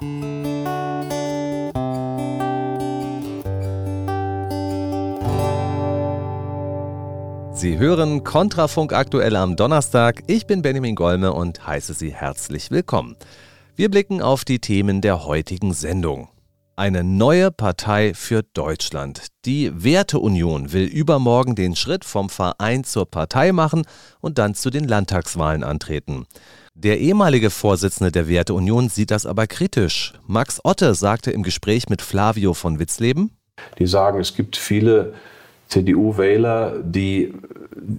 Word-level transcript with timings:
Sie 0.00 0.06
hören 7.78 8.24
Kontrafunk 8.24 8.92
aktuell 8.92 9.36
am 9.36 9.54
Donnerstag. 9.54 10.24
Ich 10.26 10.48
bin 10.48 10.62
Benjamin 10.62 10.96
Golme 10.96 11.32
und 11.32 11.64
heiße 11.64 11.94
Sie 11.94 12.12
herzlich 12.12 12.72
willkommen. 12.72 13.14
Wir 13.76 13.88
blicken 13.88 14.20
auf 14.20 14.44
die 14.44 14.58
Themen 14.58 15.02
der 15.02 15.24
heutigen 15.24 15.72
Sendung. 15.72 16.28
Eine 16.74 17.04
neue 17.04 17.52
Partei 17.52 18.14
für 18.14 18.42
Deutschland. 18.42 19.28
Die 19.44 19.70
Werteunion 19.84 20.72
will 20.72 20.86
übermorgen 20.86 21.54
den 21.54 21.76
Schritt 21.76 22.04
vom 22.04 22.30
Verein 22.30 22.82
zur 22.82 23.08
Partei 23.08 23.52
machen 23.52 23.84
und 24.20 24.38
dann 24.38 24.56
zu 24.56 24.70
den 24.70 24.88
Landtagswahlen 24.88 25.62
antreten. 25.62 26.26
Der 26.74 27.00
ehemalige 27.00 27.50
Vorsitzende 27.50 28.10
der 28.10 28.28
Werteunion 28.28 28.88
sieht 28.88 29.10
das 29.10 29.26
aber 29.26 29.46
kritisch. 29.46 30.14
Max 30.26 30.58
Otte 30.64 30.94
sagte 30.94 31.30
im 31.30 31.42
Gespräch 31.42 31.90
mit 31.90 32.00
Flavio 32.00 32.54
von 32.54 32.78
Witzleben, 32.78 33.36
die 33.78 33.86
sagen, 33.86 34.18
es 34.18 34.34
gibt 34.34 34.56
viele 34.56 35.12
CDU-Wähler, 35.68 36.78
die 36.82 37.34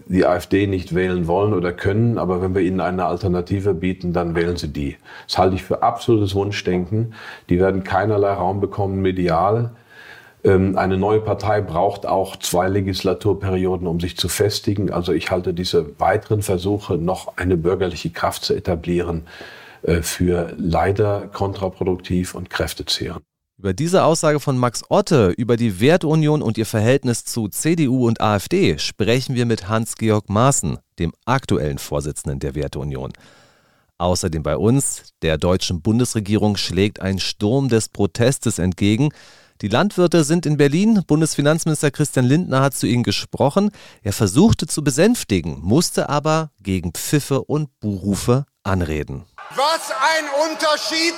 die 0.07 0.25
AfD 0.25 0.65
nicht 0.65 0.95
wählen 0.95 1.27
wollen 1.27 1.53
oder 1.53 1.71
können, 1.71 2.17
aber 2.17 2.41
wenn 2.41 2.55
wir 2.55 2.61
ihnen 2.63 2.79
eine 2.79 3.05
Alternative 3.05 3.75
bieten, 3.75 4.11
dann 4.11 4.33
wählen 4.33 4.57
sie 4.57 4.69
die. 4.69 4.97
Das 5.27 5.37
halte 5.37 5.55
ich 5.55 5.63
für 5.63 5.83
absolutes 5.83 6.33
Wunschdenken. 6.33 7.13
Die 7.49 7.59
werden 7.59 7.83
keinerlei 7.83 8.33
Raum 8.33 8.59
bekommen 8.59 9.01
medial. 9.01 9.71
Ähm, 10.43 10.77
eine 10.77 10.97
neue 10.97 11.21
Partei 11.21 11.61
braucht 11.61 12.05
auch 12.05 12.35
zwei 12.37 12.67
Legislaturperioden, 12.67 13.87
um 13.87 13.99
sich 13.99 14.17
zu 14.17 14.27
festigen. 14.27 14.91
Also 14.91 15.13
ich 15.13 15.31
halte 15.31 15.53
diese 15.53 15.99
weiteren 15.99 16.41
Versuche, 16.41 16.97
noch 16.97 17.37
eine 17.37 17.55
bürgerliche 17.55 18.09
Kraft 18.09 18.43
zu 18.43 18.53
etablieren, 18.53 19.27
äh, 19.83 20.01
für 20.01 20.53
leider 20.57 21.27
kontraproduktiv 21.31 22.35
und 22.35 22.49
kräftezehrend. 22.49 23.23
Über 23.57 23.73
diese 23.73 24.03
Aussage 24.03 24.39
von 24.39 24.57
Max 24.57 24.83
Otte 24.89 25.29
über 25.37 25.55
die 25.55 25.79
Wertunion 25.79 26.41
und 26.41 26.57
ihr 26.57 26.65
Verhältnis 26.65 27.23
zu 27.23 27.47
CDU 27.47 28.07
und 28.07 28.19
AfD 28.19 28.77
sprechen 28.79 29.35
wir 29.35 29.45
mit 29.45 29.69
Hans-Georg 29.69 30.27
Maaßen, 30.27 30.79
dem 30.99 31.13
aktuellen 31.23 31.77
Vorsitzenden 31.77 32.39
der 32.39 32.55
Werteunion. 32.55 33.13
Außerdem 33.99 34.43
bei 34.43 34.57
uns, 34.57 35.13
der 35.21 35.37
deutschen 35.37 35.81
Bundesregierung 35.81 36.57
schlägt 36.57 36.99
ein 36.99 37.19
Sturm 37.19 37.69
des 37.69 37.87
Protestes 37.87 38.59
entgegen. 38.59 39.13
Die 39.61 39.67
Landwirte 39.67 40.23
sind 40.23 40.45
in 40.45 40.57
Berlin. 40.57 41.03
Bundesfinanzminister 41.05 41.91
Christian 41.91 42.25
Lindner 42.25 42.61
hat 42.61 42.73
zu 42.73 42.87
ihnen 42.87 43.03
gesprochen. 43.03 43.71
Er 44.01 44.13
versuchte 44.13 44.67
zu 44.67 44.83
besänftigen, 44.83 45.59
musste 45.61 46.09
aber 46.09 46.51
gegen 46.59 46.91
Pfiffe 46.91 47.43
und 47.43 47.79
Buhrufe 47.79 48.45
anreden. 48.63 49.25
Was 49.55 49.91
ein 49.91 50.51
Unterschied 50.51 51.15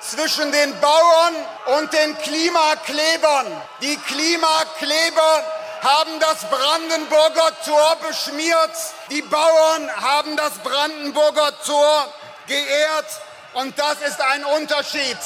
zwischen 0.00 0.50
den 0.52 0.72
Bauern 0.80 1.80
und 1.80 1.92
den 1.92 2.16
Klimaklebern. 2.18 3.46
Die 3.80 3.96
Klimakleber 3.96 5.42
haben 5.80 6.10
das 6.20 6.44
Brandenburger 6.48 7.52
Tor 7.64 7.96
beschmiert. 8.06 8.70
Die 9.10 9.22
Bauern 9.22 9.90
haben 9.96 10.36
das 10.36 10.52
Brandenburger 10.58 11.52
Tor 11.64 12.06
geehrt. 12.46 13.06
Und 13.54 13.78
das 13.78 13.96
ist 14.08 14.20
ein 14.20 14.44
Unterschied. 14.44 15.18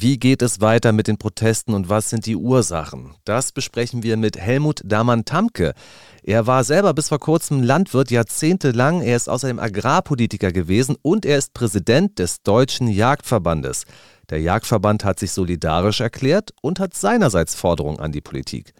Wie 0.00 0.16
geht 0.16 0.42
es 0.42 0.60
weiter 0.60 0.92
mit 0.92 1.08
den 1.08 1.18
Protesten 1.18 1.74
und 1.74 1.88
was 1.88 2.08
sind 2.08 2.24
die 2.26 2.36
Ursachen? 2.36 3.16
Das 3.24 3.50
besprechen 3.50 4.04
wir 4.04 4.16
mit 4.16 4.36
Helmut 4.36 4.80
Damann-Tamke. 4.84 5.74
Er 6.22 6.46
war 6.46 6.62
selber 6.62 6.94
bis 6.94 7.08
vor 7.08 7.18
kurzem 7.18 7.64
Landwirt 7.64 8.12
jahrzehntelang, 8.12 9.02
er 9.02 9.16
ist 9.16 9.28
außerdem 9.28 9.58
Agrarpolitiker 9.58 10.52
gewesen 10.52 10.94
und 11.02 11.26
er 11.26 11.36
ist 11.36 11.52
Präsident 11.52 12.20
des 12.20 12.44
Deutschen 12.44 12.86
Jagdverbandes. 12.86 13.86
Der 14.30 14.40
Jagdverband 14.40 15.04
hat 15.04 15.18
sich 15.18 15.32
solidarisch 15.32 16.00
erklärt 16.00 16.52
und 16.62 16.78
hat 16.78 16.94
seinerseits 16.94 17.56
Forderungen 17.56 17.98
an 17.98 18.12
die 18.12 18.20
Politik. 18.20 18.74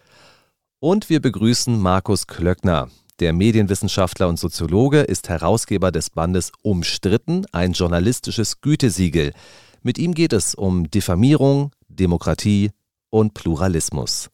Und 0.79 1.11
wir 1.11 1.21
begrüßen 1.21 1.81
Markus 1.81 2.29
Klöckner. 2.29 2.91
Der 3.19 3.33
Medienwissenschaftler 3.33 4.29
und 4.29 4.39
Soziologe 4.39 5.01
ist 5.01 5.29
Herausgeber 5.29 5.91
des 5.91 6.11
Bandes 6.11 6.53
Umstritten, 6.63 7.45
ein 7.51 7.73
journalistisches 7.73 8.61
Gütesiegel. 8.61 9.33
Mit 9.83 9.99
ihm 9.99 10.15
geht 10.15 10.33
es 10.33 10.55
um 10.55 10.91
Diffamierung, 10.91 11.71
Demokratie 11.89 12.71
und 13.11 13.35
Pluralismus. 13.35 14.29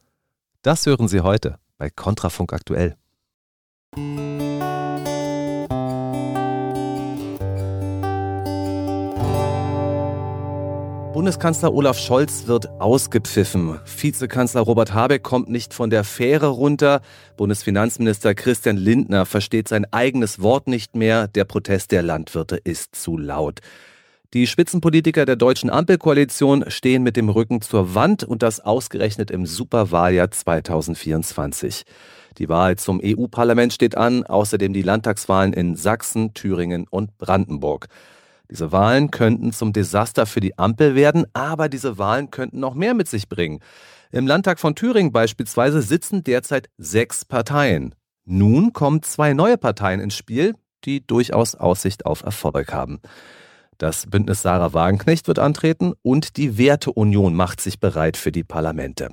Das 0.62 0.86
hören 0.86 1.06
Sie 1.06 1.20
heute 1.20 1.58
bei 1.76 1.90
Kontrafunk 1.90 2.52
aktuell. 2.52 2.96
Bundeskanzler 11.12 11.72
Olaf 11.72 11.98
Scholz 11.98 12.46
wird 12.46 12.68
ausgepfiffen. 12.80 13.78
Vizekanzler 13.84 14.62
Robert 14.62 14.94
Habeck 14.94 15.22
kommt 15.22 15.48
nicht 15.48 15.74
von 15.74 15.90
der 15.90 16.04
Fähre 16.04 16.48
runter. 16.48 17.02
Bundesfinanzminister 17.36 18.34
Christian 18.34 18.78
Lindner 18.78 19.26
versteht 19.26 19.68
sein 19.68 19.86
eigenes 19.92 20.40
Wort 20.40 20.66
nicht 20.66 20.96
mehr. 20.96 21.28
Der 21.28 21.44
Protest 21.44 21.92
der 21.92 22.02
Landwirte 22.02 22.56
ist 22.56 22.96
zu 22.96 23.16
laut. 23.16 23.60
Die 24.34 24.48
Spitzenpolitiker 24.48 25.26
der 25.26 25.36
deutschen 25.36 25.70
Ampelkoalition 25.70 26.64
stehen 26.66 27.04
mit 27.04 27.16
dem 27.16 27.28
Rücken 27.28 27.60
zur 27.60 27.94
Wand 27.94 28.24
und 28.24 28.42
das 28.42 28.58
ausgerechnet 28.58 29.30
im 29.30 29.46
Superwahljahr 29.46 30.28
2024. 30.28 31.84
Die 32.38 32.48
Wahl 32.48 32.74
zum 32.74 33.00
EU-Parlament 33.00 33.72
steht 33.72 33.96
an, 33.96 34.24
außerdem 34.24 34.72
die 34.72 34.82
Landtagswahlen 34.82 35.52
in 35.52 35.76
Sachsen, 35.76 36.34
Thüringen 36.34 36.88
und 36.90 37.16
Brandenburg. 37.16 37.86
Diese 38.50 38.72
Wahlen 38.72 39.12
könnten 39.12 39.52
zum 39.52 39.72
Desaster 39.72 40.26
für 40.26 40.40
die 40.40 40.58
Ampel 40.58 40.96
werden, 40.96 41.26
aber 41.32 41.68
diese 41.68 41.96
Wahlen 41.98 42.32
könnten 42.32 42.58
noch 42.58 42.74
mehr 42.74 42.94
mit 42.94 43.06
sich 43.06 43.28
bringen. 43.28 43.60
Im 44.10 44.26
Landtag 44.26 44.58
von 44.58 44.74
Thüringen 44.74 45.12
beispielsweise 45.12 45.80
sitzen 45.80 46.24
derzeit 46.24 46.70
sechs 46.76 47.24
Parteien. 47.24 47.94
Nun 48.24 48.72
kommen 48.72 49.00
zwei 49.04 49.32
neue 49.32 49.58
Parteien 49.58 50.00
ins 50.00 50.16
Spiel, 50.16 50.56
die 50.84 51.06
durchaus 51.06 51.54
Aussicht 51.54 52.04
auf 52.04 52.24
Erfolg 52.24 52.72
haben. 52.72 52.98
Das 53.78 54.06
Bündnis 54.06 54.42
Sarah 54.42 54.72
Wagenknecht 54.72 55.28
wird 55.28 55.38
antreten 55.38 55.94
und 56.02 56.36
die 56.36 56.58
Werteunion 56.58 57.34
macht 57.34 57.60
sich 57.60 57.80
bereit 57.80 58.16
für 58.16 58.32
die 58.32 58.44
Parlamente. 58.44 59.10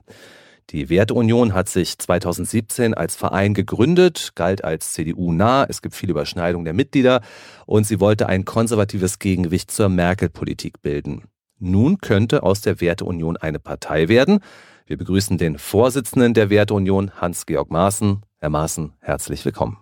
Die 0.69 0.89
Werteunion 0.89 1.53
hat 1.53 1.67
sich 1.67 1.97
2017 1.97 2.93
als 2.93 3.15
Verein 3.15 3.53
gegründet, 3.53 4.31
galt 4.35 4.63
als 4.63 4.93
CDU-nah, 4.93 5.65
es 5.67 5.81
gibt 5.81 5.95
viele 5.95 6.11
Überschneidungen 6.11 6.63
der 6.63 6.73
Mitglieder 6.73 7.21
und 7.65 7.85
sie 7.85 7.99
wollte 7.99 8.29
ein 8.29 8.45
konservatives 8.45 9.19
Gegengewicht 9.19 9.69
zur 9.71 9.89
Merkel-Politik 9.89 10.81
bilden. 10.81 11.25
Nun 11.59 11.97
könnte 11.97 12.43
aus 12.43 12.61
der 12.61 12.79
Werteunion 12.79 13.37
eine 13.37 13.59
Partei 13.59 14.07
werden. 14.07 14.39
Wir 14.85 14.97
begrüßen 14.97 15.37
den 15.37 15.57
Vorsitzenden 15.57 16.33
der 16.33 16.49
Werteunion, 16.49 17.11
Hans-Georg 17.19 17.69
Maaßen. 17.69 18.21
Herr 18.39 18.49
Maaßen, 18.49 18.93
herzlich 18.99 19.43
willkommen. 19.43 19.77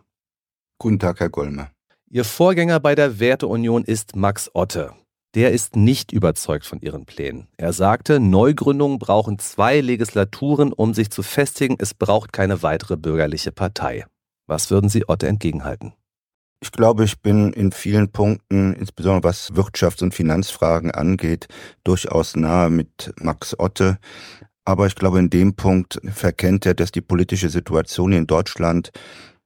Guten 0.79 0.99
Tag, 0.99 1.19
Herr 1.19 1.29
Gollmer. 1.29 1.69
Ihr 2.11 2.25
Vorgänger 2.25 2.79
bei 2.79 2.95
der 2.95 3.19
Werteunion 3.19 3.83
ist 3.83 4.15
Max 4.15 4.49
Otte. 4.55 4.93
Der 5.35 5.51
ist 5.51 5.75
nicht 5.75 6.11
überzeugt 6.11 6.65
von 6.65 6.81
ihren 6.81 7.05
Plänen. 7.05 7.47
Er 7.55 7.71
sagte, 7.71 8.19
Neugründungen 8.19 8.97
brauchen 8.97 9.37
zwei 9.37 9.79
Legislaturen, 9.79 10.73
um 10.73 10.95
sich 10.95 11.11
zu 11.11 11.21
festigen. 11.21 11.75
Es 11.77 11.93
braucht 11.93 12.33
keine 12.33 12.63
weitere 12.63 12.97
bürgerliche 12.97 13.51
Partei. 13.51 14.07
Was 14.47 14.71
würden 14.71 14.89
Sie 14.89 15.07
Otte 15.07 15.27
entgegenhalten? 15.27 15.93
Ich 16.63 16.71
glaube, 16.71 17.03
ich 17.03 17.21
bin 17.21 17.53
in 17.53 17.71
vielen 17.71 18.11
Punkten, 18.11 18.73
insbesondere 18.73 19.29
was 19.29 19.53
Wirtschafts- 19.53 20.01
und 20.01 20.15
Finanzfragen 20.15 20.89
angeht, 20.89 21.47
durchaus 21.83 22.35
nahe 22.35 22.71
mit 22.71 23.13
Max 23.21 23.55
Otte. 23.59 23.99
Aber 24.65 24.87
ich 24.87 24.95
glaube, 24.95 25.19
in 25.19 25.29
dem 25.29 25.55
Punkt 25.55 25.99
verkennt 26.11 26.65
er, 26.65 26.73
dass 26.73 26.91
die 26.91 27.01
politische 27.01 27.49
Situation 27.49 28.13
in 28.13 28.25
Deutschland 28.25 28.89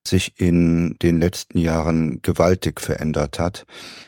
sich 0.07 0.39
in 0.39 0.95
den 1.01 1.19
letzten 1.19 1.57
Jahren 1.57 2.21
gewaltig 2.21 2.81
verändert 2.81 3.39
hat. 3.39 3.65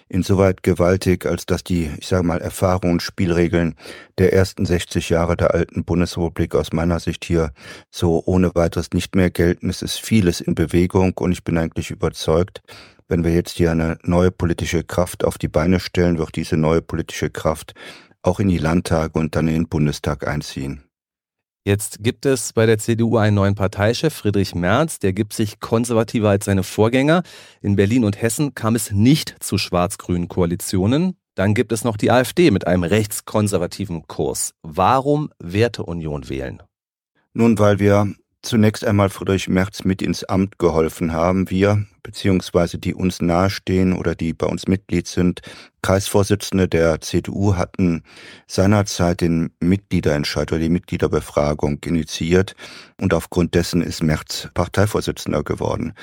Insoweit 0.09 0.63
gewaltig, 0.63 1.25
als 1.25 1.45
dass 1.45 1.63
die, 1.63 1.89
ich 1.97 2.07
sage 2.07 2.24
mal, 2.24 2.42
Erfahrungen 2.42 3.00
Spielregeln 3.00 3.75
der 4.18 4.33
ersten 4.33 4.65
60 4.65 5.09
Jahre 5.09 5.38
der 5.38 5.53
alten 5.53 5.83
Bundesrepublik 5.83 6.56
aus 6.56 6.74
meiner 6.74 7.00
Sicht 7.00 7.25
hier 7.25 7.51
so 7.89 8.21
ohne 8.25 8.53
weiteres 8.56 8.92
nicht 8.94 9.15
mehr 9.15 9.30
gelten. 9.30 9.69
Es 9.69 9.81
ist 9.81 10.00
vieles 10.00 10.42
in 10.42 10.56
Bewegung 10.56 11.13
und 11.18 11.31
ich 11.31 11.44
bin 11.44 11.57
eigentlich 11.57 11.92
überzeugt, 11.92 12.62
wenn 13.07 13.24
wir 13.24 13.33
jetzt 13.33 13.57
hier 13.57 13.71
eine 13.71 13.97
neue 14.03 14.31
politische 14.31 14.83
Kraft 14.83 15.24
auf 15.24 15.38
die 15.38 15.47
Beine 15.47 15.80
stellen, 15.80 16.18
wird 16.18 16.36
diese 16.36 16.57
neue 16.57 16.81
politische 16.81 17.30
Kraft 17.30 17.74
auch 18.24 18.39
in 18.39 18.47
die 18.47 18.57
Landtage 18.57 19.19
und 19.19 19.36
dann 19.36 19.47
in 19.47 19.53
den 19.53 19.68
Bundestag 19.68 20.27
einziehen. 20.27 20.84
Jetzt 21.67 22.03
gibt 22.03 22.27
es 22.27 22.53
bei 22.53 22.67
der 22.67 22.77
CDU 22.77 23.17
einen 23.17 23.35
neuen 23.35 23.56
Parteichef, 23.56 24.13
Friedrich 24.13 24.53
Merz, 24.53 25.00
der 25.00 25.13
gibt 25.13 25.33
sich 25.33 25.59
konservativer 25.59 26.29
als 26.29 26.45
seine 26.45 26.62
Vorgänger. 26.62 27.23
In 27.59 27.75
Berlin 27.75 28.06
und 28.06 28.21
Hessen 28.21 28.53
kam 28.53 28.75
es 28.75 28.91
nicht 28.91 29.35
zu 29.39 29.57
schwarz-grünen 29.57 30.27
Koalitionen. 30.27 31.17
Dann 31.33 31.56
gibt 31.56 31.71
es 31.71 31.83
noch 31.83 31.97
die 31.97 32.12
AfD 32.12 32.51
mit 32.51 32.67
einem 32.67 32.83
rechtskonservativen 32.83 34.06
Kurs. 34.06 34.53
Warum 34.62 35.31
Werteunion 35.39 36.29
wählen? 36.29 36.62
Nun, 37.33 37.57
weil 37.57 37.79
wir 37.79 38.13
zunächst 38.45 38.86
einmal 38.86 39.09
Friedrich 39.09 39.50
Merz 39.50 39.83
mit 39.83 40.01
ins 40.01 40.24
Amt 40.24 40.59
geholfen 40.59 41.12
haben. 41.12 41.50
Wir, 41.50 41.86
beziehungsweise 42.03 42.77
die 42.77 42.94
uns 42.94 43.21
nahestehen 43.21 43.94
oder 43.94 44.15
die 44.15 44.33
bei 44.33 44.45
uns 44.45 44.68
Mitglied 44.68 45.07
sind, 45.07 45.42
Kreisvorsitzende 45.81 46.68
der 46.68 47.01
CDU 47.01 47.56
hatten 47.56 48.03
seinerzeit 48.47 49.21
den 49.21 49.51
Mitgliederentscheid 49.59 50.51
oder 50.51 50.59
die 50.59 50.69
Mitgliederbefragung 50.69 51.80
initiiert 51.83 52.56
und 53.00 53.13
aufgrund 53.13 53.56
dessen 53.56 53.81
ist 53.81 54.03
Merz 54.03 54.50
Parteivorsitzender 54.53 55.44
geworden. 55.44 55.94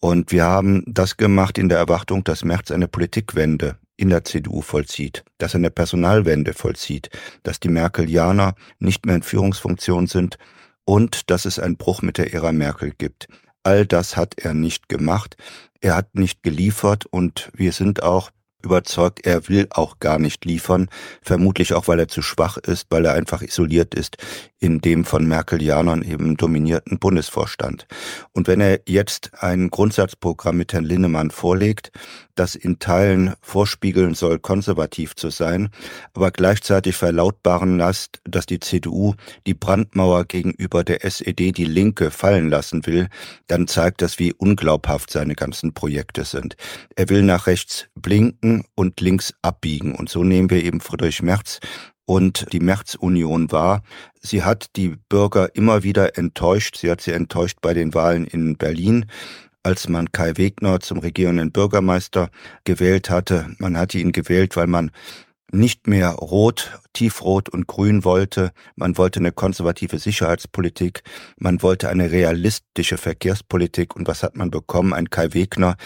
Und 0.00 0.30
wir 0.30 0.44
haben 0.44 0.84
das 0.86 1.16
gemacht 1.16 1.58
in 1.58 1.68
der 1.68 1.78
Erwartung, 1.78 2.22
dass 2.22 2.44
Merz 2.44 2.70
eine 2.70 2.86
Politikwende 2.86 3.76
in 3.96 4.10
der 4.10 4.24
CDU 4.24 4.62
vollzieht, 4.62 5.24
dass 5.38 5.54
er 5.54 5.58
eine 5.58 5.70
Personalwende 5.70 6.52
vollzieht, 6.52 7.10
dass 7.42 7.58
die 7.58 7.68
Merkelianer 7.68 8.54
nicht 8.78 9.06
mehr 9.06 9.16
in 9.16 9.22
Führungsfunktion 9.22 10.06
sind, 10.06 10.38
und 10.88 11.28
dass 11.28 11.44
es 11.44 11.58
einen 11.58 11.76
Bruch 11.76 12.00
mit 12.00 12.16
der 12.16 12.32
Ära 12.32 12.50
Merkel 12.50 12.94
gibt. 12.96 13.28
All 13.62 13.84
das 13.84 14.16
hat 14.16 14.38
er 14.38 14.54
nicht 14.54 14.88
gemacht. 14.88 15.36
Er 15.82 15.94
hat 15.94 16.14
nicht 16.14 16.42
geliefert 16.42 17.04
und 17.04 17.50
wir 17.52 17.72
sind 17.72 18.02
auch 18.02 18.30
überzeugt, 18.62 19.24
er 19.24 19.48
will 19.48 19.68
auch 19.70 19.98
gar 20.00 20.18
nicht 20.18 20.44
liefern, 20.44 20.88
vermutlich 21.22 21.74
auch, 21.74 21.88
weil 21.88 22.00
er 22.00 22.08
zu 22.08 22.22
schwach 22.22 22.56
ist, 22.56 22.86
weil 22.90 23.04
er 23.04 23.14
einfach 23.14 23.42
isoliert 23.42 23.94
ist 23.94 24.16
in 24.60 24.80
dem 24.80 25.04
von 25.04 25.26
Merkelianern 25.26 26.02
eben 26.02 26.36
dominierten 26.36 26.98
Bundesvorstand. 26.98 27.86
Und 28.32 28.48
wenn 28.48 28.60
er 28.60 28.80
jetzt 28.86 29.30
ein 29.40 29.70
Grundsatzprogramm 29.70 30.56
mit 30.56 30.72
Herrn 30.72 30.84
Linnemann 30.84 31.30
vorlegt, 31.30 31.92
das 32.34 32.54
in 32.54 32.78
Teilen 32.78 33.34
vorspiegeln 33.40 34.14
soll, 34.14 34.38
konservativ 34.38 35.14
zu 35.16 35.30
sein, 35.30 35.70
aber 36.12 36.30
gleichzeitig 36.30 36.96
verlautbaren 36.96 37.78
lässt, 37.78 38.20
dass 38.24 38.46
die 38.46 38.60
CDU 38.60 39.14
die 39.46 39.54
Brandmauer 39.54 40.24
gegenüber 40.24 40.84
der 40.84 41.04
SED, 41.04 41.52
die 41.52 41.64
Linke, 41.64 42.10
fallen 42.10 42.48
lassen 42.48 42.86
will, 42.86 43.08
dann 43.46 43.66
zeigt 43.66 44.02
das, 44.02 44.18
wie 44.18 44.32
unglaubhaft 44.32 45.10
seine 45.10 45.34
ganzen 45.34 45.72
Projekte 45.72 46.24
sind. 46.24 46.56
Er 46.96 47.08
will 47.08 47.22
nach 47.22 47.46
rechts 47.46 47.86
blinken 47.94 48.47
und 48.74 49.00
links 49.00 49.34
abbiegen. 49.42 49.94
Und 49.94 50.08
so 50.08 50.24
nehmen 50.24 50.50
wir 50.50 50.62
eben 50.62 50.80
Friedrich 50.80 51.22
Merz 51.22 51.60
und 52.04 52.46
die 52.52 52.60
Märzunion 52.60 53.52
war. 53.52 53.82
Sie 54.20 54.42
hat 54.42 54.76
die 54.76 54.96
Bürger 55.08 55.54
immer 55.54 55.82
wieder 55.82 56.16
enttäuscht. 56.16 56.76
Sie 56.76 56.90
hat 56.90 57.00
sie 57.00 57.12
enttäuscht 57.12 57.58
bei 57.60 57.74
den 57.74 57.94
Wahlen 57.94 58.26
in 58.26 58.56
Berlin 58.56 59.06
als 59.64 59.88
man 59.88 60.12
Kai 60.12 60.36
Wegner 60.36 60.80
zum 60.80 60.98
regierenden 60.98 61.52
Bürgermeister 61.52 62.30
gewählt 62.64 63.10
hatte. 63.10 63.54
Man 63.58 63.76
hatte 63.76 63.98
ihn 63.98 64.12
gewählt, 64.12 64.56
weil 64.56 64.66
man 64.66 64.90
nicht 65.52 65.86
mehr 65.86 66.10
rot, 66.10 66.78
tiefrot 66.92 67.48
und 67.48 67.66
grün 67.66 68.04
wollte. 68.04 68.52
Man 68.76 68.98
wollte 68.98 69.20
eine 69.20 69.32
konservative 69.32 69.98
Sicherheitspolitik. 69.98 71.02
Man 71.38 71.62
wollte 71.62 71.88
eine 71.88 72.10
realistische 72.10 72.98
Verkehrspolitik. 72.98 73.96
Und 73.96 74.08
was 74.08 74.22
hat 74.22 74.36
man 74.36 74.50
bekommen? 74.50 74.92
Ein 74.92 75.10
Kai 75.10 75.32
Wegner, 75.32 75.76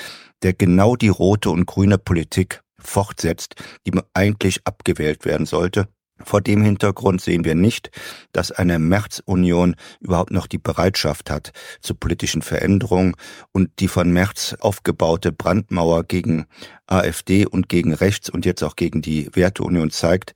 der 0.43 0.53
genau 0.53 0.97
die 0.97 1.09
rote 1.09 1.51
und 1.51 1.67
grüne 1.67 1.99
Politik 1.99 2.63
fortsetzt, 2.79 3.55
die 3.87 3.93
eigentlich 4.15 4.67
abgewählt 4.67 5.25
werden 5.25 5.47
sollte. 5.47 5.89
Vor 6.25 6.41
dem 6.41 6.63
Hintergrund 6.63 7.21
sehen 7.21 7.45
wir 7.45 7.55
nicht, 7.55 7.91
dass 8.33 8.53
eine 8.53 8.79
Märzunion 8.79 9.77
überhaupt 10.01 10.31
noch 10.31 10.47
die 10.47 10.59
Bereitschaft 10.59 11.31
hat 11.31 11.53
zu 11.81 11.95
politischen 11.95 12.43
Veränderungen 12.43 13.15
und 13.53 13.71
die 13.81 13.89
von 13.89 14.11
März 14.13 14.57
aufgebaute 14.61 15.33
Brandmauer 15.33 16.05
gegen 16.05 16.47
AfD 16.87 17.47
und 17.47 17.69
gegen 17.69 17.93
rechts 17.95 18.31
und 18.31 18.45
jetzt 18.45 18.63
auch 18.63 18.77
gegen 18.77 19.03
die 19.03 19.29
Werteunion 19.33 19.91
zeigt, 19.91 20.35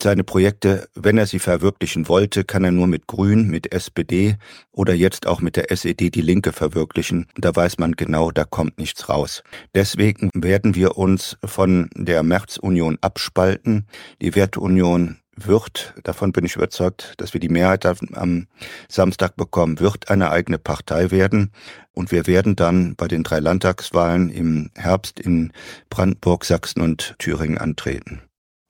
seine 0.00 0.24
Projekte, 0.24 0.88
wenn 0.94 1.18
er 1.18 1.26
sie 1.26 1.38
verwirklichen 1.38 2.08
wollte, 2.08 2.44
kann 2.44 2.64
er 2.64 2.72
nur 2.72 2.86
mit 2.86 3.06
Grün, 3.06 3.48
mit 3.48 3.72
SPD 3.72 4.36
oder 4.70 4.94
jetzt 4.94 5.26
auch 5.26 5.40
mit 5.40 5.56
der 5.56 5.70
SED 5.70 6.10
die 6.10 6.22
Linke 6.22 6.52
verwirklichen. 6.52 7.26
Da 7.36 7.54
weiß 7.54 7.78
man 7.78 7.92
genau, 7.92 8.30
da 8.30 8.44
kommt 8.44 8.78
nichts 8.78 9.08
raus. 9.08 9.42
Deswegen 9.74 10.30
werden 10.34 10.74
wir 10.74 10.96
uns 10.96 11.36
von 11.44 11.90
der 11.94 12.22
Märzunion 12.22 12.98
abspalten. 13.00 13.86
Die 14.20 14.34
Werteunion 14.34 15.18
wird, 15.36 15.94
davon 16.04 16.32
bin 16.32 16.44
ich 16.44 16.56
überzeugt, 16.56 17.14
dass 17.18 17.32
wir 17.32 17.40
die 17.40 17.48
Mehrheit 17.48 17.86
am 17.86 18.46
Samstag 18.88 19.36
bekommen, 19.36 19.80
wird 19.80 20.10
eine 20.10 20.30
eigene 20.30 20.58
Partei 20.58 21.10
werden. 21.10 21.52
Und 21.92 22.12
wir 22.12 22.26
werden 22.26 22.56
dann 22.56 22.96
bei 22.96 23.08
den 23.08 23.22
drei 23.22 23.40
Landtagswahlen 23.40 24.30
im 24.30 24.70
Herbst 24.74 25.20
in 25.20 25.52
Brandenburg, 25.90 26.44
Sachsen 26.44 26.80
und 26.80 27.14
Thüringen 27.18 27.58
antreten. 27.58 28.22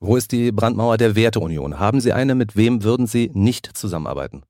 Wo 0.05 0.17
ist 0.17 0.33
die 0.33 0.51
Brandmauer 0.51 0.97
der 0.97 1.15
Werteunion? 1.15 1.79
Haben 1.79 2.01
Sie 2.01 2.11
eine? 2.11 2.35
Mit 2.35 2.57
wem 2.57 2.83
würden 2.83 3.07
Sie 3.07 3.31
nicht 3.33 3.67
zusammenarbeiten? 3.77 4.43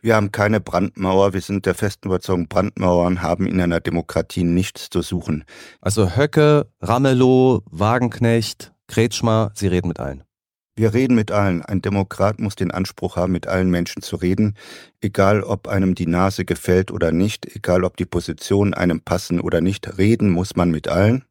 Wir 0.00 0.14
haben 0.14 0.30
keine 0.30 0.60
Brandmauer. 0.60 1.32
Wir 1.32 1.40
sind 1.40 1.66
der 1.66 1.74
festen 1.74 2.06
Überzeugung, 2.06 2.46
Brandmauern 2.46 3.20
haben 3.20 3.44
in 3.48 3.60
einer 3.60 3.80
Demokratie 3.80 4.44
nichts 4.44 4.88
zu 4.88 5.02
suchen. 5.02 5.42
Also 5.80 6.14
Höcke, 6.16 6.68
Ramelow, 6.80 7.64
Wagenknecht, 7.72 8.72
Kretschmer, 8.86 9.50
Sie 9.56 9.66
reden 9.66 9.88
mit 9.88 9.98
allen. 9.98 10.22
Wir 10.76 10.94
reden 10.94 11.16
mit 11.16 11.32
allen. 11.32 11.62
Ein 11.64 11.82
Demokrat 11.82 12.38
muss 12.38 12.54
den 12.54 12.70
Anspruch 12.70 13.16
haben, 13.16 13.32
mit 13.32 13.48
allen 13.48 13.68
Menschen 13.68 14.02
zu 14.02 14.14
reden, 14.14 14.54
egal 15.00 15.42
ob 15.42 15.66
einem 15.66 15.96
die 15.96 16.06
Nase 16.06 16.44
gefällt 16.44 16.92
oder 16.92 17.10
nicht, 17.10 17.52
egal 17.56 17.82
ob 17.82 17.96
die 17.96 18.06
Positionen 18.06 18.74
einem 18.74 19.00
passen 19.00 19.40
oder 19.40 19.60
nicht. 19.60 19.98
Reden 19.98 20.30
muss 20.30 20.54
man 20.54 20.70
mit 20.70 20.86
allen. 20.86 21.24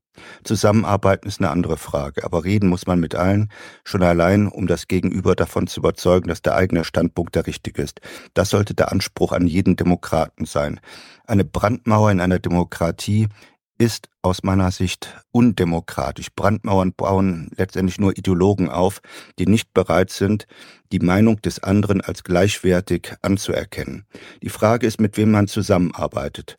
Zusammenarbeiten 0.44 1.28
ist 1.28 1.40
eine 1.40 1.50
andere 1.50 1.78
Frage, 1.78 2.24
aber 2.24 2.44
reden 2.44 2.70
muss 2.70 2.88
man 2.88 3.00
mit 3.00 3.16
allen, 3.16 3.52
schon 3.84 4.04
allein, 4.04 4.48
um 4.48 4.68
das 4.68 4.88
Gegenüber 4.88 5.36
davon 5.36 5.68
zu 5.68 5.80
überzeugen, 5.80 6.28
dass 6.28 6.42
der 6.42 6.56
eigene 6.56 6.84
Standpunkt 6.84 7.36
der 7.36 7.48
richtige 7.48 7.82
ist. 7.82 8.02
Das 8.34 8.50
sollte 8.50 8.74
der 8.74 8.92
Anspruch 8.92 9.32
an 9.32 9.48
jeden 9.48 9.76
Demokraten 9.76 10.46
sein. 10.46 10.80
Eine 11.26 11.46
Brandmauer 11.46 12.12
in 12.12 12.20
einer 12.20 12.40
Demokratie 12.40 13.28
ist 13.80 14.10
aus 14.22 14.44
meiner 14.44 14.72
Sicht 14.72 15.16
undemokratisch. 15.32 16.28
Brandmauern 16.36 16.94
bauen 16.94 17.50
letztendlich 17.56 17.98
nur 17.98 18.18
Ideologen 18.18 18.70
auf, 18.70 19.02
die 19.40 19.48
nicht 19.48 19.74
bereit 19.74 20.12
sind, 20.12 20.48
die 20.92 21.00
Meinung 21.00 21.42
des 21.42 21.64
anderen 21.64 22.02
als 22.02 22.24
gleichwertig 22.24 23.14
anzuerkennen. 23.22 24.06
Die 24.44 24.50
Frage 24.50 24.86
ist, 24.86 25.00
mit 25.00 25.16
wem 25.16 25.32
man 25.32 25.48
zusammenarbeitet. 25.48 26.58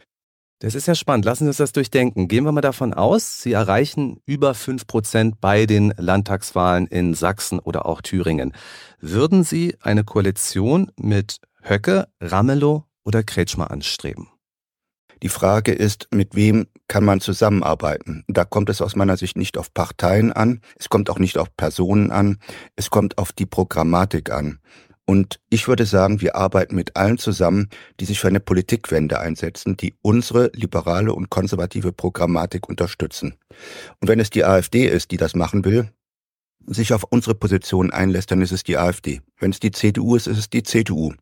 Das 0.61 0.75
ist 0.75 0.87
ja 0.87 0.95
spannend. 0.95 1.25
Lassen 1.25 1.45
Sie 1.45 1.49
uns 1.49 1.57
das 1.57 1.73
durchdenken. 1.73 2.29
Gehen 2.29 2.45
wir 2.45 2.52
mal 2.52 2.61
davon 2.61 2.93
aus, 2.93 3.40
Sie 3.40 3.52
erreichen 3.52 4.21
über 4.26 4.55
fünf 4.55 4.87
Prozent 4.87 5.40
bei 5.40 5.64
den 5.64 5.95
Landtagswahlen 5.97 6.87
in 6.87 7.14
Sachsen 7.14 7.59
oder 7.59 7.87
auch 7.87 8.02
Thüringen. 8.02 8.52
Würden 9.00 9.43
Sie 9.43 9.76
eine 9.81 10.05
Koalition 10.05 10.93
mit 11.00 11.40
Höcke, 11.62 12.09
Ramelow 12.21 12.85
oder 13.05 13.23
Kretschmer 13.23 13.71
anstreben? 13.71 14.29
Die 15.23 15.31
Frage 15.31 15.73
ist, 15.73 16.09
mit 16.12 16.35
wem 16.35 16.67
kann 16.88 17.05
man 17.05 17.23
zusammenarbeiten? 17.23 18.25
Da 18.29 18.45
kommt 18.45 18.69
es 18.69 18.83
aus 18.83 18.97
meiner 18.97 19.17
Sicht 19.17 19.38
nicht 19.38 19.57
auf 19.57 19.73
Parteien 19.73 20.31
an, 20.31 20.61
es 20.79 20.90
kommt 20.90 21.09
auch 21.09 21.19
nicht 21.19 21.38
auf 21.38 21.57
Personen 21.57 22.11
an, 22.11 22.38
es 22.76 22.90
kommt 22.90 23.17
auf 23.17 23.33
die 23.33 23.47
Programmatik 23.47 24.31
an. 24.31 24.59
Und 25.11 25.40
ich 25.50 25.67
würde 25.67 25.87
sagen, 25.87 26.21
wir 26.21 26.37
arbeiten 26.37 26.76
mit 26.76 26.95
allen 26.95 27.19
zusammen, 27.19 27.69
die 27.99 28.05
sich 28.05 28.21
für 28.21 28.29
eine 28.29 28.38
Politikwende 28.38 29.19
einsetzen, 29.19 29.76
die 29.76 29.93
unsere 30.02 30.52
liberale 30.55 31.12
und 31.12 31.31
konservative 31.31 31.90
Programmatik 31.90 32.69
unterstützen. 32.69 33.35
Und 33.99 34.07
wenn 34.07 34.21
es 34.21 34.31
die 34.31 34.45
AfD 34.45 34.87
ist, 34.87 35.11
die 35.11 35.17
das 35.17 35.35
machen 35.35 35.64
will, 35.64 35.90
sich 36.64 36.93
auf 36.93 37.02
unsere 37.02 37.35
Position 37.35 37.90
einlässt, 37.90 38.31
dann 38.31 38.40
ist 38.40 38.52
es 38.52 38.62
die 38.62 38.79
AfD. 38.79 39.21
Wenn 39.40 39.50
es 39.50 39.59
die 39.59 39.73
CDU 39.73 40.14
ist, 40.14 40.29
ist 40.29 40.38
es 40.38 40.49
die 40.49 40.62
CDU. 40.62 41.12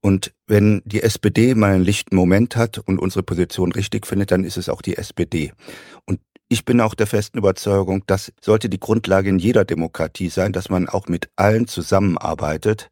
Und 0.00 0.32
wenn 0.46 0.80
die 0.84 1.02
SPD 1.02 1.56
mal 1.56 1.72
einen 1.72 1.82
lichten 1.82 2.14
Moment 2.14 2.54
hat 2.54 2.78
und 2.78 3.00
unsere 3.00 3.24
Position 3.24 3.72
richtig 3.72 4.06
findet, 4.06 4.30
dann 4.30 4.44
ist 4.44 4.58
es 4.58 4.68
auch 4.68 4.80
die 4.80 4.96
SPD. 4.96 5.52
Und 6.04 6.20
ich 6.48 6.64
bin 6.64 6.80
auch 6.80 6.94
der 6.94 7.08
festen 7.08 7.38
Überzeugung, 7.38 8.04
das 8.06 8.32
sollte 8.40 8.68
die 8.68 8.78
Grundlage 8.78 9.28
in 9.28 9.40
jeder 9.40 9.64
Demokratie 9.64 10.28
sein, 10.28 10.52
dass 10.52 10.68
man 10.68 10.88
auch 10.88 11.08
mit 11.08 11.30
allen 11.34 11.66
zusammenarbeitet, 11.66 12.90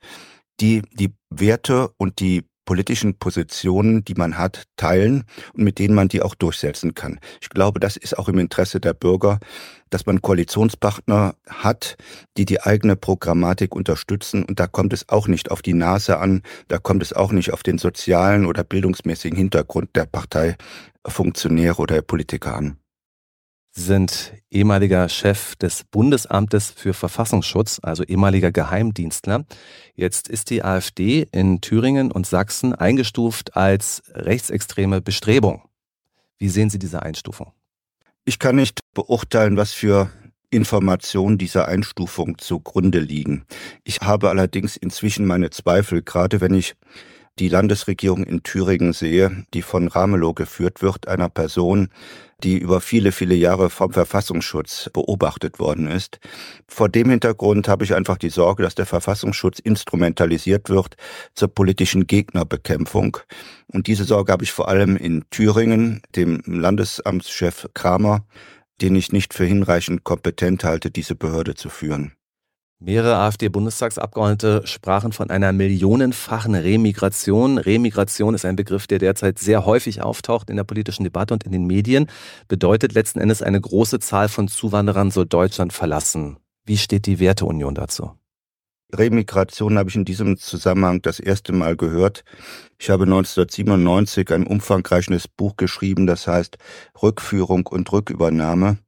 die 0.60 0.82
die 0.92 1.14
Werte 1.30 1.90
und 1.96 2.20
die 2.20 2.44
politischen 2.64 3.18
Positionen, 3.18 4.04
die 4.04 4.14
man 4.14 4.38
hat, 4.38 4.64
teilen 4.76 5.24
und 5.54 5.64
mit 5.64 5.78
denen 5.78 5.94
man 5.94 6.08
die 6.08 6.22
auch 6.22 6.34
durchsetzen 6.34 6.94
kann. 6.94 7.18
Ich 7.40 7.50
glaube, 7.50 7.80
das 7.80 7.96
ist 7.96 8.18
auch 8.18 8.28
im 8.28 8.38
Interesse 8.38 8.80
der 8.80 8.94
Bürger, 8.94 9.40
dass 9.90 10.06
man 10.06 10.22
Koalitionspartner 10.22 11.34
hat, 11.48 11.96
die 12.36 12.44
die 12.44 12.62
eigene 12.62 12.96
Programmatik 12.96 13.74
unterstützen. 13.74 14.44
Und 14.44 14.60
da 14.60 14.66
kommt 14.66 14.92
es 14.92 15.08
auch 15.08 15.28
nicht 15.28 15.50
auf 15.50 15.62
die 15.62 15.74
Nase 15.74 16.18
an, 16.18 16.42
da 16.68 16.78
kommt 16.78 17.02
es 17.02 17.12
auch 17.12 17.32
nicht 17.32 17.52
auf 17.52 17.62
den 17.62 17.78
sozialen 17.78 18.46
oder 18.46 18.64
bildungsmäßigen 18.64 19.36
Hintergrund 19.36 19.90
der 19.94 20.06
Parteifunktionäre 20.06 21.76
oder 21.76 21.96
der 21.96 22.02
Politiker 22.02 22.56
an. 22.56 22.78
Sind 23.74 24.34
ehemaliger 24.50 25.08
Chef 25.08 25.56
des 25.56 25.82
Bundesamtes 25.84 26.70
für 26.70 26.92
Verfassungsschutz, 26.92 27.80
also 27.82 28.04
ehemaliger 28.04 28.52
Geheimdienstler. 28.52 29.46
Jetzt 29.94 30.28
ist 30.28 30.50
die 30.50 30.62
AfD 30.62 31.26
in 31.32 31.62
Thüringen 31.62 32.12
und 32.12 32.26
Sachsen 32.26 32.74
eingestuft 32.74 33.56
als 33.56 34.02
rechtsextreme 34.14 35.00
Bestrebung. 35.00 35.62
Wie 36.38 36.50
sehen 36.50 36.68
Sie 36.68 36.78
diese 36.78 37.02
Einstufung? 37.02 37.52
Ich 38.24 38.38
kann 38.38 38.56
nicht 38.56 38.80
beurteilen, 38.94 39.56
was 39.56 39.72
für 39.72 40.10
Informationen 40.50 41.38
dieser 41.38 41.66
Einstufung 41.66 42.36
zugrunde 42.36 42.98
liegen. 42.98 43.46
Ich 43.84 44.00
habe 44.00 44.28
allerdings 44.28 44.76
inzwischen 44.76 45.24
meine 45.24 45.48
Zweifel, 45.48 46.02
gerade 46.02 46.40
wenn 46.40 46.52
ich 46.52 46.74
die 47.38 47.48
Landesregierung 47.48 48.24
in 48.24 48.42
Thüringen 48.42 48.92
sehe, 48.92 49.44
die 49.54 49.62
von 49.62 49.88
Ramelow 49.88 50.34
geführt 50.34 50.82
wird, 50.82 51.08
einer 51.08 51.28
Person, 51.28 51.88
die 52.42 52.58
über 52.58 52.80
viele, 52.80 53.12
viele 53.12 53.34
Jahre 53.34 53.70
vom 53.70 53.92
Verfassungsschutz 53.92 54.90
beobachtet 54.92 55.58
worden 55.58 55.86
ist. 55.86 56.18
Vor 56.66 56.88
dem 56.88 57.10
Hintergrund 57.10 57.68
habe 57.68 57.84
ich 57.84 57.94
einfach 57.94 58.18
die 58.18 58.30
Sorge, 58.30 58.62
dass 58.62 58.74
der 58.74 58.86
Verfassungsschutz 58.86 59.58
instrumentalisiert 59.60 60.68
wird 60.68 60.96
zur 61.34 61.48
politischen 61.48 62.06
Gegnerbekämpfung. 62.06 63.18
Und 63.68 63.86
diese 63.86 64.04
Sorge 64.04 64.32
habe 64.32 64.44
ich 64.44 64.52
vor 64.52 64.68
allem 64.68 64.96
in 64.96 65.24
Thüringen, 65.30 66.02
dem 66.16 66.42
Landesamtschef 66.46 67.68
Kramer, 67.74 68.26
den 68.80 68.96
ich 68.96 69.12
nicht 69.12 69.32
für 69.32 69.44
hinreichend 69.44 70.04
kompetent 70.04 70.64
halte, 70.64 70.90
diese 70.90 71.14
Behörde 71.14 71.54
zu 71.54 71.68
führen. 71.68 72.12
Mehrere 72.84 73.14
AfD-Bundestagsabgeordnete 73.14 74.62
sprachen 74.64 75.12
von 75.12 75.30
einer 75.30 75.52
millionenfachen 75.52 76.56
Remigration. 76.56 77.58
Remigration 77.58 78.34
ist 78.34 78.44
ein 78.44 78.56
Begriff, 78.56 78.88
der 78.88 78.98
derzeit 78.98 79.38
sehr 79.38 79.64
häufig 79.66 80.02
auftaucht 80.02 80.50
in 80.50 80.56
der 80.56 80.64
politischen 80.64 81.04
Debatte 81.04 81.32
und 81.32 81.44
in 81.44 81.52
den 81.52 81.64
Medien. 81.64 82.08
Bedeutet 82.48 82.92
letzten 82.92 83.20
Endes, 83.20 83.40
eine 83.40 83.60
große 83.60 84.00
Zahl 84.00 84.28
von 84.28 84.48
Zuwanderern 84.48 85.12
soll 85.12 85.26
Deutschland 85.26 85.72
verlassen. 85.72 86.38
Wie 86.64 86.76
steht 86.76 87.06
die 87.06 87.20
Werteunion 87.20 87.76
dazu? 87.76 88.18
Remigration 88.92 89.78
habe 89.78 89.88
ich 89.88 89.94
in 89.94 90.04
diesem 90.04 90.36
Zusammenhang 90.36 91.02
das 91.02 91.20
erste 91.20 91.52
Mal 91.52 91.76
gehört. 91.76 92.24
Ich 92.80 92.90
habe 92.90 93.04
1997 93.04 94.32
ein 94.32 94.44
umfangreiches 94.44 95.28
Buch 95.28 95.56
geschrieben, 95.56 96.08
das 96.08 96.26
heißt 96.26 96.58
Rückführung 97.00 97.64
und 97.68 97.92
Rückübernahme. 97.92 98.78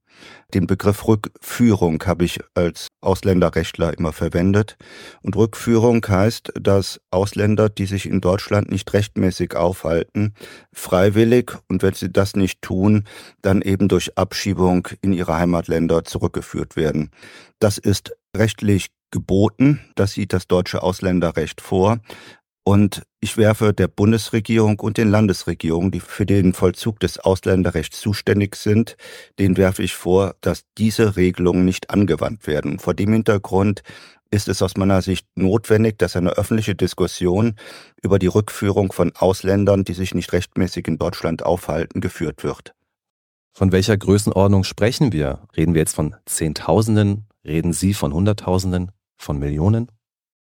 Den 0.54 0.68
Begriff 0.68 1.08
Rückführung 1.08 2.00
habe 2.06 2.24
ich 2.24 2.38
als 2.54 2.86
Ausländerrechtler 3.00 3.98
immer 3.98 4.12
verwendet. 4.12 4.76
Und 5.22 5.34
Rückführung 5.34 6.06
heißt, 6.06 6.52
dass 6.60 7.00
Ausländer, 7.10 7.68
die 7.68 7.86
sich 7.86 8.06
in 8.06 8.20
Deutschland 8.20 8.70
nicht 8.70 8.92
rechtmäßig 8.92 9.56
aufhalten, 9.56 10.32
freiwillig 10.72 11.52
und 11.68 11.82
wenn 11.82 11.94
sie 11.94 12.12
das 12.12 12.36
nicht 12.36 12.62
tun, 12.62 13.04
dann 13.42 13.62
eben 13.62 13.88
durch 13.88 14.16
Abschiebung 14.16 14.86
in 15.02 15.12
ihre 15.12 15.36
Heimatländer 15.36 16.04
zurückgeführt 16.04 16.76
werden. 16.76 17.10
Das 17.58 17.76
ist 17.76 18.12
rechtlich 18.36 18.90
geboten. 19.10 19.80
Das 19.96 20.12
sieht 20.12 20.32
das 20.32 20.46
deutsche 20.46 20.82
Ausländerrecht 20.82 21.60
vor. 21.60 21.98
Und 22.66 23.02
ich 23.20 23.36
werfe 23.36 23.74
der 23.74 23.88
Bundesregierung 23.88 24.80
und 24.80 24.96
den 24.96 25.10
Landesregierungen, 25.10 25.90
die 25.90 26.00
für 26.00 26.24
den 26.24 26.54
Vollzug 26.54 26.98
des 26.98 27.18
Ausländerrechts 27.18 28.00
zuständig 28.00 28.56
sind, 28.56 28.96
den 29.38 29.58
werfe 29.58 29.82
ich 29.82 29.94
vor, 29.94 30.34
dass 30.40 30.64
diese 30.78 31.16
Regelungen 31.16 31.66
nicht 31.66 31.90
angewandt 31.90 32.46
werden. 32.46 32.78
Vor 32.78 32.94
dem 32.94 33.12
Hintergrund 33.12 33.82
ist 34.30 34.48
es 34.48 34.62
aus 34.62 34.78
meiner 34.78 35.02
Sicht 35.02 35.26
notwendig, 35.34 35.98
dass 35.98 36.16
eine 36.16 36.30
öffentliche 36.30 36.74
Diskussion 36.74 37.54
über 38.02 38.18
die 38.18 38.26
Rückführung 38.26 38.92
von 38.92 39.12
Ausländern, 39.14 39.84
die 39.84 39.92
sich 39.92 40.14
nicht 40.14 40.32
rechtmäßig 40.32 40.88
in 40.88 40.98
Deutschland 40.98 41.44
aufhalten, 41.44 42.00
geführt 42.00 42.44
wird. 42.44 42.74
Von 43.52 43.72
welcher 43.72 43.96
Größenordnung 43.96 44.64
sprechen 44.64 45.12
wir? 45.12 45.46
Reden 45.54 45.74
wir 45.74 45.82
jetzt 45.82 45.94
von 45.94 46.16
Zehntausenden? 46.24 47.26
Reden 47.44 47.74
Sie 47.74 47.94
von 47.94 48.12
Hunderttausenden? 48.12 48.90
Von 49.16 49.38
Millionen? 49.38 49.88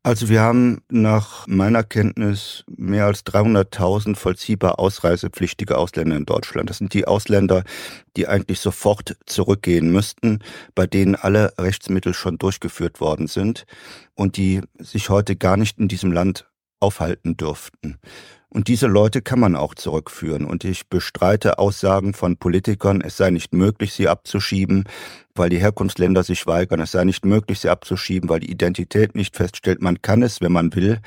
Also 0.04 0.28
wir 0.28 0.40
haben 0.40 0.82
nach 0.90 1.46
meiner 1.46 1.84
Kenntnis 1.84 2.64
mehr 2.76 3.06
als 3.06 3.24
300.000 3.24 4.16
vollziehbar 4.16 4.80
ausreisepflichtige 4.80 5.78
Ausländer 5.78 6.16
in 6.16 6.26
Deutschland. 6.26 6.68
Das 6.68 6.78
sind 6.78 6.92
die 6.92 7.06
Ausländer, 7.06 7.62
die 8.16 8.26
eigentlich 8.26 8.58
sofort 8.58 9.16
zurückgehen 9.26 9.92
müssten, 9.92 10.40
bei 10.74 10.88
denen 10.88 11.14
alle 11.14 11.54
Rechtsmittel 11.56 12.14
schon 12.14 12.36
durchgeführt 12.36 13.00
worden 13.00 13.28
sind 13.28 13.64
und 14.14 14.36
die 14.36 14.62
sich 14.80 15.08
heute 15.08 15.36
gar 15.36 15.56
nicht 15.56 15.78
in 15.78 15.86
diesem 15.86 16.10
Land 16.10 16.50
aufhalten 16.80 17.36
dürften. 17.36 18.00
Und 18.52 18.68
diese 18.68 18.86
Leute 18.86 19.22
kann 19.22 19.40
man 19.40 19.56
auch 19.56 19.74
zurückführen. 19.74 20.44
Und 20.44 20.64
ich 20.64 20.86
bestreite 20.88 21.58
Aussagen 21.58 22.12
von 22.12 22.36
Politikern, 22.36 23.00
es 23.00 23.16
sei 23.16 23.30
nicht 23.30 23.54
möglich, 23.54 23.94
sie 23.94 24.08
abzuschieben, 24.08 24.84
weil 25.34 25.48
die 25.48 25.58
Herkunftsländer 25.58 26.22
sich 26.22 26.46
weigern. 26.46 26.80
Es 26.80 26.92
sei 26.92 27.04
nicht 27.04 27.24
möglich, 27.24 27.60
sie 27.60 27.70
abzuschieben, 27.70 28.28
weil 28.28 28.40
die 28.40 28.50
Identität 28.50 29.14
nicht 29.14 29.36
feststellt. 29.36 29.80
Man 29.80 30.02
kann 30.02 30.22
es, 30.22 30.42
wenn 30.42 30.52
man 30.52 30.74
will. 30.74 31.00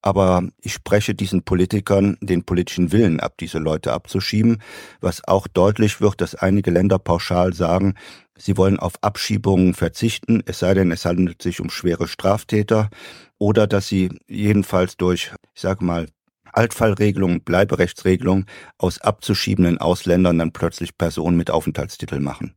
Aber 0.00 0.42
ich 0.62 0.72
spreche 0.72 1.14
diesen 1.14 1.42
Politikern 1.42 2.16
den 2.22 2.44
politischen 2.44 2.92
Willen 2.92 3.20
ab, 3.20 3.34
diese 3.38 3.58
Leute 3.58 3.92
abzuschieben, 3.92 4.62
was 5.02 5.22
auch 5.28 5.46
deutlich 5.48 6.00
wird, 6.00 6.22
dass 6.22 6.34
einige 6.34 6.70
Länder 6.70 6.98
pauschal 6.98 7.52
sagen, 7.52 7.92
sie 8.38 8.56
wollen 8.56 8.78
auf 8.78 8.94
Abschiebungen 9.02 9.74
verzichten, 9.74 10.42
es 10.46 10.60
sei 10.60 10.72
denn, 10.72 10.90
es 10.90 11.04
handelt 11.04 11.42
sich 11.42 11.60
um 11.60 11.68
schwere 11.68 12.08
Straftäter, 12.08 12.88
oder 13.36 13.66
dass 13.66 13.88
sie 13.88 14.08
jedenfalls 14.26 14.96
durch, 14.96 15.32
ich 15.54 15.60
sage 15.60 15.84
mal, 15.84 16.06
Altfallregelung, 16.52 17.42
Bleiberechtsregelung 17.42 18.46
aus 18.78 19.00
abzuschiebenden 19.00 19.78
Ausländern 19.78 20.38
dann 20.38 20.52
plötzlich 20.52 20.96
Personen 20.96 21.36
mit 21.36 21.50
Aufenthaltstitel 21.50 22.20
machen. 22.20 22.54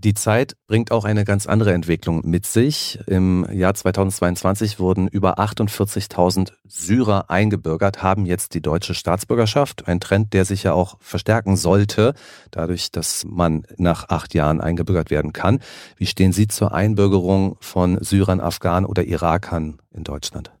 Die 0.00 0.14
Zeit 0.14 0.56
bringt 0.68 0.92
auch 0.92 1.04
eine 1.04 1.24
ganz 1.24 1.48
andere 1.48 1.72
Entwicklung 1.72 2.22
mit 2.24 2.46
sich. 2.46 3.00
Im 3.08 3.44
Jahr 3.50 3.74
2022 3.74 4.78
wurden 4.78 5.08
über 5.08 5.40
48.000 5.40 6.52
Syrer 6.64 7.30
eingebürgert, 7.30 8.00
haben 8.00 8.24
jetzt 8.24 8.54
die 8.54 8.62
deutsche 8.62 8.94
Staatsbürgerschaft. 8.94 9.88
Ein 9.88 9.98
Trend, 9.98 10.34
der 10.34 10.44
sich 10.44 10.62
ja 10.62 10.72
auch 10.72 10.98
verstärken 11.00 11.56
sollte, 11.56 12.14
dadurch, 12.52 12.92
dass 12.92 13.24
man 13.26 13.64
nach 13.76 14.08
acht 14.08 14.34
Jahren 14.34 14.60
eingebürgert 14.60 15.10
werden 15.10 15.32
kann. 15.32 15.58
Wie 15.96 16.06
stehen 16.06 16.32
Sie 16.32 16.46
zur 16.46 16.72
Einbürgerung 16.72 17.56
von 17.58 17.98
Syrern, 18.00 18.38
Afghanen 18.40 18.86
oder 18.86 19.02
Irakern 19.02 19.78
in 19.90 20.04
Deutschland? 20.04 20.52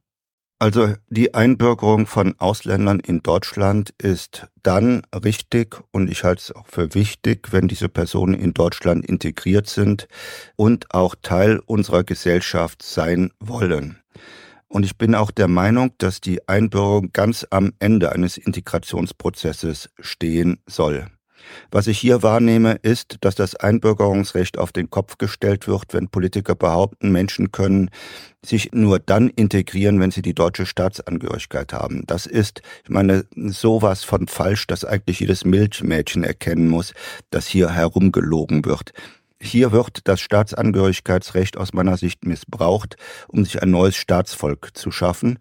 Also 0.60 0.94
die 1.08 1.34
Einbürgerung 1.34 2.06
von 2.06 2.34
Ausländern 2.38 2.98
in 2.98 3.22
Deutschland 3.22 3.94
ist 3.98 4.48
dann 4.64 5.02
richtig 5.14 5.76
und 5.92 6.10
ich 6.10 6.24
halte 6.24 6.40
es 6.40 6.52
auch 6.52 6.66
für 6.66 6.94
wichtig, 6.94 7.52
wenn 7.52 7.68
diese 7.68 7.88
Personen 7.88 8.34
in 8.34 8.54
Deutschland 8.54 9.06
integriert 9.06 9.68
sind 9.68 10.08
und 10.56 10.92
auch 10.92 11.14
Teil 11.22 11.60
unserer 11.64 12.02
Gesellschaft 12.02 12.82
sein 12.82 13.30
wollen. 13.38 14.00
Und 14.66 14.84
ich 14.84 14.98
bin 14.98 15.14
auch 15.14 15.30
der 15.30 15.48
Meinung, 15.48 15.92
dass 15.98 16.20
die 16.20 16.46
Einbürgerung 16.48 17.12
ganz 17.12 17.46
am 17.50 17.72
Ende 17.78 18.10
eines 18.10 18.36
Integrationsprozesses 18.36 19.90
stehen 20.00 20.58
soll. 20.66 21.06
Was 21.70 21.86
ich 21.86 21.98
hier 21.98 22.22
wahrnehme, 22.22 22.78
ist, 22.82 23.18
dass 23.20 23.34
das 23.34 23.56
Einbürgerungsrecht 23.56 24.58
auf 24.58 24.72
den 24.72 24.90
Kopf 24.90 25.18
gestellt 25.18 25.68
wird, 25.68 25.92
wenn 25.92 26.08
Politiker 26.08 26.54
behaupten, 26.54 27.12
Menschen 27.12 27.52
können 27.52 27.90
sich 28.44 28.72
nur 28.72 28.98
dann 28.98 29.28
integrieren, 29.28 30.00
wenn 30.00 30.10
sie 30.10 30.22
die 30.22 30.34
deutsche 30.34 30.66
Staatsangehörigkeit 30.66 31.72
haben. 31.72 32.04
Das 32.06 32.26
ist, 32.26 32.62
ich 32.84 32.90
meine, 32.90 33.24
sowas 33.34 34.04
von 34.04 34.28
falsch, 34.28 34.66
dass 34.66 34.84
eigentlich 34.84 35.20
jedes 35.20 35.44
Milchmädchen 35.44 36.24
erkennen 36.24 36.68
muss, 36.68 36.94
dass 37.30 37.46
hier 37.46 37.70
herumgelogen 37.70 38.64
wird. 38.64 38.92
Hier 39.40 39.70
wird 39.70 40.00
das 40.08 40.20
Staatsangehörigkeitsrecht 40.20 41.56
aus 41.56 41.72
meiner 41.72 41.96
Sicht 41.96 42.24
missbraucht, 42.24 42.96
um 43.28 43.44
sich 43.44 43.62
ein 43.62 43.70
neues 43.70 43.96
Staatsvolk 43.96 44.70
zu 44.74 44.90
schaffen 44.90 45.38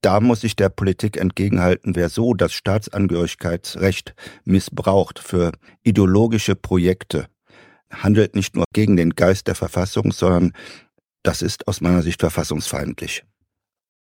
da 0.00 0.20
muss 0.20 0.44
ich 0.44 0.56
der 0.56 0.68
Politik 0.68 1.16
entgegenhalten, 1.16 1.96
wer 1.96 2.08
so 2.08 2.34
das 2.34 2.52
Staatsangehörigkeitsrecht 2.52 4.14
missbraucht 4.44 5.18
für 5.18 5.52
ideologische 5.82 6.54
Projekte, 6.54 7.26
handelt 7.90 8.34
nicht 8.34 8.54
nur 8.54 8.64
gegen 8.72 8.96
den 8.96 9.10
Geist 9.10 9.46
der 9.46 9.54
Verfassung, 9.54 10.12
sondern 10.12 10.52
das 11.22 11.42
ist 11.42 11.66
aus 11.66 11.80
meiner 11.80 12.02
Sicht 12.02 12.20
verfassungsfeindlich. 12.20 13.24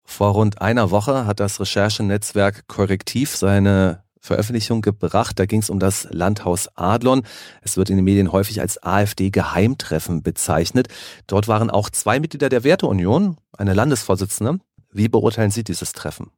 Vor 0.06 0.32
rund 0.32 0.62
einer 0.62 0.92
Woche 0.92 1.26
hat 1.26 1.40
das 1.40 1.60
Recherchenetzwerk 1.60 2.68
Korrektiv 2.68 3.36
seine 3.36 4.04
Veröffentlichung 4.20 4.82
gebracht. 4.82 5.40
Da 5.40 5.46
ging 5.46 5.60
es 5.60 5.70
um 5.70 5.80
das 5.80 6.08
Landhaus 6.12 6.70
Adlon. 6.76 7.24
Es 7.62 7.78
wird 7.78 7.90
in 7.90 7.98
den 7.98 8.06
Medien 8.06 8.32
häufig 8.32 8.62
als 8.62 8.82
AfD-Geheimtreffen 8.82 10.24
bezeichnet. 10.24 10.88
Dort 11.28 11.48
waren 11.48 11.70
auch 11.70 11.90
zwei 11.90 12.20
Mitglieder 12.20 12.50
der 12.50 12.64
Werteunion, 12.64 13.38
eine 13.58 13.74
Landesvorsitzende 13.74 14.60
wie 14.94 15.10
beurteilen 15.10 15.52
Sie 15.52 15.64
dieses 15.64 15.94
Treffen? 15.94 16.32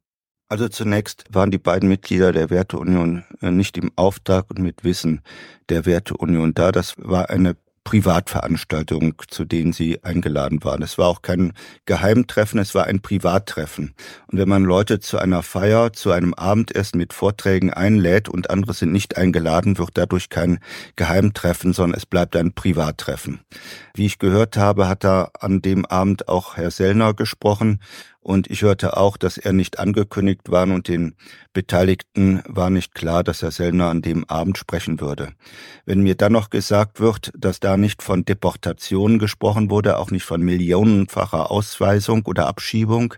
Also 0.48 0.68
zunächst 0.68 1.24
waren 1.30 1.50
die 1.50 1.58
beiden 1.58 1.88
Mitglieder 1.88 2.32
der 2.32 2.50
Werteunion 2.50 3.24
äh, 3.42 3.50
nicht 3.50 3.76
im 3.76 3.90
Auftrag 3.96 4.48
und 4.50 4.60
mit 4.60 4.84
Wissen 4.84 5.22
der 5.68 5.86
Werteunion 5.86 6.54
da. 6.54 6.70
Das 6.70 6.94
war 6.98 7.30
eine 7.30 7.56
Privatveranstaltungen, 7.86 9.14
zu 9.28 9.44
denen 9.44 9.72
sie 9.72 10.02
eingeladen 10.02 10.64
waren. 10.64 10.82
Es 10.82 10.98
war 10.98 11.06
auch 11.06 11.22
kein 11.22 11.52
Geheimtreffen, 11.84 12.58
es 12.58 12.74
war 12.74 12.84
ein 12.84 13.00
Privattreffen. 13.00 13.94
Und 14.26 14.38
wenn 14.38 14.48
man 14.48 14.64
Leute 14.64 14.98
zu 14.98 15.18
einer 15.18 15.44
Feier, 15.44 15.92
zu 15.92 16.10
einem 16.10 16.34
Abendessen 16.34 16.98
mit 16.98 17.12
Vorträgen 17.12 17.72
einlädt 17.72 18.28
und 18.28 18.50
andere 18.50 18.74
sind 18.74 18.90
nicht 18.90 19.16
eingeladen, 19.16 19.78
wird 19.78 19.90
dadurch 19.94 20.30
kein 20.30 20.58
Geheimtreffen, 20.96 21.72
sondern 21.72 21.96
es 21.96 22.06
bleibt 22.06 22.34
ein 22.34 22.54
Privattreffen. 22.54 23.38
Wie 23.94 24.06
ich 24.06 24.18
gehört 24.18 24.56
habe, 24.56 24.88
hat 24.88 25.04
da 25.04 25.30
an 25.38 25.62
dem 25.62 25.86
Abend 25.86 26.28
auch 26.28 26.56
Herr 26.56 26.72
Sellner 26.72 27.14
gesprochen 27.14 27.78
und 28.26 28.50
ich 28.50 28.62
hörte 28.62 28.96
auch, 28.96 29.16
dass 29.16 29.38
er 29.38 29.52
nicht 29.52 29.78
angekündigt 29.78 30.50
war 30.50 30.64
und 30.64 30.88
den 30.88 31.14
Beteiligten 31.52 32.42
war 32.48 32.70
nicht 32.70 32.92
klar, 32.92 33.22
dass 33.22 33.40
Herr 33.40 33.52
Sellner 33.52 33.88
an 33.88 34.02
dem 34.02 34.24
Abend 34.24 34.58
sprechen 34.58 35.00
würde. 35.00 35.28
Wenn 35.84 36.00
mir 36.00 36.16
dann 36.16 36.32
noch 36.32 36.50
gesagt 36.50 36.98
wird, 36.98 37.30
dass 37.38 37.60
da 37.60 37.76
nicht 37.76 38.02
von 38.02 38.24
Deportationen 38.24 39.20
gesprochen 39.20 39.70
wurde, 39.70 39.96
auch 39.96 40.10
nicht 40.10 40.24
von 40.24 40.42
millionenfacher 40.42 41.52
Ausweisung 41.52 42.26
oder 42.26 42.48
Abschiebung 42.48 43.14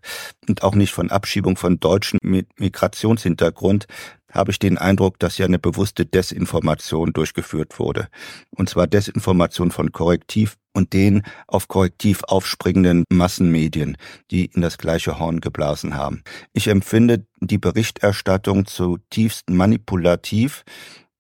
und 0.47 0.63
auch 0.63 0.75
nicht 0.75 0.93
von 0.93 1.11
Abschiebung 1.11 1.57
von 1.57 1.81
Deutschen 1.81 2.19
mit 2.23 2.61
Migrationshintergrund, 2.61 3.87
habe 4.31 4.51
ich 4.51 4.59
den 4.59 4.79
Eindruck, 4.79 5.19
dass 5.19 5.37
hier 5.37 5.47
eine 5.47 5.59
bewusste 5.59 6.05
Desinformation 6.07 7.13
durchgeführt 7.13 7.79
wurde. 7.79 8.09
Und 8.51 8.69
zwar 8.69 8.87
Desinformation 8.87 9.71
von 9.71 9.93
Korrektiv 9.93 10.57
und 10.75 10.93
den 10.93 11.23
auf 11.47 11.69
Korrektiv 11.69 12.23
aufspringenden 12.25 13.05
Massenmedien, 13.11 13.97
die 14.31 14.47
in 14.47 14.61
das 14.61 14.79
gleiche 14.79 15.19
Horn 15.19 15.41
geblasen 15.41 15.97
haben. 15.97 16.23
Ich 16.53 16.69
empfinde 16.69 17.27
die 17.41 17.59
Berichterstattung 17.59 18.67
zutiefst 18.67 19.51
manipulativ. 19.51 20.65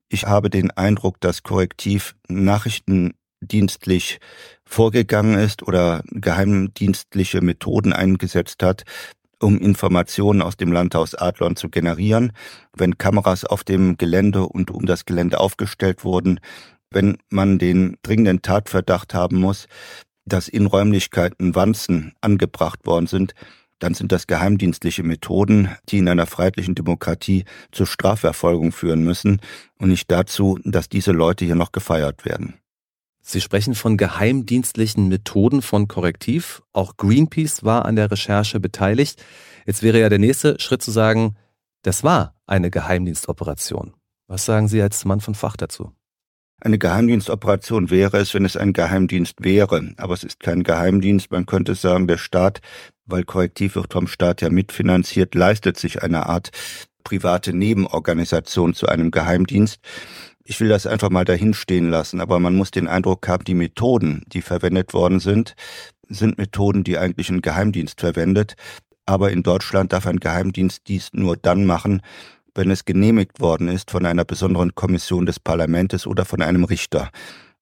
Ich 0.08 0.26
habe 0.26 0.50
den 0.50 0.70
Eindruck, 0.70 1.20
dass 1.20 1.42
Korrektiv 1.42 2.14
nachrichtendienstlich 2.28 4.20
vorgegangen 4.64 5.38
ist 5.38 5.62
oder 5.62 6.02
geheimdienstliche 6.10 7.40
Methoden 7.40 7.92
eingesetzt 7.92 8.62
hat, 8.62 8.84
um 9.40 9.59
Informationen 9.59 10.42
aus 10.42 10.57
dem 10.57 10.73
Landhaus 10.73 11.14
Adlon 11.14 11.57
zu 11.57 11.68
generieren, 11.68 12.33
wenn 12.76 12.99
Kameras 12.99 13.45
auf 13.45 13.64
dem 13.64 13.97
Gelände 13.97 14.42
und 14.42 14.71
um 14.71 14.87
das 14.87 15.04
Gelände 15.04 15.40
aufgestellt 15.40 16.04
wurden, 16.04 16.40
wenn 16.90 17.18
man 17.28 17.59
den 17.59 17.97
dringenden 18.02 18.42
Tatverdacht 18.42 19.14
haben 19.14 19.38
muss, 19.38 19.66
dass 20.25 20.49
in 20.49 20.66
Räumlichkeiten 20.66 21.54
Wanzen 21.54 22.12
angebracht 22.21 22.87
worden 22.87 23.07
sind, 23.07 23.35
dann 23.78 23.95
sind 23.95 24.12
das 24.12 24.26
geheimdienstliche 24.26 25.02
Methoden, 25.02 25.71
die 25.88 25.99
in 25.99 26.09
einer 26.09 26.26
freiheitlichen 26.26 26.75
Demokratie 26.75 27.45
zur 27.71 27.87
Strafverfolgung 27.87 28.73
führen 28.73 29.04
müssen 29.04 29.40
und 29.78 29.90
nicht 29.90 30.11
dazu, 30.11 30.59
dass 30.64 30.88
diese 30.88 31.12
Leute 31.12 31.45
hier 31.45 31.54
noch 31.54 31.73
gefeiert 31.73 32.25
werden. 32.25 32.54
Sie 33.30 33.42
sprechen 33.42 33.75
von 33.75 33.99
geheimdienstlichen 33.99 35.08
Methoden 35.08 35.61
von 35.61 35.87
Korrektiv. 35.87 36.62
Auch 36.73 36.97
Greenpeace 36.97 37.62
war 37.62 37.85
an 37.85 37.94
der 37.94 38.11
Recherche 38.11 38.58
beteiligt. 38.58 39.23
Jetzt 39.66 39.82
wäre 39.82 40.00
ja 40.00 40.08
der 40.08 40.18
nächste 40.18 40.58
Schritt 40.58 40.80
zu 40.80 40.90
sagen, 40.90 41.37
das 41.82 42.02
war 42.02 42.35
eine 42.47 42.70
Geheimdienstoperation. 42.70 43.92
Was 44.28 44.47
sagen 44.47 44.66
Sie 44.66 44.80
als 44.80 45.04
Mann 45.04 45.20
von 45.20 45.35
Fach 45.35 45.58
dazu? 45.58 45.92
Eine 46.62 46.78
Geheimdienstoperation 46.78 47.90
wäre 47.90 48.16
es, 48.16 48.32
wenn 48.32 48.47
es 48.47 48.56
ein 48.56 48.73
Geheimdienst 48.73 49.44
wäre. 49.44 49.92
Aber 49.99 50.14
es 50.14 50.25
ist 50.25 50.40
kein 50.40 50.62
Geheimdienst. 50.62 51.30
Man 51.30 51.44
könnte 51.44 51.75
sagen, 51.75 52.08
der 52.08 52.16
Staat, 52.16 52.62
weil 53.04 53.25
Korrektiv 53.25 53.75
wird 53.75 53.92
vom 53.92 54.06
Staat 54.06 54.40
ja 54.40 54.49
mitfinanziert, 54.49 55.35
leistet 55.35 55.76
sich 55.76 56.02
eine 56.02 56.25
Art 56.30 56.50
private 57.04 57.52
Nebenorganisation 57.52 58.73
zu 58.73 58.87
einem 58.87 59.11
Geheimdienst. 59.11 59.80
Ich 60.50 60.60
will 60.60 60.68
das 60.70 60.86
einfach 60.86 61.10
mal 61.10 61.26
dahin 61.26 61.52
stehen 61.52 61.90
lassen, 61.90 62.22
aber 62.22 62.38
man 62.38 62.54
muss 62.54 62.70
den 62.70 62.88
Eindruck 62.88 63.28
haben, 63.28 63.44
die 63.44 63.52
Methoden, 63.52 64.22
die 64.28 64.40
verwendet 64.40 64.94
worden 64.94 65.20
sind, 65.20 65.54
sind 66.08 66.38
Methoden, 66.38 66.84
die 66.84 66.96
eigentlich 66.96 67.28
ein 67.28 67.42
Geheimdienst 67.42 68.00
verwendet. 68.00 68.56
Aber 69.04 69.30
in 69.30 69.42
Deutschland 69.42 69.92
darf 69.92 70.06
ein 70.06 70.20
Geheimdienst 70.20 70.88
dies 70.88 71.10
nur 71.12 71.36
dann 71.36 71.66
machen, 71.66 72.00
wenn 72.54 72.70
es 72.70 72.86
genehmigt 72.86 73.40
worden 73.40 73.68
ist 73.68 73.90
von 73.90 74.06
einer 74.06 74.24
besonderen 74.24 74.74
Kommission 74.74 75.26
des 75.26 75.38
Parlaments 75.38 76.06
oder 76.06 76.24
von 76.24 76.40
einem 76.40 76.64
Richter. 76.64 77.10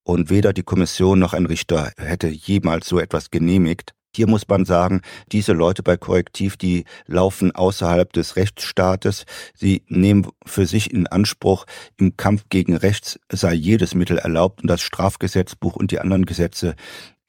Und 0.05 0.31
weder 0.31 0.53
die 0.53 0.63
Kommission 0.63 1.19
noch 1.19 1.35
ein 1.35 1.47
Richter 1.47 1.91
hätte 1.97 2.29
jemals 2.29 2.87
so 2.87 3.01
etwas 3.01 3.33
genehmigt. 3.33 3.95
Hier 4.17 4.27
muss 4.27 4.49
man 4.49 4.65
sagen, 4.65 5.03
diese 5.31 5.53
Leute 5.53 5.83
bei 5.83 5.99
Korrektiv, 5.99 6.57
die 6.57 6.87
laufen 7.07 7.55
außerhalb 7.55 8.11
des 8.15 8.37
Rechtsstaates. 8.37 9.27
Sie 9.55 9.83
nehmen 9.89 10.27
für 10.47 10.65
sich 10.65 10.91
in 10.91 11.07
Anspruch, 11.07 11.67
im 11.99 12.17
Kampf 12.17 12.45
gegen 12.49 12.77
Rechts 12.77 13.21
sei 13.31 13.53
jedes 13.53 13.95
Mittel 13.95 14.17
erlaubt 14.17 14.63
und 14.63 14.69
das 14.69 14.81
Strafgesetzbuch 14.81 15.77
und 15.77 15.91
die 15.91 16.01
anderen 16.01 16.25
Gesetze 16.25 16.77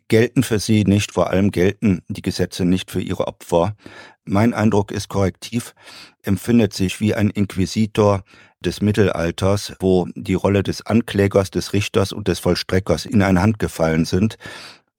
gelten 0.08 0.44
für 0.44 0.60
sie 0.60 0.86
nicht, 0.86 1.12
vor 1.12 1.30
allem 1.30 1.52
gelten 1.52 2.04
die 2.08 2.22
Gesetze 2.22 2.64
nicht 2.64 2.90
für 2.90 3.02
ihre 3.02 3.28
Opfer. 3.28 3.76
Mein 4.24 4.54
Eindruck 4.54 4.94
ist 4.94 5.10
korrektiv, 5.10 5.76
empfindet 6.24 6.74
sich 6.74 7.02
wie 7.02 7.14
ein 7.14 7.30
Inquisitor 7.30 8.24
des 8.62 8.82
Mittelalters, 8.82 9.74
wo 9.82 10.08
die 10.16 10.36
Rolle 10.36 10.64
des 10.64 10.86
Anklägers, 10.86 11.52
des 11.52 11.74
Richters 11.74 12.14
und 12.14 12.30
des 12.30 12.40
Vollstreckers 12.40 13.06
in 13.06 13.22
eine 13.22 13.42
Hand 13.42 13.60
gefallen 13.60 14.06
sind 14.06 14.38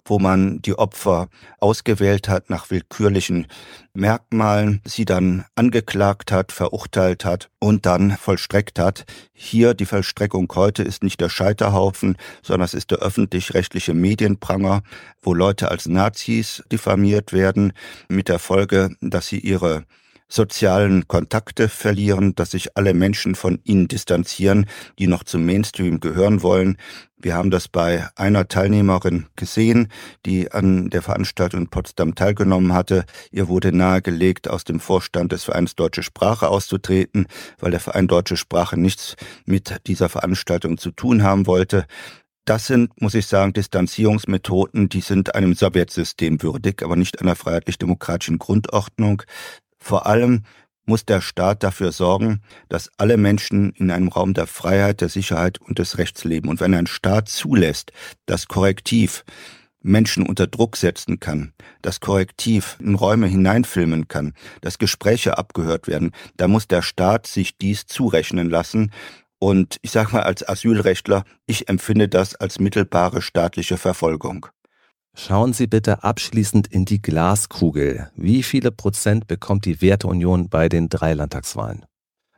wo 0.09 0.18
man 0.18 0.61
die 0.62 0.79
Opfer 0.79 1.29
ausgewählt 1.59 2.29
hat 2.29 2.51
nach 2.51 2.71
willkürlichen 2.71 3.47
Merkmalen, 3.94 4.81
sie 4.85 5.05
dann 5.05 5.44
angeklagt 5.55 6.33
hat, 6.33 6.53
verurteilt 6.53 7.25
hat 7.25 7.51
und 7.59 7.87
dann 7.87 8.12
vollstreckt 8.12 8.79
hat. 8.79 9.05
Hier 9.33 9.75
die 9.75 9.87
Vollstreckung 9.87 10.51
heute 10.55 10.83
ist 10.83 11.03
nicht 11.03 11.21
der 11.21 11.29
Scheiterhaufen, 11.29 12.16
sondern 12.42 12.64
es 12.64 12.75
ist 12.75 12.90
der 12.90 12.99
öffentlich-rechtliche 12.99 13.94
Medienpranger, 13.94 14.83
wo 15.23 15.35
Leute 15.35 15.71
als 15.71 15.87
Nazis 15.87 16.62
diffamiert 16.71 17.33
werden, 17.33 17.73
mit 18.09 18.29
der 18.29 18.38
Folge, 18.38 18.90
dass 19.01 19.27
sie 19.29 19.38
ihre 19.38 19.85
sozialen 20.29 21.09
Kontakte 21.09 21.69
verlieren, 21.69 22.35
dass 22.35 22.53
sich 22.53 22.77
alle 22.77 22.95
Menschen 22.95 23.35
von 23.35 23.61
ihnen 23.64 23.88
distanzieren, 23.88 24.67
die 24.99 25.07
noch 25.07 25.25
zum 25.25 25.45
Mainstream 25.47 26.01
gehören 26.01 26.43
wollen. 26.43 26.77
Wir 27.17 27.35
haben 27.35 27.51
das 27.51 27.67
bei 27.67 28.07
einer 28.14 28.47
Teilnehmerin 28.47 29.27
gesehen, 29.35 29.88
die 30.25 30.53
an 30.53 30.91
der 30.91 31.03
Veranstaltung 31.03 31.62
in 31.62 31.69
Potsdam 31.69 32.14
teilgenommen 32.14 32.73
hatte. 32.73 33.05
Ihr 33.33 33.49
wurde 33.49 33.73
nahegelegt, 33.73 34.49
aus 34.49 34.62
dem 34.62 34.79
Vorstand 34.79 35.33
des 35.33 35.45
Vereins 35.45 35.75
Deutsche 35.75 36.05
Sprache 36.05 36.49
auszutreten, 36.49 37.27
weil 37.59 37.73
der 37.73 37.81
Verein 37.81 38.07
Deutsche 38.07 38.37
Sprache 38.37 38.79
nichts 38.79 39.17
mit 39.47 39.81
dieser 39.87 40.09
Veranstaltung 40.09 40.79
zu 40.79 40.93
tun 40.93 41.25
haben 41.25 41.47
wollte. 41.47 41.87
Das 42.45 42.67
sind, 42.67 43.03
muss 43.03 43.14
ich 43.14 43.27
sagen, 43.27 43.53
Distanzierungsmethoden, 43.53 44.88
die 44.88 45.03
sind 45.03 45.35
einem 45.35 45.55
Sowjetsystem 45.55 46.41
würdig, 46.43 46.83
aber 46.83 46.97
nicht 46.97 47.21
einer 47.21 47.37
freiheitlich-demokratischen 47.37 48.38
Grundordnung. 48.38 49.23
Vor 49.79 50.07
allem 50.07 50.43
muss 50.88 51.05
der 51.05 51.21
Staat 51.21 51.62
dafür 51.62 51.93
sorgen, 51.93 52.41
dass 52.69 52.91
alle 52.97 53.17
Menschen 53.17 53.73
in 53.73 53.91
einem 53.91 54.09
Raum 54.09 54.35
der 54.35 54.47
Freiheit, 54.47 55.01
der 55.01 55.09
Sicherheit 55.09 55.61
und 55.61 55.79
des 55.79 55.99
Rechts 55.99 56.25
leben. 56.25 56.49
Und 56.49 56.61
wenn 56.61 56.75
ein 56.75 56.87
Staat 56.87 57.29
zulässt, 57.29 57.93
dass 58.27 58.49
Korrektiv 58.49 59.25
Menschen 59.81 60.27
unter 60.27 60.47
Druck 60.47 60.77
setzen 60.77 61.21
kann, 61.21 61.53
dass 61.83 62.01
Korrektiv 62.01 62.77
in 62.81 62.95
Räume 62.95 63.27
hineinfilmen 63.29 64.09
kann, 64.09 64.33
dass 64.61 64.79
Gespräche 64.79 65.38
abgehört 65.38 65.87
werden, 65.87 66.12
da 66.37 66.49
muss 66.49 66.67
der 66.67 66.83
Staat 66.83 67.27
sich 67.27 67.59
dies 67.59 67.87
zurechnen 67.87 68.51
lassen. 68.51 68.91
Und 69.38 69.77
ich 69.83 69.93
sage 69.93 70.12
mal 70.12 70.23
als 70.23 70.49
Asylrechtler, 70.49 71.25
ich 71.47 71.69
empfinde 71.69 72.09
das 72.09 72.35
als 72.35 72.59
mittelbare 72.59 73.23
staatliche 73.23 73.77
Verfolgung. 73.77 74.47
Schauen 75.21 75.53
Sie 75.53 75.67
bitte 75.67 76.05
abschließend 76.05 76.69
in 76.69 76.85
die 76.85 77.03
Glaskugel. 77.03 78.09
Wie 78.15 78.45
viele 78.45 78.71
Prozent 78.71 79.27
bekommt 79.27 79.65
die 79.65 79.83
Werteunion 79.83 80.49
bei 80.49 80.69
den 80.69 80.89
drei 80.89 81.13
Landtagswahlen? 81.13 81.85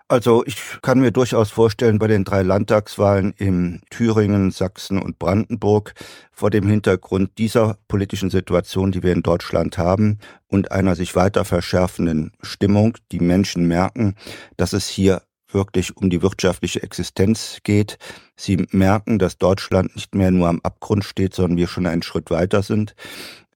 Also 0.08 0.44
ich 0.46 0.56
kann 0.80 0.98
mir 0.98 1.10
durchaus 1.10 1.50
vorstellen, 1.50 1.98
bei 1.98 2.06
den 2.06 2.24
drei 2.24 2.40
Landtagswahlen 2.40 3.34
in 3.36 3.82
Thüringen, 3.90 4.50
Sachsen 4.50 5.00
und 5.00 5.18
Brandenburg 5.18 5.92
vor 6.32 6.48
dem 6.48 6.66
Hintergrund 6.66 7.36
dieser 7.36 7.76
politischen 7.86 8.30
Situation, 8.30 8.92
die 8.92 9.02
wir 9.02 9.12
in 9.12 9.22
Deutschland 9.22 9.76
haben 9.76 10.18
und 10.48 10.72
einer 10.72 10.96
sich 10.96 11.14
weiter 11.14 11.44
verschärfenden 11.44 12.32
Stimmung, 12.40 12.96
die 13.12 13.20
Menschen 13.20 13.68
merken, 13.68 14.14
dass 14.56 14.72
es 14.72 14.88
hier 14.88 15.20
wirklich 15.52 15.96
um 15.96 16.10
die 16.10 16.22
wirtschaftliche 16.22 16.82
Existenz 16.82 17.58
geht. 17.62 17.98
Sie 18.36 18.66
merken, 18.70 19.18
dass 19.18 19.38
Deutschland 19.38 19.94
nicht 19.94 20.14
mehr 20.14 20.30
nur 20.30 20.48
am 20.48 20.60
Abgrund 20.62 21.04
steht, 21.04 21.34
sondern 21.34 21.58
wir 21.58 21.68
schon 21.68 21.86
einen 21.86 22.02
Schritt 22.02 22.30
weiter 22.30 22.62
sind. 22.62 22.94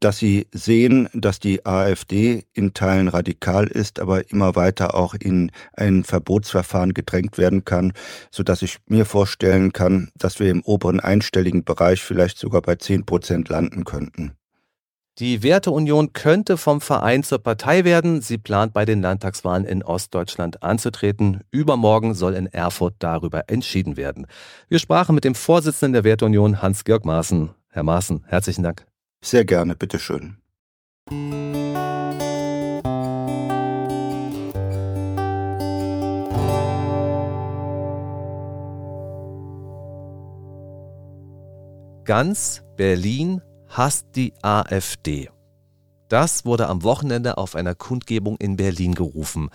Dass 0.01 0.19
sie 0.19 0.47
sehen, 0.53 1.09
dass 1.15 1.39
die 1.39 1.65
AfD 1.65 2.45
in 2.53 2.75
Teilen 2.75 3.09
radikal 3.09 3.67
ist, 3.67 4.01
aber 4.01 4.31
immer 4.31 4.55
weiter 4.55 4.95
auch 4.95 5.15
in 5.15 5.51
ein 5.73 6.05
Verbotsverfahren 6.05 6.93
gedrängt 6.93 7.39
werden 7.39 7.65
kann, 7.65 7.93
so 8.31 8.43
dass 8.43 8.61
ich 8.63 8.79
mir 8.87 9.07
vorstellen 9.07 9.73
kann, 9.73 10.11
dass 10.17 10.41
wir 10.41 10.51
im 10.51 10.63
oberen 10.63 11.01
einstelligen 11.01 11.65
Bereich 11.65 12.03
vielleicht 12.03 12.39
sogar 12.39 12.61
bei 12.61 12.75
zehn 12.77 13.07
Prozent 13.07 13.49
landen 13.49 13.85
könnten. 13.85 14.37
Die 15.21 15.45
Werteunion 15.45 16.13
könnte 16.13 16.57
vom 16.57 16.81
Verein 16.81 17.23
zur 17.23 17.39
Partei 17.39 17.85
werden. 17.85 18.21
Sie 18.21 18.37
plant 18.37 18.73
bei 18.73 18.85
den 18.85 19.01
Landtagswahlen 19.01 19.65
in 19.65 19.85
Ostdeutschland 19.85 20.65
anzutreten. 20.65 21.43
Übermorgen 21.53 22.15
soll 22.15 22.35
in 22.35 22.47
Erfurt 22.47 22.97
darüber 22.99 23.49
entschieden 23.49 23.97
werden. 23.97 24.27
Wir 24.69 24.81
sprachen 24.81 25.15
mit 25.15 25.23
dem 25.23 25.37
Vorsitzenden 25.37 25.93
der 25.93 26.03
Werteunion, 26.03 26.63
Hans-Georg 26.63 27.05
Maaßen. 27.05 27.51
Herr 27.69 27.85
Maaßen, 27.85 28.25
herzlichen 28.27 28.65
Dank. 28.65 28.87
Sehr 29.25 29.45
gerne, 29.45 29.77
bitteschön. 29.77 30.39
Ganz 42.05 42.65
Berlin 42.77 43.43
hasst 43.77 44.07
die 44.15 44.33
AfD. 44.43 45.29
Das 46.09 46.45
wurde 46.45 46.69
am 46.69 46.83
Wochenende 46.85 47.39
auf 47.39 47.57
einer 47.57 47.75
Kundgebung 47.75 48.37
in 48.37 48.57
Berlin 48.57 48.95
gerufen. 48.95 49.51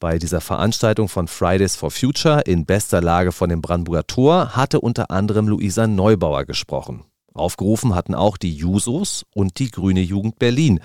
Bei 0.00 0.18
dieser 0.18 0.40
Veranstaltung 0.40 1.08
von 1.08 1.28
Fridays 1.28 1.76
for 1.76 1.90
Future 1.90 2.40
in 2.42 2.64
bester 2.64 3.02
Lage 3.02 3.32
von 3.32 3.50
dem 3.50 3.60
Brandenburger 3.60 4.06
Tor 4.06 4.56
hatte 4.56 4.80
unter 4.80 5.10
anderem 5.10 5.48
Luisa 5.48 5.86
Neubauer 5.86 6.44
gesprochen. 6.44 7.04
Aufgerufen 7.34 7.94
hatten 7.94 8.14
auch 8.14 8.36
die 8.36 8.54
Jusos 8.54 9.26
und 9.34 9.58
die 9.58 9.70
Grüne 9.70 10.00
Jugend 10.00 10.38
Berlin. 10.38 10.80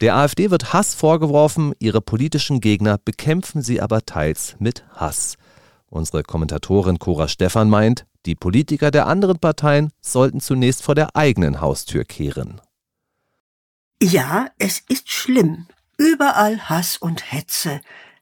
Der 0.00 0.16
AfD 0.16 0.50
wird 0.50 0.72
Hass 0.72 0.94
vorgeworfen, 0.94 1.72
ihre 1.78 2.00
politischen 2.00 2.60
Gegner 2.60 2.98
bekämpfen 3.02 3.62
sie 3.62 3.80
aber 3.80 4.04
teils 4.04 4.56
mit 4.58 4.84
Hass. 4.94 5.36
Unsere 5.88 6.22
Kommentatorin 6.22 6.98
Cora 6.98 7.28
Stephan 7.28 7.68
meint, 7.68 8.06
die 8.26 8.34
Politiker 8.34 8.90
der 8.90 9.06
anderen 9.06 9.38
Parteien 9.38 9.90
sollten 10.00 10.40
zunächst 10.40 10.82
vor 10.82 10.94
der 10.94 11.14
eigenen 11.16 11.60
Haustür 11.60 12.04
kehren. 12.04 12.60
Ja, 14.02 14.48
es 14.58 14.82
ist 14.88 15.10
schlimm. 15.10 15.66
Überall 15.96 16.68
Hass 16.68 16.96
und 16.96 17.32
Hetze, 17.32 17.80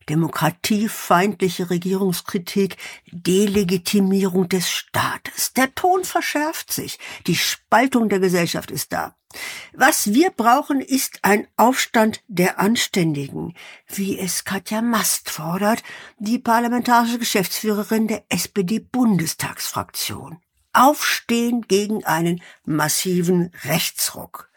demokratiefeindliche 0.09 1.71
Regierungskritik, 1.71 2.77
Delegitimierung 3.11 4.49
des 4.49 4.69
Staates. 4.69 5.55
Der 5.55 5.75
Ton 5.75 6.05
verschärft 6.05 6.73
sich, 6.73 6.99
die 7.27 7.37
Spaltung 7.37 8.09
der 8.09 8.21
Gesellschaft 8.21 8.71
ist 8.71 8.93
da. 8.93 9.17
Was 9.73 10.12
wir 10.12 10.31
brauchen, 10.31 10.81
ist 10.81 11.21
ein 11.23 11.47
Aufstand 11.57 12.23
der 12.29 12.59
Anständigen, 12.59 13.55
wie 13.88 14.18
es 14.18 14.45
Katja 14.45 14.83
Mast 14.83 15.31
fordert, 15.31 15.83
die 16.18 16.38
parlamentarische 16.38 17.18
Geschäftsführerin 17.18 18.09
der 18.09 18.25
SPD-Bundestagsfraktion. 18.29 20.38
Aufstehen 20.73 21.62
gegen 21.68 22.05
einen 22.05 22.42
massiven 22.64 23.51
Rechtsruck. 23.64 24.51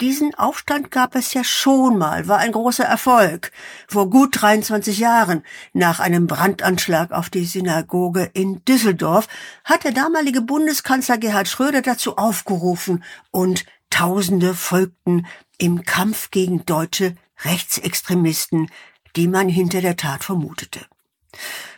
Diesen 0.00 0.34
Aufstand 0.34 0.90
gab 0.90 1.14
es 1.14 1.34
ja 1.34 1.44
schon 1.44 1.98
mal, 1.98 2.26
war 2.26 2.38
ein 2.38 2.52
großer 2.52 2.84
Erfolg. 2.84 3.52
Vor 3.86 4.08
gut 4.08 4.40
23 4.40 4.98
Jahren, 4.98 5.44
nach 5.74 6.00
einem 6.00 6.26
Brandanschlag 6.26 7.12
auf 7.12 7.28
die 7.28 7.44
Synagoge 7.44 8.30
in 8.32 8.64
Düsseldorf, 8.64 9.28
hat 9.62 9.84
der 9.84 9.92
damalige 9.92 10.40
Bundeskanzler 10.40 11.18
Gerhard 11.18 11.48
Schröder 11.48 11.82
dazu 11.82 12.16
aufgerufen 12.16 13.04
und 13.30 13.66
Tausende 14.00 14.54
folgten 14.54 15.26
im 15.58 15.82
Kampf 15.84 16.30
gegen 16.30 16.64
deutsche 16.64 17.16
Rechtsextremisten, 17.44 18.70
die 19.14 19.28
man 19.28 19.46
hinter 19.46 19.82
der 19.82 19.98
Tat 19.98 20.24
vermutete. 20.24 20.80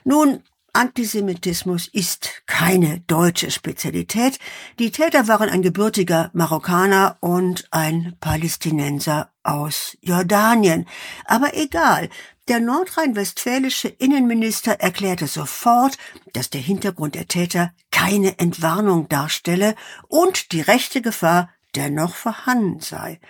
Nun, 0.05 0.45
Antisemitismus 0.73 1.89
ist 1.89 2.45
keine 2.47 3.01
deutsche 3.09 3.51
Spezialität. 3.51 4.39
Die 4.79 4.93
Täter 4.93 5.27
waren 5.27 5.49
ein 5.49 5.63
gebürtiger 5.63 6.31
Marokkaner 6.33 7.17
und 7.19 7.67
ein 7.73 8.17
Palästinenser 8.21 9.33
aus 9.43 9.99
Jordanien. 10.01 10.87
Aber 11.25 11.57
egal, 11.57 12.09
der 12.47 12.61
nordrhein-westfälische 12.61 13.89
Innenminister 13.89 14.79
erklärte 14.79 15.27
sofort, 15.27 15.99
dass 16.35 16.51
der 16.51 16.61
Hintergrund 16.61 17.17
der 17.17 17.27
Täter 17.27 17.73
keine 17.91 18.39
Entwarnung 18.39 19.09
darstelle 19.09 19.75
und 20.07 20.53
die 20.53 20.61
rechte 20.61 21.03
Gefahr 21.03 21.49
dennoch 21.75 22.15
vorhanden 22.15 22.81
sei. 22.81 23.21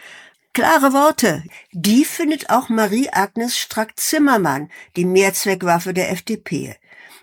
Klare 0.55 0.93
Worte, 0.93 1.43
die 1.73 2.05
findet 2.05 2.51
auch 2.51 2.69
Marie-Agnes 2.69 3.57
Strack-Zimmermann, 3.57 4.71
die 4.97 5.07
Mehrzweckwaffe 5.07 5.95
der 5.95 6.11
FDP. 6.11 6.77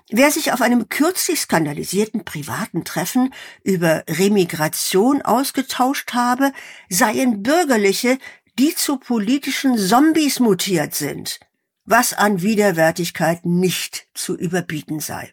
Wer 0.10 0.32
sich 0.32 0.52
auf 0.52 0.62
einem 0.62 0.90
kürzlich 0.90 1.42
skandalisierten 1.42 2.26
privaten 2.26 2.84
Treffen 2.84 3.32
über 3.64 4.04
Remigration 4.10 5.22
ausgetauscht 5.22 6.14
habe, 6.14 6.52
seien 6.90 7.44
Bürgerliche, 7.44 8.18
die 8.58 8.74
zu 8.74 8.98
politischen 8.98 9.78
Zombies 9.78 10.40
mutiert 10.40 10.96
sind, 10.96 11.40
was 11.86 12.14
an 12.14 12.42
Widerwärtigkeit 12.42 13.46
nicht 13.46 14.08
zu 14.16 14.36
überbieten 14.36 15.00
sei. 15.00 15.32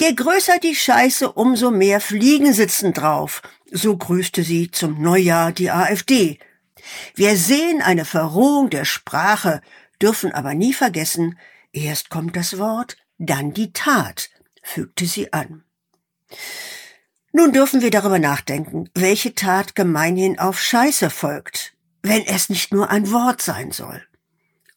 Je 0.00 0.14
größer 0.14 0.58
die 0.58 0.74
Scheiße, 0.74 1.30
umso 1.30 1.70
mehr 1.70 2.00
Fliegen 2.00 2.54
sitzen 2.54 2.94
drauf, 2.94 3.42
so 3.70 3.98
grüßte 3.98 4.42
sie 4.42 4.70
zum 4.70 5.02
Neujahr 5.02 5.52
die 5.52 5.70
AfD. 5.70 6.38
Wir 7.14 7.36
sehen 7.36 7.82
eine 7.82 8.06
Verrohung 8.06 8.70
der 8.70 8.86
Sprache, 8.86 9.60
dürfen 10.00 10.32
aber 10.32 10.54
nie 10.54 10.72
vergessen, 10.72 11.38
erst 11.72 12.08
kommt 12.08 12.34
das 12.34 12.56
Wort, 12.56 12.96
dann 13.18 13.52
die 13.52 13.74
Tat, 13.74 14.30
fügte 14.62 15.04
sie 15.04 15.34
an. 15.34 15.64
Nun 17.32 17.52
dürfen 17.52 17.82
wir 17.82 17.90
darüber 17.90 18.18
nachdenken, 18.18 18.88
welche 18.94 19.34
Tat 19.34 19.74
gemeinhin 19.74 20.38
auf 20.38 20.58
Scheiße 20.58 21.10
folgt, 21.10 21.74
wenn 22.00 22.24
es 22.24 22.48
nicht 22.48 22.72
nur 22.72 22.88
ein 22.88 23.12
Wort 23.12 23.42
sein 23.42 23.70
soll. 23.70 24.02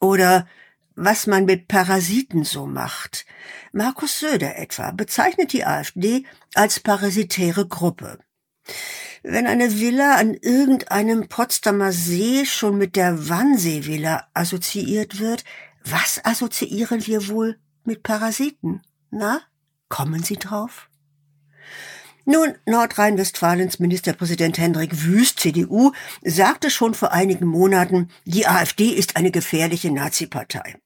Oder 0.02 0.50
was 0.96 1.28
man 1.28 1.46
mit 1.46 1.68
Parasiten 1.68 2.44
so 2.44 2.66
macht. 2.66 3.26
Markus 3.72 4.20
Söder 4.20 4.58
etwa 4.58 4.92
bezeichnet 4.92 5.54
die 5.54 5.66
AfD 5.66 6.26
als 6.54 6.80
parasitäre 6.80 7.68
Gruppe. 7.68 8.20
Wenn 9.24 9.48
eine 9.48 9.80
Villa 9.80 10.16
an 10.16 10.34
irgendeinem 10.34 11.30
Potsdamer 11.30 11.92
See 11.94 12.46
schon 12.46 12.78
mit 12.78 12.96
der 12.96 13.30
Wannsee-Villa 13.30 14.28
assoziiert 14.34 15.20
wird, 15.20 15.46
was 15.86 16.24
assoziieren 16.24 17.06
wir 17.08 17.28
wohl 17.30 17.58
mit 17.86 18.04
Parasiten. 18.04 18.82
Na, 19.12 19.42
kommen 19.90 20.24
Sie 20.24 20.38
drauf? 20.38 20.90
Nun, 22.26 22.56
Nordrhein-Westfalens 22.66 23.80
Ministerpräsident 23.80 24.58
Hendrik 24.58 25.04
Wüst, 25.04 25.42
CDU, 25.42 25.92
sagte 26.22 26.70
schon 26.70 26.94
vor 26.94 27.12
einigen 27.12 27.46
Monaten, 27.46 28.10
die 28.24 28.48
AfD 28.48 28.92
ist 28.92 29.18
eine 29.18 29.30
gefährliche 29.30 29.92
Nazi-Partei. 29.92 30.78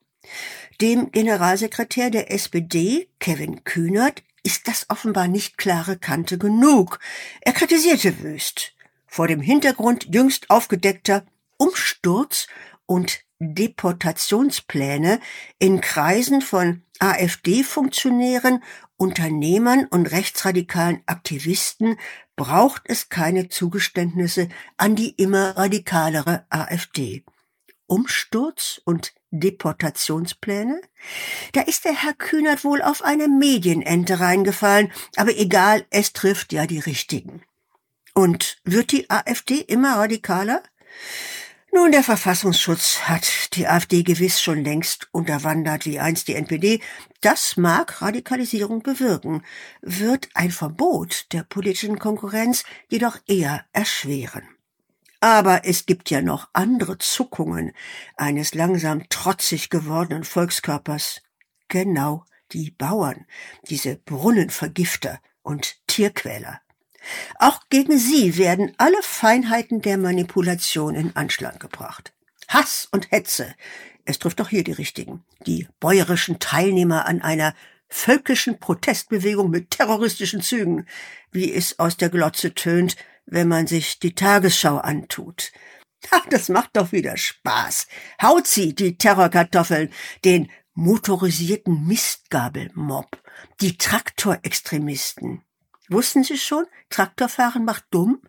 Dem 0.82 1.12
Generalsekretär 1.12 2.10
der 2.10 2.32
SPD, 2.32 3.08
Kevin 3.20 3.64
Kühnert, 3.64 4.24
ist 4.42 4.68
das 4.68 4.88
offenbar 4.90 5.28
nicht 5.28 5.60
klare 5.60 5.98
Kante 5.98 6.40
genug. 6.40 7.00
Er 7.42 7.54
kritisierte 7.54 8.24
Wüst. 8.24 8.74
Vor 9.06 9.28
dem 9.28 9.42
Hintergrund 9.42 10.08
jüngst 10.12 10.50
aufgedeckter 10.50 11.24
Umsturz 11.58 12.48
und 12.88 13.22
Deportationspläne 13.40 15.20
in 15.60 15.82
Kreisen 15.82 16.42
von 16.42 16.82
AfD-Funktionären, 17.00 18.64
Unternehmern 18.98 19.86
und 19.86 20.12
rechtsradikalen 20.12 21.02
Aktivisten 21.06 21.98
braucht 22.36 22.84
es 22.86 23.10
keine 23.10 23.48
Zugeständnisse 23.48 24.50
an 24.76 24.96
die 24.96 25.12
immer 25.12 25.56
radikalere 25.56 26.46
AfD. 26.50 27.24
Umsturz 27.86 28.82
und 28.84 29.14
Deportationspläne? 29.32 30.82
Da 31.54 31.62
ist 31.62 31.86
der 31.86 31.94
Herr 31.94 32.14
Kühnert 32.14 32.64
wohl 32.64 32.82
auf 32.82 33.04
eine 33.04 33.28
Medienente 33.28 34.20
reingefallen, 34.20 34.92
aber 35.16 35.38
egal, 35.38 35.86
es 35.90 36.14
trifft 36.14 36.52
ja 36.54 36.66
die 36.66 36.80
richtigen. 36.80 37.44
Und 38.14 38.60
wird 38.64 38.92
die 38.92 39.10
AfD 39.10 39.60
immer 39.60 39.98
radikaler? 39.98 40.64
Nun, 41.80 41.92
der 41.92 42.02
Verfassungsschutz 42.02 43.02
hat 43.02 43.56
die 43.56 43.68
AfD 43.68 44.02
gewiss 44.02 44.42
schon 44.42 44.64
längst 44.64 45.10
unterwandert 45.12 45.86
wie 45.86 46.00
einst 46.00 46.28
die 46.28 46.34
NPD. 46.34 46.82
Das 47.22 47.56
mag 47.56 48.02
Radikalisierung 48.02 48.82
bewirken, 48.82 49.44
wird 49.82 50.28
ein 50.34 50.50
Verbot 50.50 51.32
der 51.34 51.44
politischen 51.44 52.00
Konkurrenz 52.00 52.64
jedoch 52.90 53.20
eher 53.28 53.64
erschweren. 53.74 54.42
Aber 55.20 55.66
es 55.66 55.86
gibt 55.86 56.10
ja 56.10 56.24
noch 56.24 56.50
andere 56.52 56.98
Zuckungen 56.98 57.74
eines 58.16 58.56
langsam 58.56 59.08
trotzig 59.10 59.70
gewordenen 59.70 60.24
Volkskörpers. 60.24 61.22
Genau 61.68 62.26
die 62.54 62.72
Bauern, 62.72 63.28
diese 63.70 63.98
Brunnenvergifter 63.98 65.20
und 65.44 65.76
Tierquäler. 65.86 66.60
Auch 67.40 67.62
gegen 67.70 67.98
sie 67.98 68.38
werden 68.38 68.74
alle 68.78 69.02
Feinheiten 69.02 69.82
der 69.82 69.98
Manipulation 69.98 70.96
in 70.96 71.16
Anschlag 71.16 71.60
gebracht. 71.60 72.14
Hass 72.48 72.88
und 72.92 73.12
Hetze, 73.12 73.54
es 74.06 74.20
trifft 74.20 74.40
doch 74.40 74.50
hier 74.50 74.64
die 74.64 74.72
richtigen, 74.72 75.24
die 75.46 75.68
bäuerischen 75.80 76.40
Teilnehmer 76.40 77.06
an 77.06 77.22
einer 77.22 77.54
völkischen 77.90 78.60
Protestbewegung 78.60 79.50
mit 79.50 79.72
terroristischen 79.72 80.42
Zügen, 80.42 80.88
wie 81.32 81.54
es 81.54 81.80
aus 81.80 81.98
der 81.98 82.10
Glotze 82.10 82.54
tönt, 82.54 82.96
wenn 83.26 83.48
man 83.48 83.68
sich 83.68 84.00
die 84.00 84.16
Tagesschau 84.16 84.78
antut. 84.78 85.52
Ach, 86.12 86.26
das 86.30 86.50
macht 86.50 86.78
doch 86.78 86.92
wieder 86.92 87.18
Spaß. 87.18 87.88
Haut 88.22 88.48
sie, 88.48 88.74
die 88.74 88.98
Terrorkartoffeln, 88.98 89.92
den 90.24 90.50
motorisierten 90.74 91.86
Mistgabelmob, 91.88 93.22
die 93.62 93.78
Traktorextremisten. 93.78 95.42
Wussten 95.90 96.24
Sie 96.24 96.38
schon, 96.38 96.66
Traktorfahren 96.90 97.66
macht 97.66 97.86
dumm? 97.92 98.22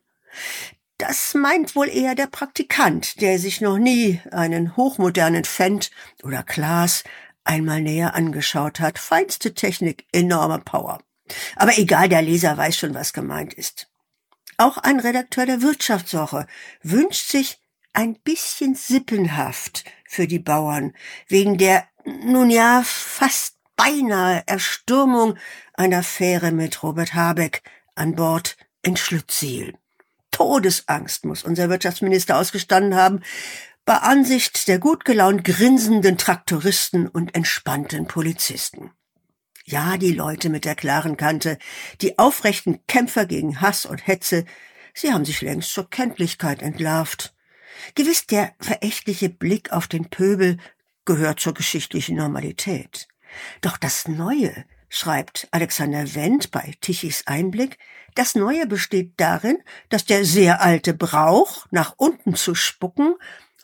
Das 0.98 1.34
meint 1.34 1.76
wohl 1.76 1.88
eher 1.88 2.14
der 2.14 2.26
Praktikant, 2.26 3.20
der 3.20 3.38
sich 3.38 3.60
noch 3.60 3.78
nie 3.78 4.20
einen 4.32 4.76
hochmodernen 4.76 5.44
Fendt 5.44 5.90
oder 6.22 6.42
Klaas 6.42 7.04
einmal 7.44 7.80
näher 7.80 8.14
angeschaut 8.14 8.80
hat. 8.80 8.98
Feinste 8.98 9.54
Technik, 9.54 10.06
enorme 10.12 10.58
Power. 10.58 11.00
Aber 11.56 11.78
egal, 11.78 12.08
der 12.08 12.22
Leser 12.22 12.56
weiß 12.56 12.76
schon, 12.76 12.94
was 12.94 13.12
gemeint 13.12 13.54
ist. 13.54 13.88
Auch 14.56 14.76
ein 14.78 14.98
Redakteur 14.98 15.46
der 15.46 15.62
Wirtschaftswoche 15.62 16.46
wünscht 16.82 17.30
sich 17.30 17.60
ein 17.92 18.18
bisschen 18.20 18.74
Sippenhaft 18.74 19.84
für 20.04 20.26
die 20.26 20.38
Bauern 20.40 20.94
wegen 21.28 21.58
der, 21.58 21.86
nun 22.04 22.50
ja, 22.50 22.82
fast 22.84 23.57
beinahe 23.78 24.42
Erstürmung 24.46 25.38
einer 25.72 26.02
Fähre 26.02 26.50
mit 26.50 26.82
Robert 26.82 27.14
Habeck 27.14 27.62
an 27.94 28.16
Bord 28.16 28.56
in 28.82 28.96
Schlüttsiel. 28.96 29.74
Todesangst 30.32 31.24
muss 31.24 31.44
unser 31.44 31.70
Wirtschaftsminister 31.70 32.36
ausgestanden 32.36 32.96
haben, 32.96 33.20
bei 33.86 33.96
Ansicht 33.96 34.68
der 34.68 34.78
gut 34.78 35.06
gelaunt 35.06 35.44
grinsenden 35.44 36.18
Traktoristen 36.18 37.08
und 37.08 37.34
entspannten 37.34 38.06
Polizisten. 38.06 38.90
Ja, 39.64 39.96
die 39.96 40.12
Leute 40.12 40.50
mit 40.50 40.64
der 40.64 40.74
klaren 40.74 41.16
Kante, 41.16 41.56
die 42.00 42.18
aufrechten 42.18 42.80
Kämpfer 42.86 43.26
gegen 43.26 43.60
Hass 43.60 43.86
und 43.86 44.06
Hetze, 44.06 44.44
sie 44.92 45.12
haben 45.12 45.24
sich 45.24 45.40
längst 45.40 45.72
zur 45.72 45.88
Kenntlichkeit 45.88 46.62
entlarvt. 46.62 47.32
Gewiss 47.94 48.26
der 48.26 48.54
verächtliche 48.60 49.28
Blick 49.28 49.72
auf 49.72 49.86
den 49.86 50.10
Pöbel 50.10 50.58
gehört 51.04 51.38
zur 51.38 51.54
geschichtlichen 51.54 52.16
Normalität. 52.16 53.08
Doch 53.60 53.76
das 53.76 54.08
Neue, 54.08 54.64
schreibt 54.88 55.48
Alexander 55.50 56.14
Wendt 56.14 56.50
bei 56.50 56.74
Tichys 56.80 57.26
Einblick, 57.26 57.78
das 58.14 58.34
Neue 58.34 58.66
besteht 58.66 59.12
darin, 59.18 59.58
dass 59.90 60.04
der 60.04 60.24
sehr 60.24 60.60
alte 60.60 60.94
Brauch, 60.94 61.66
nach 61.70 61.94
unten 61.96 62.34
zu 62.34 62.54
spucken, 62.54 63.14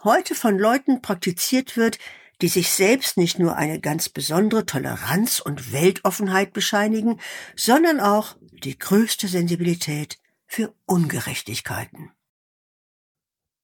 heute 0.05 0.35
von 0.35 0.59
Leuten 0.59 1.03
praktiziert 1.03 1.77
wird, 1.77 1.99
die 2.41 2.49
sich 2.49 2.71
selbst 2.71 3.17
nicht 3.17 3.39
nur 3.39 3.57
eine 3.57 3.81
ganz 3.81 4.09
besondere 4.09 4.67
Toleranz 4.67 5.41
und 5.41 5.73
Weltoffenheit 5.73 6.53
bescheinigen, 6.53 7.21
sondern 7.57 8.01
auch 8.01 8.37
die 8.41 8.79
größte 8.79 9.29
Sensibilität 9.29 10.19
für 10.47 10.75
Ungerechtigkeiten. 10.87 12.11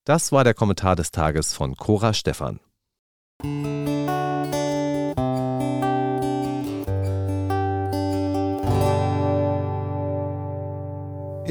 Das 0.05 0.33
war 0.33 0.45
der 0.45 0.55
Kommentar 0.55 0.97
des 0.97 1.11
Tages 1.11 1.53
von 1.53 1.77
Cora 1.77 2.15
Stephan. 2.15 2.61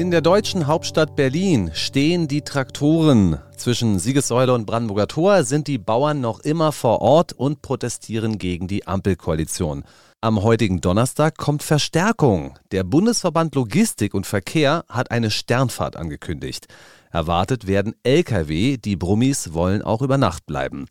In 0.00 0.10
der 0.10 0.22
deutschen 0.22 0.66
Hauptstadt 0.66 1.14
Berlin 1.14 1.72
stehen 1.74 2.26
die 2.26 2.40
Traktoren. 2.40 3.36
Zwischen 3.54 3.98
Siegessäule 3.98 4.54
und 4.54 4.64
Brandenburger 4.64 5.06
Tor 5.06 5.44
sind 5.44 5.66
die 5.66 5.76
Bauern 5.76 6.22
noch 6.22 6.40
immer 6.40 6.72
vor 6.72 7.02
Ort 7.02 7.34
und 7.34 7.60
protestieren 7.60 8.38
gegen 8.38 8.66
die 8.66 8.86
Ampelkoalition. 8.86 9.84
Am 10.22 10.42
heutigen 10.42 10.80
Donnerstag 10.80 11.36
kommt 11.36 11.62
Verstärkung. 11.62 12.58
Der 12.72 12.82
Bundesverband 12.82 13.54
Logistik 13.54 14.14
und 14.14 14.26
Verkehr 14.26 14.86
hat 14.88 15.10
eine 15.10 15.30
Sternfahrt 15.30 15.96
angekündigt. 15.96 16.68
Erwartet 17.10 17.66
werden 17.66 17.94
Lkw, 18.02 18.78
die 18.78 18.96
Brummis 18.96 19.52
wollen 19.52 19.82
auch 19.82 20.00
über 20.00 20.16
Nacht 20.16 20.46
bleiben. 20.46 20.86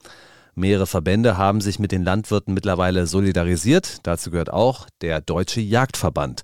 Mehrere 0.54 0.86
Verbände 0.86 1.36
haben 1.36 1.62
sich 1.62 1.80
mit 1.80 1.92
den 1.92 2.04
Landwirten 2.04 2.54
mittlerweile 2.54 3.08
solidarisiert. 3.08 4.02
Dazu 4.04 4.30
gehört 4.30 4.54
auch 4.54 4.86
der 5.02 5.20
Deutsche 5.20 5.62
Jagdverband. 5.62 6.44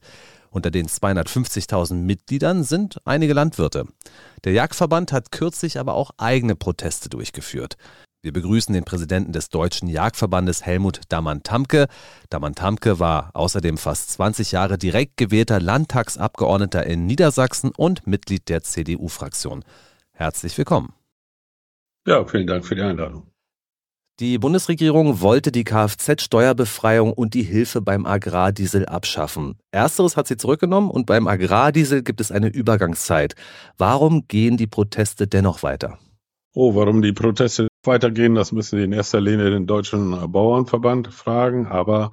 Unter 0.55 0.71
den 0.71 0.87
250.000 0.87 1.95
Mitgliedern 1.95 2.63
sind 2.63 3.01
einige 3.03 3.33
Landwirte. 3.33 3.87
Der 4.45 4.53
Jagdverband 4.53 5.11
hat 5.11 5.33
kürzlich 5.33 5.77
aber 5.79 5.95
auch 5.95 6.11
eigene 6.15 6.55
Proteste 6.55 7.09
durchgeführt. 7.09 7.75
Wir 8.21 8.31
begrüßen 8.31 8.73
den 8.73 8.85
Präsidenten 8.85 9.33
des 9.33 9.49
Deutschen 9.49 9.89
Jagdverbandes 9.89 10.65
Helmut 10.65 11.01
Damann-Tamke. 11.09 11.87
Damann-Tamke 12.29 12.99
war 13.01 13.31
außerdem 13.33 13.77
fast 13.77 14.11
20 14.11 14.53
Jahre 14.53 14.77
direkt 14.77 15.17
gewählter 15.17 15.59
Landtagsabgeordneter 15.59 16.85
in 16.85 17.05
Niedersachsen 17.05 17.73
und 17.75 18.07
Mitglied 18.07 18.47
der 18.47 18.63
CDU-Fraktion. 18.63 19.65
Herzlich 20.13 20.57
willkommen. 20.57 20.93
Ja, 22.07 22.23
vielen 22.23 22.47
Dank 22.47 22.65
für 22.65 22.75
die 22.75 22.81
Einladung. 22.81 23.29
Die 24.21 24.37
Bundesregierung 24.37 25.19
wollte 25.19 25.51
die 25.51 25.65
Kfz-Steuerbefreiung 25.65 27.11
und 27.11 27.33
die 27.33 27.43
Hilfe 27.43 27.81
beim 27.81 28.05
Agrardiesel 28.05 28.85
abschaffen. 28.85 29.57
Ersteres 29.71 30.15
hat 30.15 30.29
sie 30.29 30.37
zurückgenommen 30.37 30.89
und 30.89 31.05
beim 31.05 31.27
Agrardiesel 31.27 32.01
gibt 32.01 32.21
es 32.21 32.31
eine 32.31 32.47
Übergangszeit. 32.47 33.35
Warum 33.77 34.25
gehen 34.29 34.55
die 34.55 34.67
Proteste 34.67 35.27
dennoch 35.27 35.63
weiter? 35.63 35.99
Oh, 36.53 36.75
warum 36.75 37.01
die 37.01 37.11
Proteste 37.11 37.67
weitergehen, 37.83 38.35
das 38.35 38.53
müssen 38.53 38.77
Sie 38.77 38.85
in 38.85 38.93
erster 38.93 39.19
Linie 39.19 39.49
den 39.49 39.67
Deutschen 39.67 40.11
Bauernverband 40.31 41.09
fragen. 41.13 41.67
Aber 41.67 42.11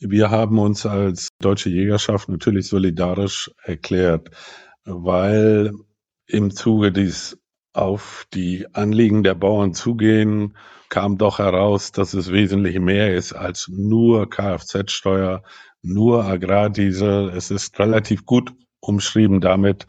wir 0.00 0.32
haben 0.32 0.58
uns 0.58 0.84
als 0.84 1.28
deutsche 1.40 1.70
Jägerschaft 1.70 2.28
natürlich 2.28 2.66
solidarisch 2.66 3.52
erklärt, 3.62 4.30
weil 4.84 5.70
im 6.26 6.50
Zuge 6.50 6.90
dies 6.90 7.38
auf 7.72 8.26
die 8.34 8.66
Anliegen 8.72 9.22
der 9.22 9.36
Bauern 9.36 9.74
zugehen 9.74 10.56
kam 10.88 11.18
doch 11.18 11.38
heraus, 11.38 11.92
dass 11.92 12.14
es 12.14 12.32
wesentlich 12.32 12.78
mehr 12.78 13.14
ist 13.14 13.32
als 13.32 13.68
nur 13.68 14.28
Kfz-Steuer, 14.30 15.42
nur 15.82 16.24
Agrardiesel. 16.24 17.30
Es 17.30 17.50
ist 17.50 17.78
relativ 17.78 18.24
gut 18.26 18.52
umschrieben 18.80 19.40
damit, 19.40 19.86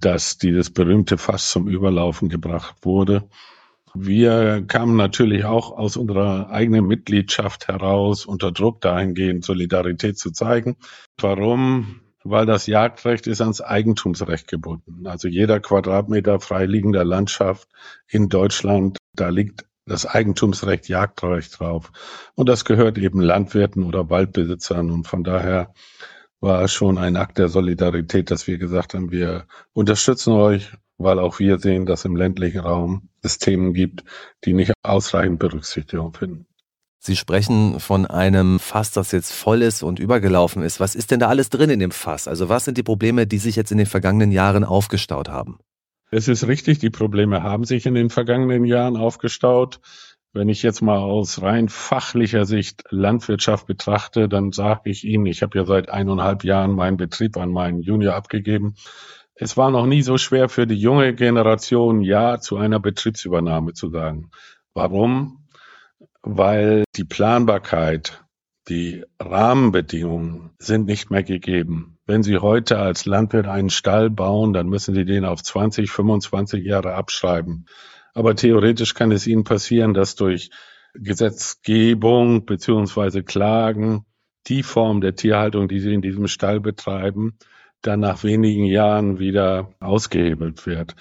dass 0.00 0.38
dieses 0.38 0.70
berühmte 0.70 1.18
Fass 1.18 1.50
zum 1.50 1.68
Überlaufen 1.68 2.28
gebracht 2.28 2.76
wurde. 2.82 3.28
Wir 3.94 4.64
kamen 4.66 4.96
natürlich 4.96 5.44
auch 5.44 5.72
aus 5.72 5.96
unserer 5.96 6.50
eigenen 6.50 6.86
Mitgliedschaft 6.86 7.66
heraus 7.66 8.24
unter 8.24 8.52
Druck 8.52 8.80
dahingehend 8.80 9.44
Solidarität 9.44 10.16
zu 10.16 10.30
zeigen. 10.30 10.76
Warum? 11.18 12.00
Weil 12.22 12.46
das 12.46 12.66
Jagdrecht 12.66 13.26
ist 13.26 13.40
ans 13.40 13.60
Eigentumsrecht 13.60 14.46
gebunden. 14.46 15.06
Also 15.06 15.26
jeder 15.26 15.58
Quadratmeter 15.58 16.38
freiliegender 16.38 17.04
Landschaft 17.04 17.68
in 18.08 18.28
Deutschland, 18.28 18.98
da 19.14 19.30
liegt 19.30 19.64
das 19.86 20.06
Eigentumsrecht, 20.06 20.88
Jagdrecht 20.88 21.58
drauf. 21.58 21.92
Und 22.34 22.48
das 22.48 22.64
gehört 22.64 22.98
eben 22.98 23.20
Landwirten 23.20 23.84
oder 23.84 24.10
Waldbesitzern. 24.10 24.90
Und 24.90 25.06
von 25.06 25.24
daher 25.24 25.72
war 26.40 26.62
es 26.62 26.72
schon 26.72 26.98
ein 26.98 27.16
Akt 27.16 27.38
der 27.38 27.48
Solidarität, 27.48 28.30
dass 28.30 28.46
wir 28.46 28.58
gesagt 28.58 28.94
haben, 28.94 29.10
wir 29.10 29.46
unterstützen 29.72 30.32
euch, 30.32 30.72
weil 30.98 31.18
auch 31.18 31.38
wir 31.38 31.58
sehen, 31.58 31.86
dass 31.86 32.04
im 32.04 32.16
ländlichen 32.16 32.60
Raum 32.60 33.08
es 33.22 33.38
Themen 33.38 33.74
gibt, 33.74 34.04
die 34.44 34.52
nicht 34.52 34.72
ausreichend 34.82 35.38
Berücksichtigung 35.38 36.12
finden. 36.14 36.46
Sie 37.02 37.16
sprechen 37.16 37.80
von 37.80 38.04
einem 38.04 38.58
Fass, 38.58 38.90
das 38.90 39.10
jetzt 39.12 39.32
voll 39.32 39.62
ist 39.62 39.82
und 39.82 39.98
übergelaufen 39.98 40.62
ist. 40.62 40.80
Was 40.80 40.94
ist 40.94 41.10
denn 41.10 41.20
da 41.20 41.28
alles 41.28 41.48
drin 41.48 41.70
in 41.70 41.80
dem 41.80 41.92
Fass? 41.92 42.28
Also 42.28 42.50
was 42.50 42.66
sind 42.66 42.76
die 42.76 42.82
Probleme, 42.82 43.26
die 43.26 43.38
sich 43.38 43.56
jetzt 43.56 43.72
in 43.72 43.78
den 43.78 43.86
vergangenen 43.86 44.32
Jahren 44.32 44.64
aufgestaut 44.64 45.30
haben? 45.30 45.58
Es 46.10 46.26
ist 46.26 46.46
richtig, 46.48 46.80
die 46.80 46.90
Probleme 46.90 47.42
haben 47.44 47.64
sich 47.64 47.86
in 47.86 47.94
den 47.94 48.10
vergangenen 48.10 48.64
Jahren 48.64 48.96
aufgestaut. 48.96 49.80
Wenn 50.32 50.48
ich 50.48 50.62
jetzt 50.62 50.80
mal 50.80 50.98
aus 50.98 51.40
rein 51.42 51.68
fachlicher 51.68 52.44
Sicht 52.44 52.84
Landwirtschaft 52.90 53.66
betrachte, 53.66 54.28
dann 54.28 54.52
sage 54.52 54.90
ich 54.90 55.04
Ihnen, 55.04 55.26
ich 55.26 55.42
habe 55.42 55.58
ja 55.58 55.64
seit 55.64 55.88
eineinhalb 55.88 56.44
Jahren 56.44 56.72
meinen 56.72 56.96
Betrieb 56.96 57.36
an 57.36 57.50
meinen 57.50 57.80
Junior 57.80 58.14
abgegeben. 58.14 58.74
Es 59.34 59.56
war 59.56 59.70
noch 59.70 59.86
nie 59.86 60.02
so 60.02 60.18
schwer 60.18 60.48
für 60.48 60.66
die 60.66 60.78
junge 60.78 61.14
Generation, 61.14 62.02
Ja 62.02 62.40
zu 62.40 62.56
einer 62.56 62.80
Betriebsübernahme 62.80 63.72
zu 63.72 63.88
sagen. 63.88 64.30
Warum? 64.74 65.46
Weil 66.22 66.84
die 66.96 67.04
Planbarkeit, 67.04 68.24
die 68.68 69.04
Rahmenbedingungen 69.20 70.50
sind 70.58 70.86
nicht 70.86 71.10
mehr 71.10 71.22
gegeben. 71.22 71.98
Wenn 72.10 72.24
Sie 72.24 72.38
heute 72.38 72.80
als 72.80 73.06
Landwirt 73.06 73.46
einen 73.46 73.70
Stall 73.70 74.10
bauen, 74.10 74.52
dann 74.52 74.66
müssen 74.66 74.96
Sie 74.96 75.04
den 75.04 75.24
auf 75.24 75.44
20, 75.44 75.92
25 75.92 76.64
Jahre 76.64 76.94
abschreiben. 76.94 77.66
Aber 78.14 78.34
theoretisch 78.34 78.94
kann 78.94 79.12
es 79.12 79.28
Ihnen 79.28 79.44
passieren, 79.44 79.94
dass 79.94 80.16
durch 80.16 80.50
Gesetzgebung 80.94 82.46
beziehungsweise 82.46 83.22
Klagen 83.22 84.06
die 84.48 84.64
Form 84.64 85.00
der 85.00 85.14
Tierhaltung, 85.14 85.68
die 85.68 85.78
Sie 85.78 85.94
in 85.94 86.02
diesem 86.02 86.26
Stall 86.26 86.58
betreiben, 86.58 87.38
dann 87.82 88.00
nach 88.00 88.24
wenigen 88.24 88.64
Jahren 88.64 89.18
wieder 89.18 89.70
ausgehebelt 89.80 90.66
wird. 90.66 90.94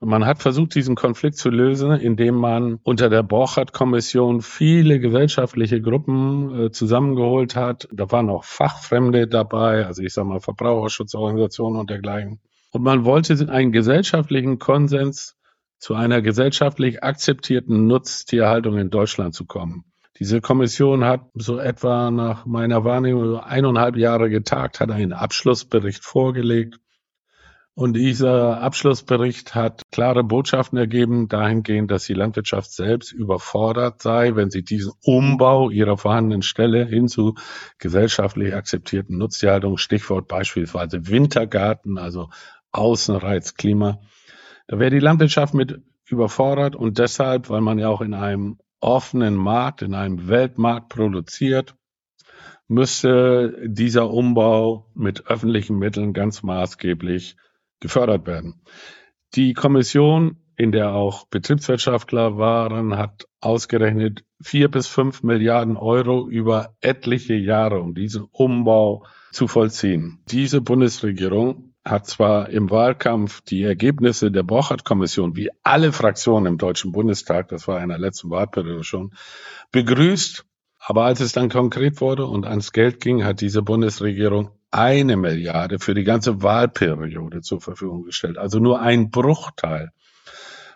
Man 0.00 0.24
hat 0.24 0.40
versucht, 0.40 0.74
diesen 0.74 0.94
Konflikt 0.94 1.36
zu 1.36 1.50
lösen, 1.50 1.92
indem 1.92 2.36
man 2.36 2.78
unter 2.82 3.10
der 3.10 3.22
Borchardt-Kommission 3.22 4.40
viele 4.40 5.00
gesellschaftliche 5.00 5.80
Gruppen 5.80 6.66
äh, 6.66 6.70
zusammengeholt 6.70 7.56
hat. 7.56 7.88
Da 7.92 8.10
waren 8.10 8.30
auch 8.30 8.44
Fachfremde 8.44 9.26
dabei, 9.26 9.84
also 9.86 10.02
ich 10.02 10.14
sage 10.14 10.28
mal 10.28 10.40
Verbraucherschutzorganisationen 10.40 11.80
und 11.80 11.90
dergleichen. 11.90 12.40
Und 12.72 12.82
man 12.82 13.04
wollte 13.04 13.48
einen 13.50 13.72
gesellschaftlichen 13.72 14.58
Konsens 14.58 15.36
zu 15.78 15.94
einer 15.94 16.22
gesellschaftlich 16.22 17.02
akzeptierten 17.02 17.86
Nutztierhaltung 17.86 18.78
in 18.78 18.90
Deutschland 18.90 19.34
zu 19.34 19.46
kommen. 19.46 19.84
Diese 20.20 20.42
Kommission 20.42 21.02
hat 21.06 21.30
so 21.32 21.58
etwa 21.58 22.10
nach 22.10 22.44
meiner 22.44 22.84
Wahrnehmung 22.84 23.40
eineinhalb 23.40 23.96
Jahre 23.96 24.28
getagt, 24.28 24.78
hat 24.78 24.90
einen 24.90 25.14
Abschlussbericht 25.14 26.04
vorgelegt. 26.04 26.78
Und 27.72 27.94
dieser 27.94 28.60
Abschlussbericht 28.60 29.54
hat 29.54 29.80
klare 29.90 30.22
Botschaften 30.22 30.76
ergeben, 30.76 31.28
dahingehend, 31.28 31.90
dass 31.90 32.04
die 32.04 32.12
Landwirtschaft 32.12 32.70
selbst 32.70 33.12
überfordert 33.12 34.02
sei, 34.02 34.36
wenn 34.36 34.50
sie 34.50 34.62
diesen 34.62 34.92
Umbau 35.02 35.70
ihrer 35.70 35.96
vorhandenen 35.96 36.42
Stelle 36.42 36.84
hin 36.84 37.08
zu 37.08 37.36
gesellschaftlich 37.78 38.54
akzeptierten 38.54 39.16
Nutztierhaltung, 39.16 39.78
Stichwort 39.78 40.28
beispielsweise 40.28 41.06
Wintergarten, 41.08 41.96
also 41.96 42.28
Außenreizklima, 42.72 44.02
da 44.66 44.78
wäre 44.78 44.90
die 44.90 44.98
Landwirtschaft 44.98 45.54
mit 45.54 45.80
überfordert 46.06 46.76
und 46.76 46.98
deshalb, 46.98 47.48
weil 47.48 47.62
man 47.62 47.78
ja 47.78 47.88
auch 47.88 48.02
in 48.02 48.12
einem 48.12 48.58
offenen 48.80 49.34
Markt, 49.34 49.82
in 49.82 49.94
einem 49.94 50.28
Weltmarkt 50.28 50.88
produziert, 50.88 51.74
müsste 52.68 53.56
dieser 53.66 54.10
Umbau 54.10 54.86
mit 54.94 55.26
öffentlichen 55.26 55.78
Mitteln 55.78 56.12
ganz 56.12 56.42
maßgeblich 56.42 57.36
gefördert 57.80 58.26
werden. 58.26 58.62
Die 59.34 59.54
Kommission, 59.54 60.36
in 60.56 60.72
der 60.72 60.92
auch 60.92 61.26
Betriebswirtschaftler 61.26 62.36
waren, 62.36 62.96
hat 62.96 63.26
ausgerechnet 63.40 64.24
vier 64.42 64.70
bis 64.70 64.86
fünf 64.86 65.22
Milliarden 65.22 65.76
Euro 65.76 66.28
über 66.28 66.76
etliche 66.80 67.34
Jahre, 67.34 67.80
um 67.80 67.94
diesen 67.94 68.26
Umbau 68.30 69.04
zu 69.32 69.48
vollziehen. 69.48 70.22
Diese 70.28 70.60
Bundesregierung 70.60 71.69
hat 71.84 72.06
zwar 72.06 72.50
im 72.50 72.70
Wahlkampf 72.70 73.40
die 73.40 73.62
Ergebnisse 73.62 74.30
der 74.30 74.42
Borchardt-Kommission, 74.42 75.36
wie 75.36 75.50
alle 75.62 75.92
Fraktionen 75.92 76.46
im 76.46 76.58
Deutschen 76.58 76.92
Bundestag, 76.92 77.48
das 77.48 77.66
war 77.68 77.82
in 77.82 77.88
der 77.88 77.98
letzten 77.98 78.30
Wahlperiode 78.30 78.84
schon, 78.84 79.14
begrüßt, 79.72 80.44
aber 80.78 81.04
als 81.04 81.20
es 81.20 81.32
dann 81.32 81.48
konkret 81.48 82.00
wurde 82.00 82.26
und 82.26 82.46
ans 82.46 82.72
Geld 82.72 83.00
ging, 83.00 83.24
hat 83.24 83.40
diese 83.40 83.62
Bundesregierung 83.62 84.50
eine 84.70 85.16
Milliarde 85.16 85.78
für 85.78 85.94
die 85.94 86.04
ganze 86.04 86.42
Wahlperiode 86.42 87.40
zur 87.40 87.60
Verfügung 87.60 88.04
gestellt, 88.04 88.38
also 88.38 88.58
nur 88.58 88.80
ein 88.80 89.10
Bruchteil. 89.10 89.90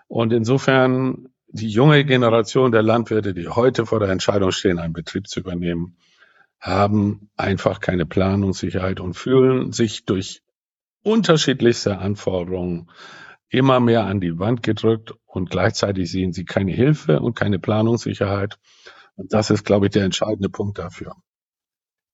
Und 0.08 0.32
insofern 0.32 1.28
die 1.48 1.68
junge 1.68 2.04
Generation 2.04 2.72
der 2.72 2.82
Landwirte, 2.82 3.32
die 3.32 3.48
heute 3.48 3.86
vor 3.86 4.00
der 4.00 4.08
Entscheidung 4.08 4.50
stehen, 4.50 4.78
einen 4.78 4.92
Betrieb 4.92 5.28
zu 5.28 5.40
übernehmen, 5.40 5.96
haben 6.58 7.30
einfach 7.36 7.80
keine 7.80 8.06
Planungssicherheit 8.06 8.98
und 8.98 9.14
fühlen 9.14 9.72
sich 9.72 10.04
durch 10.04 10.43
unterschiedlichste 11.04 11.98
Anforderungen 11.98 12.90
immer 13.48 13.78
mehr 13.78 14.04
an 14.04 14.20
die 14.20 14.38
Wand 14.38 14.62
gedrückt 14.64 15.14
und 15.26 15.50
gleichzeitig 15.50 16.10
sehen 16.10 16.32
sie 16.32 16.44
keine 16.44 16.72
Hilfe 16.72 17.20
und 17.20 17.34
keine 17.34 17.60
Planungssicherheit. 17.60 18.58
Das 19.16 19.50
ist, 19.50 19.64
glaube 19.64 19.86
ich, 19.86 19.92
der 19.92 20.04
entscheidende 20.04 20.48
Punkt 20.48 20.78
dafür. 20.78 21.14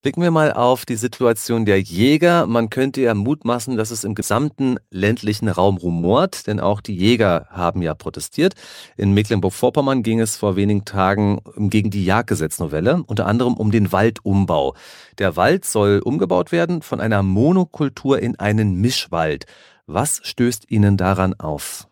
Blicken 0.03 0.23
wir 0.23 0.31
mal 0.31 0.51
auf 0.51 0.87
die 0.87 0.95
Situation 0.95 1.63
der 1.63 1.79
Jäger. 1.79 2.47
Man 2.47 2.71
könnte 2.71 3.01
ja 3.01 3.13
mutmaßen, 3.13 3.77
dass 3.77 3.91
es 3.91 4.03
im 4.03 4.15
gesamten 4.15 4.77
ländlichen 4.89 5.47
Raum 5.47 5.77
rumort, 5.77 6.47
denn 6.47 6.59
auch 6.59 6.81
die 6.81 6.95
Jäger 6.95 7.45
haben 7.51 7.83
ja 7.83 7.93
protestiert. 7.93 8.55
In 8.97 9.13
Mecklenburg-Vorpommern 9.13 10.01
ging 10.01 10.19
es 10.19 10.37
vor 10.37 10.55
wenigen 10.55 10.85
Tagen 10.85 11.39
gegen 11.55 11.91
die 11.91 12.03
Jagdgesetznovelle, 12.03 13.03
unter 13.05 13.27
anderem 13.27 13.53
um 13.53 13.69
den 13.69 13.91
Waldumbau. 13.91 14.73
Der 15.19 15.35
Wald 15.35 15.65
soll 15.65 16.01
umgebaut 16.03 16.51
werden 16.51 16.81
von 16.81 16.99
einer 16.99 17.21
Monokultur 17.21 18.17
in 18.17 18.39
einen 18.39 18.81
Mischwald. 18.81 19.45
Was 19.85 20.19
stößt 20.23 20.71
Ihnen 20.71 20.97
daran 20.97 21.35
auf? 21.35 21.87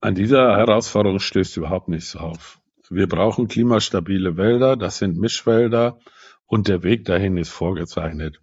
An 0.00 0.14
dieser 0.14 0.56
Herausforderung 0.56 1.18
stößt 1.18 1.56
überhaupt 1.56 1.88
nichts 1.88 2.14
auf. 2.14 2.60
Wir 2.88 3.08
brauchen 3.08 3.48
klimastabile 3.48 4.36
Wälder, 4.36 4.76
das 4.76 4.98
sind 4.98 5.18
Mischwälder 5.18 5.98
und 6.46 6.68
der 6.68 6.82
Weg 6.82 7.04
dahin 7.04 7.36
ist 7.36 7.50
vorgezeichnet. 7.50 8.40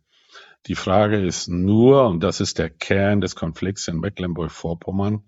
Die 0.67 0.75
Frage 0.75 1.19
ist 1.19 1.49
nur, 1.49 2.07
und 2.07 2.23
das 2.23 2.39
ist 2.39 2.57
der 2.57 2.69
Kern 2.69 3.19
des 3.21 3.35
Konflikts 3.35 3.87
in 3.87 3.99
Mecklenburg-Vorpommern, 3.99 5.23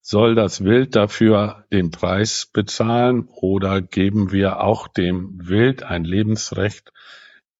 soll 0.00 0.34
das 0.34 0.62
Wild 0.64 0.96
dafür 0.96 1.64
den 1.72 1.90
Preis 1.90 2.46
bezahlen 2.52 3.26
oder 3.30 3.80
geben 3.80 4.32
wir 4.32 4.60
auch 4.60 4.86
dem 4.86 5.48
Wild 5.48 5.82
ein 5.82 6.04
Lebensrecht 6.04 6.92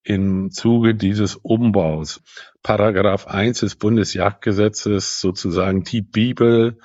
im 0.02 0.50
Zuge 0.50 0.94
dieses 0.94 1.37
Umbaus? 1.37 2.22
Paragraph 2.62 3.26
1 3.26 3.61
des 3.61 3.76
Bundesjagdgesetzes, 3.76 5.20
sozusagen 5.20 5.85
die 5.85 6.02
Bibel 6.02 6.78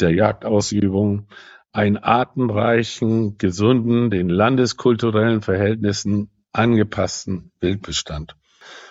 der 0.00 0.10
Jagdausübung, 0.10 1.28
einen 1.70 1.96
artenreichen, 1.96 3.38
gesunden, 3.38 4.10
den 4.10 4.28
landeskulturellen 4.28 5.42
Verhältnissen 5.42 6.30
angepassten 6.54 7.50
Wildbestand. 7.60 8.36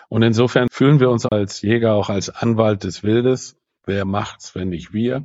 Und 0.10 0.22
insofern 0.22 0.68
fühlen 0.72 1.00
wir 1.00 1.10
uns 1.10 1.26
als 1.26 1.62
Jäger 1.62 1.94
auch 1.94 2.10
als 2.10 2.30
Anwalt 2.30 2.84
des 2.84 3.04
Wildes. 3.04 3.58
Wer 3.86 4.06
macht's, 4.06 4.54
wenn 4.54 4.70
nicht 4.70 4.94
wir? 4.94 5.24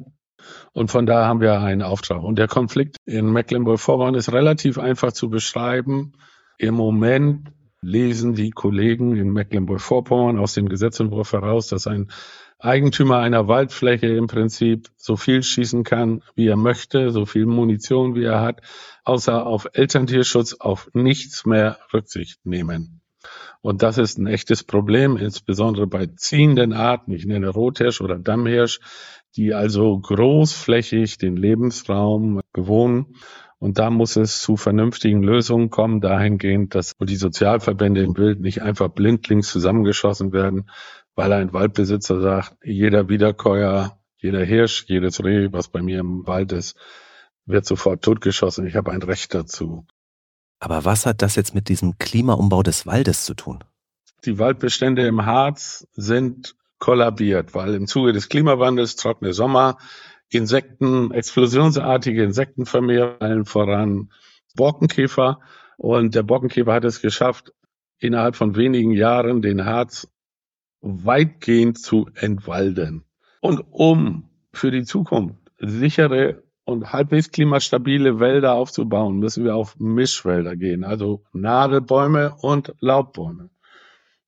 Und 0.72 0.90
von 0.90 1.04
da 1.04 1.26
haben 1.26 1.40
wir 1.40 1.60
einen 1.60 1.82
Auftrag. 1.82 2.22
Und 2.22 2.38
der 2.38 2.48
Konflikt 2.48 2.96
in 3.04 3.30
Mecklenburg-Vorpommern 3.30 4.14
ist 4.14 4.32
relativ 4.32 4.78
einfach 4.78 5.12
zu 5.12 5.28
beschreiben. 5.28 6.12
Im 6.56 6.74
Moment 6.74 7.52
lesen 7.80 8.34
die 8.34 8.50
Kollegen 8.50 9.16
in 9.16 9.32
Mecklenburg-Vorpommern 9.32 10.38
aus 10.38 10.54
dem 10.54 10.68
Gesetzentwurf 10.68 11.32
heraus, 11.32 11.68
dass 11.68 11.86
ein 11.86 12.10
Eigentümer 12.58 13.18
einer 13.18 13.46
Waldfläche 13.46 14.08
im 14.08 14.26
Prinzip 14.26 14.88
so 14.96 15.16
viel 15.16 15.42
schießen 15.42 15.84
kann, 15.84 16.22
wie 16.34 16.48
er 16.48 16.56
möchte, 16.56 17.10
so 17.10 17.24
viel 17.24 17.46
Munition, 17.46 18.14
wie 18.14 18.24
er 18.24 18.40
hat, 18.40 18.62
außer 19.04 19.46
auf 19.46 19.68
Elterntierschutz 19.72 20.54
auf 20.54 20.90
nichts 20.92 21.46
mehr 21.46 21.78
Rücksicht 21.92 22.44
nehmen. 22.44 23.00
Und 23.60 23.82
das 23.82 23.98
ist 23.98 24.18
ein 24.18 24.26
echtes 24.26 24.64
Problem, 24.64 25.16
insbesondere 25.16 25.86
bei 25.86 26.06
ziehenden 26.06 26.72
Arten, 26.72 27.12
ich 27.12 27.26
nenne 27.26 27.48
Rothirsch 27.48 28.00
oder 28.00 28.18
Dammhirsch, 28.18 28.80
die 29.36 29.54
also 29.54 29.98
großflächig 29.98 31.18
den 31.18 31.36
Lebensraum 31.36 32.40
bewohnen. 32.52 33.16
Und 33.60 33.78
da 33.78 33.90
muss 33.90 34.14
es 34.14 34.40
zu 34.40 34.56
vernünftigen 34.56 35.22
Lösungen 35.22 35.70
kommen, 35.70 36.00
dahingehend, 36.00 36.76
dass 36.76 36.94
die 37.00 37.16
Sozialverbände 37.16 38.02
im 38.02 38.14
Bild 38.14 38.40
nicht 38.40 38.62
einfach 38.62 38.88
blindlings 38.88 39.50
zusammengeschossen 39.50 40.32
werden, 40.32 40.70
weil 41.18 41.32
ein 41.32 41.52
Waldbesitzer 41.52 42.20
sagt, 42.20 42.56
jeder 42.62 43.08
Wiederkäuer, 43.08 43.98
jeder 44.18 44.44
Hirsch, 44.44 44.84
jedes 44.86 45.24
Reh, 45.24 45.48
was 45.50 45.66
bei 45.66 45.82
mir 45.82 45.98
im 45.98 46.24
Wald 46.28 46.52
ist, 46.52 46.76
wird 47.44 47.66
sofort 47.66 48.02
totgeschossen. 48.02 48.68
Ich 48.68 48.76
habe 48.76 48.92
ein 48.92 49.02
Recht 49.02 49.34
dazu. 49.34 49.84
Aber 50.60 50.84
was 50.84 51.06
hat 51.06 51.20
das 51.20 51.34
jetzt 51.34 51.56
mit 51.56 51.68
diesem 51.68 51.98
Klimaumbau 51.98 52.62
des 52.62 52.86
Waldes 52.86 53.24
zu 53.24 53.34
tun? 53.34 53.64
Die 54.26 54.38
Waldbestände 54.38 55.08
im 55.08 55.26
Harz 55.26 55.88
sind 55.94 56.54
kollabiert, 56.78 57.52
weil 57.52 57.74
im 57.74 57.88
Zuge 57.88 58.12
des 58.12 58.28
Klimawandels, 58.28 58.94
trockene 58.94 59.32
Sommer, 59.32 59.78
Insekten, 60.30 61.10
explosionsartige 61.10 62.22
Insektenvermehrung, 62.22 63.20
allen 63.20 63.44
voran 63.44 64.12
Borkenkäfer. 64.54 65.40
Und 65.78 66.14
der 66.14 66.22
Borkenkäfer 66.22 66.74
hat 66.74 66.84
es 66.84 67.02
geschafft, 67.02 67.52
innerhalb 67.98 68.36
von 68.36 68.54
wenigen 68.54 68.92
Jahren 68.92 69.42
den 69.42 69.64
Harz 69.64 70.06
weitgehend 70.80 71.78
zu 71.78 72.08
entwalden. 72.14 73.04
Und 73.40 73.60
um 73.70 74.28
für 74.52 74.70
die 74.70 74.84
Zukunft 74.84 75.36
sichere 75.58 76.42
und 76.64 76.92
halbwegs 76.92 77.30
klimastabile 77.30 78.20
Wälder 78.20 78.54
aufzubauen, 78.54 79.18
müssen 79.18 79.44
wir 79.44 79.56
auf 79.56 79.78
Mischwälder 79.78 80.56
gehen, 80.56 80.84
also 80.84 81.24
Nadelbäume 81.32 82.34
und 82.40 82.74
Laubbäume. 82.80 83.50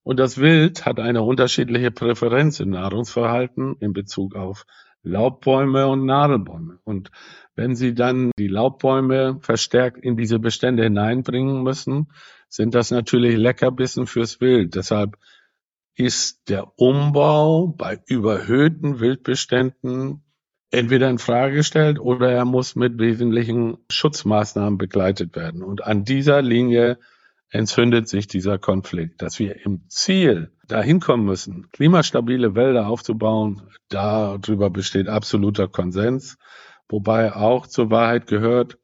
Und 0.03 0.19
das 0.19 0.39
Wild 0.39 0.85
hat 0.85 0.99
eine 0.99 1.21
unterschiedliche 1.21 1.91
Präferenz 1.91 2.59
im 2.59 2.71
Nahrungsverhalten 2.71 3.75
in 3.79 3.93
Bezug 3.93 4.35
auf 4.35 4.65
Laubbäume 5.03 5.87
und 5.87 6.05
Nadelbäume. 6.05 6.79
Und 6.83 7.11
wenn 7.55 7.75
Sie 7.75 7.93
dann 7.93 8.31
die 8.37 8.47
Laubbäume 8.47 9.39
verstärkt 9.41 10.03
in 10.03 10.17
diese 10.17 10.39
Bestände 10.39 10.83
hineinbringen 10.83 11.61
müssen, 11.63 12.11
sind 12.49 12.75
das 12.75 12.91
natürlich 12.91 13.37
Leckerbissen 13.37 14.07
fürs 14.07 14.41
Wild. 14.41 14.75
Deshalb 14.75 15.17
ist 16.03 16.49
der 16.49 16.79
Umbau 16.79 17.67
bei 17.67 17.99
überhöhten 18.07 18.99
Wildbeständen 18.99 20.23
entweder 20.71 21.09
in 21.09 21.19
Frage 21.19 21.55
gestellt 21.55 21.99
oder 21.99 22.31
er 22.31 22.45
muss 22.45 22.75
mit 22.75 22.97
wesentlichen 22.97 23.77
Schutzmaßnahmen 23.89 24.77
begleitet 24.77 25.35
werden. 25.35 25.63
Und 25.63 25.83
an 25.83 26.05
dieser 26.05 26.41
Linie 26.41 26.97
entzündet 27.49 28.07
sich 28.07 28.27
dieser 28.27 28.57
Konflikt, 28.57 29.21
dass 29.21 29.37
wir 29.37 29.65
im 29.65 29.83
Ziel 29.89 30.51
dahin 30.67 31.01
kommen 31.01 31.25
müssen, 31.25 31.69
klimastabile 31.71 32.55
Wälder 32.55 32.87
aufzubauen. 32.87 33.61
Darüber 33.89 34.69
besteht 34.69 35.09
absoluter 35.09 35.67
Konsens, 35.67 36.37
wobei 36.87 37.35
auch 37.35 37.67
zur 37.67 37.91
Wahrheit 37.91 38.27
gehört, 38.27 38.77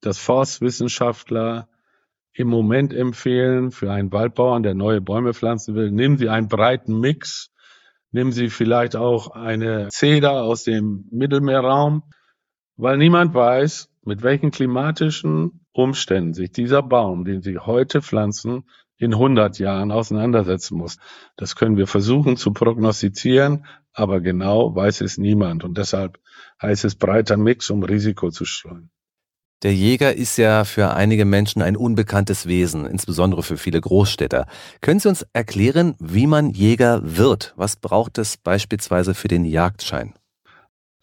dass 0.00 0.18
Forstwissenschaftler 0.18 1.68
im 2.34 2.48
Moment 2.48 2.92
empfehlen 2.94 3.70
für 3.70 3.92
einen 3.92 4.12
Waldbauern, 4.12 4.62
der 4.62 4.74
neue 4.74 5.00
Bäume 5.00 5.34
pflanzen 5.34 5.74
will, 5.74 5.90
nehmen 5.90 6.16
Sie 6.18 6.28
einen 6.28 6.48
breiten 6.48 6.98
Mix 6.98 7.52
Nehmen 8.12 8.30
Sie 8.30 8.50
vielleicht 8.50 8.94
auch 8.94 9.28
eine 9.28 9.88
Zeder 9.88 10.42
aus 10.42 10.64
dem 10.64 11.06
Mittelmeerraum, 11.10 12.02
weil 12.76 12.98
niemand 12.98 13.32
weiß, 13.32 13.88
mit 14.04 14.22
welchen 14.22 14.50
klimatischen 14.50 15.64
Umständen 15.72 16.34
sich 16.34 16.52
dieser 16.52 16.82
Baum, 16.82 17.24
den 17.24 17.40
Sie 17.40 17.58
heute 17.58 18.02
pflanzen, 18.02 18.64
in 18.98 19.14
100 19.14 19.58
Jahren 19.58 19.90
auseinandersetzen 19.90 20.76
muss. 20.76 20.98
Das 21.36 21.56
können 21.56 21.78
wir 21.78 21.86
versuchen 21.86 22.36
zu 22.36 22.52
prognostizieren, 22.52 23.64
aber 23.94 24.20
genau 24.20 24.76
weiß 24.76 25.00
es 25.00 25.16
niemand. 25.16 25.64
Und 25.64 25.78
deshalb 25.78 26.20
heißt 26.60 26.84
es 26.84 26.94
breiter 26.94 27.38
Mix, 27.38 27.70
um 27.70 27.82
Risiko 27.82 28.30
zu 28.30 28.44
streuen. 28.44 28.90
Der 29.62 29.74
Jäger 29.74 30.14
ist 30.14 30.38
ja 30.38 30.64
für 30.64 30.92
einige 30.94 31.24
Menschen 31.24 31.62
ein 31.62 31.76
unbekanntes 31.76 32.46
Wesen, 32.46 32.84
insbesondere 32.84 33.44
für 33.44 33.56
viele 33.56 33.80
Großstädter. 33.80 34.46
Können 34.80 34.98
Sie 34.98 35.08
uns 35.08 35.24
erklären, 35.32 35.94
wie 36.00 36.26
man 36.26 36.50
Jäger 36.50 37.00
wird? 37.04 37.52
Was 37.56 37.76
braucht 37.76 38.18
es 38.18 38.36
beispielsweise 38.36 39.14
für 39.14 39.28
den 39.28 39.44
Jagdschein? 39.44 40.14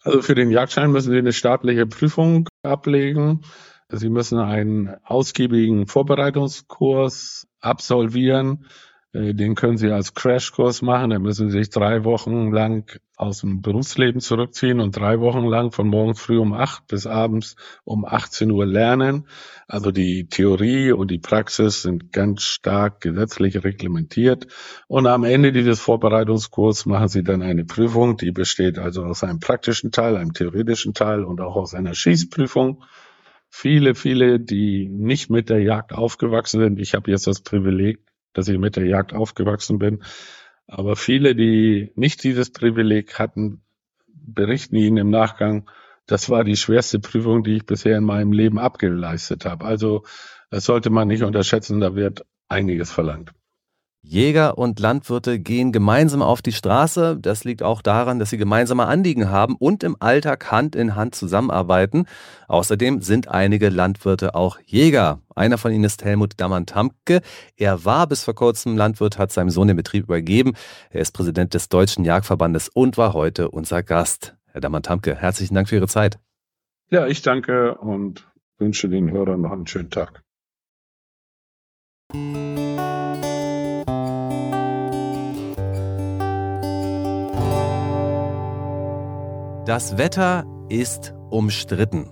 Also 0.02 0.20
für 0.20 0.34
den 0.34 0.50
Jagdschein 0.50 0.90
müssen 0.90 1.10
Sie 1.10 1.18
eine 1.18 1.32
staatliche 1.32 1.86
Prüfung 1.86 2.48
ablegen. 2.62 3.42
Sie 3.88 4.10
müssen 4.10 4.38
einen 4.38 4.94
ausgiebigen 5.04 5.86
Vorbereitungskurs 5.86 7.48
absolvieren. 7.60 8.66
Äh, 9.12 9.34
den 9.34 9.54
können 9.54 9.76
Sie 9.76 9.90
als 9.90 10.14
Crashkurs 10.14 10.82
machen. 10.82 11.10
Da 11.10 11.18
müssen 11.18 11.50
Sie 11.50 11.58
sich 11.58 11.70
drei 11.70 12.04
Wochen 12.04 12.52
lang 12.52 13.00
aus 13.16 13.40
dem 13.40 13.60
Berufsleben 13.60 14.20
zurückziehen 14.20 14.80
und 14.80 14.96
drei 14.96 15.20
Wochen 15.20 15.44
lang 15.44 15.72
von 15.72 15.88
morgens 15.88 16.20
früh 16.20 16.38
um 16.38 16.52
acht 16.52 16.86
bis 16.86 17.06
abends 17.06 17.56
um 17.84 18.04
18 18.04 18.50
Uhr 18.50 18.66
lernen. 18.66 19.26
Also 19.66 19.90
die 19.90 20.26
Theorie 20.28 20.92
und 20.92 21.10
die 21.10 21.18
Praxis 21.18 21.82
sind 21.82 22.12
ganz 22.12 22.42
stark 22.42 23.00
gesetzlich 23.00 23.62
reglementiert. 23.62 24.46
Und 24.86 25.06
am 25.06 25.24
Ende 25.24 25.52
dieses 25.52 25.80
Vorbereitungskurs 25.80 26.86
machen 26.86 27.08
Sie 27.08 27.22
dann 27.22 27.42
eine 27.42 27.64
Prüfung, 27.64 28.16
die 28.16 28.32
besteht 28.32 28.78
also 28.78 29.04
aus 29.04 29.24
einem 29.24 29.40
praktischen 29.40 29.90
Teil, 29.90 30.16
einem 30.16 30.32
theoretischen 30.32 30.94
Teil 30.94 31.24
und 31.24 31.40
auch 31.40 31.56
aus 31.56 31.74
einer 31.74 31.94
Schießprüfung 31.94 32.82
viele, 33.50 33.96
viele, 33.96 34.38
die 34.38 34.88
nicht 34.88 35.28
mit 35.28 35.50
der 35.50 35.60
Jagd 35.60 35.92
aufgewachsen 35.92 36.60
sind. 36.60 36.78
Ich 36.78 36.94
habe 36.94 37.10
jetzt 37.10 37.26
das 37.26 37.40
Privileg, 37.40 37.98
dass 38.32 38.48
ich 38.48 38.58
mit 38.58 38.76
der 38.76 38.86
Jagd 38.86 39.12
aufgewachsen 39.12 39.78
bin. 39.78 40.02
Aber 40.66 40.96
viele, 40.96 41.34
die 41.34 41.92
nicht 41.94 42.22
dieses 42.22 42.52
Privileg 42.52 43.18
hatten, 43.18 43.62
berichten 44.06 44.76
Ihnen 44.76 44.98
im 44.98 45.10
Nachgang, 45.10 45.68
das 46.06 46.28
war 46.28 46.44
die 46.44 46.56
schwerste 46.56 46.98
Prüfung, 46.98 47.44
die 47.44 47.56
ich 47.56 47.66
bisher 47.66 47.96
in 47.96 48.04
meinem 48.04 48.32
Leben 48.32 48.58
abgeleistet 48.58 49.44
habe. 49.44 49.64
Also 49.64 50.04
das 50.50 50.64
sollte 50.64 50.90
man 50.90 51.08
nicht 51.08 51.22
unterschätzen, 51.22 51.80
da 51.80 51.94
wird 51.94 52.24
einiges 52.48 52.90
verlangt. 52.90 53.32
Jäger 54.02 54.56
und 54.56 54.80
Landwirte 54.80 55.38
gehen 55.38 55.72
gemeinsam 55.72 56.22
auf 56.22 56.40
die 56.40 56.52
Straße. 56.52 57.18
Das 57.20 57.44
liegt 57.44 57.62
auch 57.62 57.82
daran, 57.82 58.18
dass 58.18 58.30
sie 58.30 58.38
gemeinsame 58.38 58.86
Anliegen 58.86 59.28
haben 59.28 59.56
und 59.56 59.82
im 59.82 59.96
Alltag 60.00 60.50
Hand 60.50 60.74
in 60.74 60.96
Hand 60.96 61.14
zusammenarbeiten. 61.14 62.06
Außerdem 62.48 63.02
sind 63.02 63.28
einige 63.28 63.68
Landwirte 63.68 64.34
auch 64.34 64.58
Jäger. 64.64 65.20
Einer 65.34 65.58
von 65.58 65.72
ihnen 65.72 65.84
ist 65.84 66.02
Helmut 66.02 66.34
Dammann-Tamke. 66.38 67.20
Er 67.56 67.84
war 67.84 68.06
bis 68.06 68.24
vor 68.24 68.34
kurzem 68.34 68.76
Landwirt, 68.76 69.18
hat 69.18 69.32
seinem 69.32 69.50
Sohn 69.50 69.68
den 69.68 69.76
Betrieb 69.76 70.04
übergeben. 70.04 70.54
Er 70.88 71.02
ist 71.02 71.12
Präsident 71.12 71.52
des 71.52 71.68
Deutschen 71.68 72.04
Jagdverbandes 72.04 72.70
und 72.72 72.96
war 72.96 73.12
heute 73.12 73.50
unser 73.50 73.82
Gast. 73.82 74.34
Herr 74.46 74.62
Dammann-Tamke, 74.62 75.14
herzlichen 75.14 75.54
Dank 75.54 75.68
für 75.68 75.76
Ihre 75.76 75.88
Zeit. 75.88 76.18
Ja, 76.90 77.06
ich 77.06 77.22
danke 77.22 77.76
und 77.76 78.26
wünsche 78.58 78.88
den 78.88 79.10
Hörern 79.10 79.42
noch 79.42 79.52
einen 79.52 79.66
schönen 79.66 79.90
Tag. 79.90 80.22
Das 89.66 89.98
Wetter 89.98 90.46
ist 90.70 91.12
umstritten. 91.28 92.08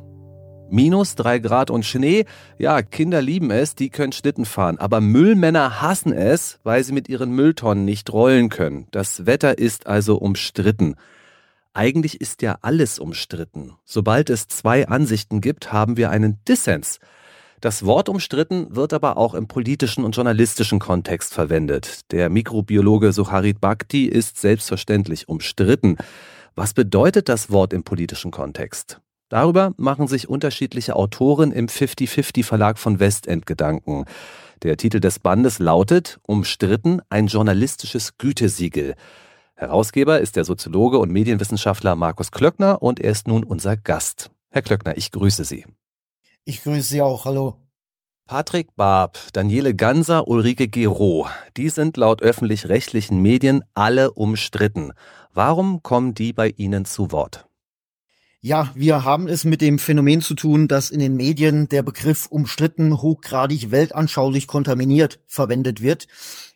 Minus 0.70 1.14
drei 1.14 1.38
Grad 1.38 1.70
und 1.70 1.86
Schnee, 1.86 2.26
ja, 2.58 2.82
Kinder 2.82 3.22
lieben 3.22 3.50
es, 3.50 3.74
die 3.74 3.88
können 3.88 4.12
Schlitten 4.12 4.44
fahren, 4.44 4.76
aber 4.76 5.00
Müllmänner 5.00 5.80
hassen 5.80 6.12
es, 6.12 6.60
weil 6.62 6.84
sie 6.84 6.92
mit 6.92 7.08
ihren 7.08 7.30
Mülltonnen 7.30 7.86
nicht 7.86 8.12
rollen 8.12 8.50
können. 8.50 8.86
Das 8.90 9.24
Wetter 9.24 9.56
ist 9.56 9.86
also 9.86 10.18
umstritten. 10.18 10.96
Eigentlich 11.72 12.20
ist 12.20 12.42
ja 12.42 12.58
alles 12.60 12.98
umstritten. 12.98 13.72
Sobald 13.86 14.28
es 14.28 14.46
zwei 14.48 14.86
Ansichten 14.86 15.40
gibt, 15.40 15.72
haben 15.72 15.96
wir 15.96 16.10
einen 16.10 16.38
Dissens. 16.46 17.00
Das 17.62 17.84
Wort 17.86 18.10
umstritten 18.10 18.76
wird 18.76 18.92
aber 18.92 19.16
auch 19.16 19.34
im 19.34 19.48
politischen 19.48 20.04
und 20.04 20.14
journalistischen 20.14 20.80
Kontext 20.80 21.32
verwendet. 21.32 22.12
Der 22.12 22.28
Mikrobiologe 22.28 23.12
Sucharit 23.12 23.58
Bhakti 23.58 24.04
ist 24.04 24.38
selbstverständlich 24.38 25.28
umstritten. 25.28 25.96
Was 26.58 26.74
bedeutet 26.74 27.28
das 27.28 27.52
Wort 27.52 27.72
im 27.72 27.84
politischen 27.84 28.32
Kontext? 28.32 29.00
Darüber 29.28 29.74
machen 29.76 30.08
sich 30.08 30.28
unterschiedliche 30.28 30.96
Autoren 30.96 31.52
im 31.52 31.68
50-50 31.68 32.42
Verlag 32.42 32.80
von 32.80 32.98
Westend 32.98 33.46
Gedanken. 33.46 34.06
Der 34.64 34.76
Titel 34.76 34.98
des 34.98 35.20
Bandes 35.20 35.60
lautet 35.60 36.18
Umstritten 36.26 37.00
ein 37.10 37.28
journalistisches 37.28 38.18
Gütesiegel. 38.18 38.96
Herausgeber 39.54 40.18
ist 40.18 40.34
der 40.34 40.44
Soziologe 40.44 40.98
und 40.98 41.12
Medienwissenschaftler 41.12 41.94
Markus 41.94 42.32
Klöckner 42.32 42.82
und 42.82 42.98
er 42.98 43.12
ist 43.12 43.28
nun 43.28 43.44
unser 43.44 43.76
Gast. 43.76 44.32
Herr 44.50 44.62
Klöckner, 44.62 44.96
ich 44.96 45.12
grüße 45.12 45.44
Sie. 45.44 45.64
Ich 46.44 46.64
grüße 46.64 46.88
Sie 46.88 47.02
auch. 47.02 47.24
Hallo. 47.24 47.54
Patrick 48.28 48.76
Barb, 48.76 49.16
Daniele 49.32 49.74
Ganser, 49.74 50.28
Ulrike 50.28 50.68
Gero, 50.68 51.28
die 51.56 51.70
sind 51.70 51.96
laut 51.96 52.20
öffentlich-rechtlichen 52.20 53.22
Medien 53.22 53.64
alle 53.72 54.10
umstritten. 54.10 54.92
Warum 55.38 55.84
kommen 55.84 56.14
die 56.14 56.32
bei 56.32 56.52
Ihnen 56.56 56.84
zu 56.84 57.12
Wort? 57.12 57.46
Ja, 58.40 58.72
wir 58.74 59.04
haben 59.04 59.28
es 59.28 59.44
mit 59.44 59.60
dem 59.60 59.78
Phänomen 59.78 60.20
zu 60.20 60.34
tun, 60.34 60.66
dass 60.66 60.90
in 60.90 60.98
den 60.98 61.14
Medien 61.14 61.68
der 61.68 61.84
Begriff 61.84 62.26
umstritten 62.26 63.00
hochgradig 63.00 63.70
weltanschaulich 63.70 64.48
kontaminiert 64.48 65.20
verwendet 65.28 65.80
wird. 65.80 66.08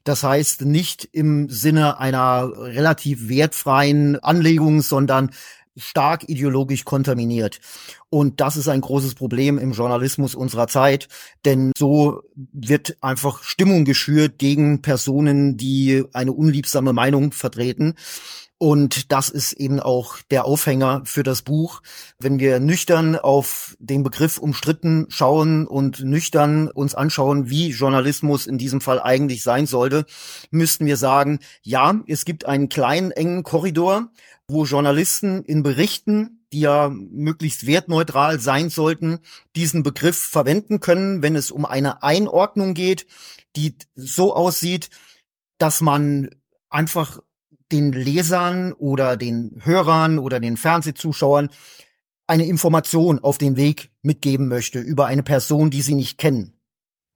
Das 0.02 0.24
heißt 0.24 0.62
nicht 0.62 1.08
im 1.12 1.48
Sinne 1.48 2.00
einer 2.00 2.50
relativ 2.56 3.28
wertfreien 3.28 4.18
Anlegung, 4.18 4.82
sondern 4.82 5.30
stark 5.76 6.28
ideologisch 6.28 6.84
kontaminiert. 6.84 7.60
Und 8.10 8.40
das 8.40 8.56
ist 8.56 8.66
ein 8.66 8.80
großes 8.80 9.14
Problem 9.14 9.58
im 9.58 9.74
Journalismus 9.74 10.34
unserer 10.34 10.66
Zeit, 10.66 11.06
denn 11.44 11.70
so 11.78 12.22
wird 12.34 12.96
einfach 13.00 13.44
Stimmung 13.44 13.84
geschürt 13.84 14.40
gegen 14.40 14.82
Personen, 14.82 15.56
die 15.56 16.02
eine 16.12 16.32
unliebsame 16.32 16.92
Meinung 16.92 17.30
vertreten. 17.30 17.94
Und 18.62 19.10
das 19.10 19.28
ist 19.28 19.54
eben 19.54 19.80
auch 19.80 20.18
der 20.30 20.44
Aufhänger 20.44 21.02
für 21.04 21.24
das 21.24 21.42
Buch. 21.42 21.82
Wenn 22.20 22.38
wir 22.38 22.60
nüchtern 22.60 23.16
auf 23.16 23.74
den 23.80 24.04
Begriff 24.04 24.38
umstritten 24.38 25.06
schauen 25.08 25.66
und 25.66 26.04
nüchtern 26.04 26.70
uns 26.70 26.94
anschauen, 26.94 27.50
wie 27.50 27.70
Journalismus 27.70 28.46
in 28.46 28.58
diesem 28.58 28.80
Fall 28.80 29.02
eigentlich 29.02 29.42
sein 29.42 29.66
sollte, 29.66 30.06
müssten 30.52 30.86
wir 30.86 30.96
sagen, 30.96 31.40
ja, 31.62 32.02
es 32.06 32.24
gibt 32.24 32.46
einen 32.46 32.68
kleinen, 32.68 33.10
engen 33.10 33.42
Korridor, 33.42 34.12
wo 34.46 34.64
Journalisten 34.64 35.42
in 35.42 35.64
Berichten, 35.64 36.46
die 36.52 36.60
ja 36.60 36.88
möglichst 36.88 37.66
wertneutral 37.66 38.38
sein 38.38 38.70
sollten, 38.70 39.18
diesen 39.56 39.82
Begriff 39.82 40.18
verwenden 40.18 40.78
können, 40.78 41.20
wenn 41.20 41.34
es 41.34 41.50
um 41.50 41.64
eine 41.64 42.04
Einordnung 42.04 42.74
geht, 42.74 43.08
die 43.56 43.74
so 43.96 44.32
aussieht, 44.32 44.88
dass 45.58 45.80
man 45.80 46.30
einfach 46.70 47.18
den 47.72 47.92
Lesern 47.92 48.72
oder 48.72 49.16
den 49.16 49.60
Hörern 49.64 50.18
oder 50.18 50.40
den 50.40 50.56
Fernsehzuschauern 50.56 51.48
eine 52.26 52.46
Information 52.46 53.18
auf 53.18 53.38
den 53.38 53.56
Weg 53.56 53.90
mitgeben 54.02 54.48
möchte 54.48 54.78
über 54.78 55.06
eine 55.06 55.22
Person, 55.22 55.70
die 55.70 55.82
sie 55.82 55.94
nicht 55.94 56.18
kennen. 56.18 56.54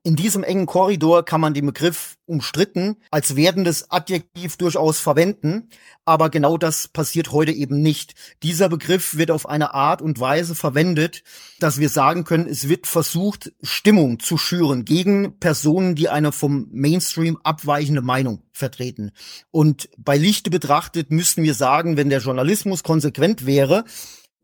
In 0.07 0.14
diesem 0.14 0.44
engen 0.44 0.66
Korridor 0.66 1.24
kann 1.24 1.40
man 1.40 1.52
den 1.52 1.66
Begriff 1.66 2.16
umstritten 2.26 2.94
als 3.11 3.34
werdendes 3.34 3.90
Adjektiv 3.90 4.57
durchaus 4.57 5.00
verwenden, 5.00 5.68
aber 6.04 6.30
genau 6.30 6.59
das 6.59 6.86
passiert 6.86 7.32
heute 7.32 7.50
eben 7.50 7.82
nicht. 7.82 8.14
Dieser 8.44 8.68
Begriff 8.68 9.16
wird 9.16 9.32
auf 9.32 9.48
eine 9.48 9.74
Art 9.74 10.02
und 10.02 10.20
Weise 10.20 10.54
verwendet, 10.54 11.24
dass 11.59 11.80
wir 11.80 11.88
sagen 11.88 12.22
können, 12.22 12.46
es 12.46 12.68
wird 12.68 12.86
versucht, 12.86 13.52
Stimmung 13.62 14.20
zu 14.20 14.38
schüren 14.38 14.84
gegen 14.84 15.40
Personen, 15.40 15.96
die 15.96 16.09
eine 16.09 16.30
vom 16.30 16.68
Mainstream 16.70 17.40
abweichende 17.42 18.00
Meinung 18.00 18.44
vertreten. 18.52 19.11
Und 19.50 19.88
bei 19.98 20.16
Lichte 20.16 20.50
betrachtet 20.50 21.11
müssten 21.11 21.42
wir 21.42 21.54
sagen, 21.54 21.96
wenn 21.96 22.11
der 22.11 22.20
Journalismus 22.20 22.84
konsequent 22.84 23.44
wäre, 23.44 23.82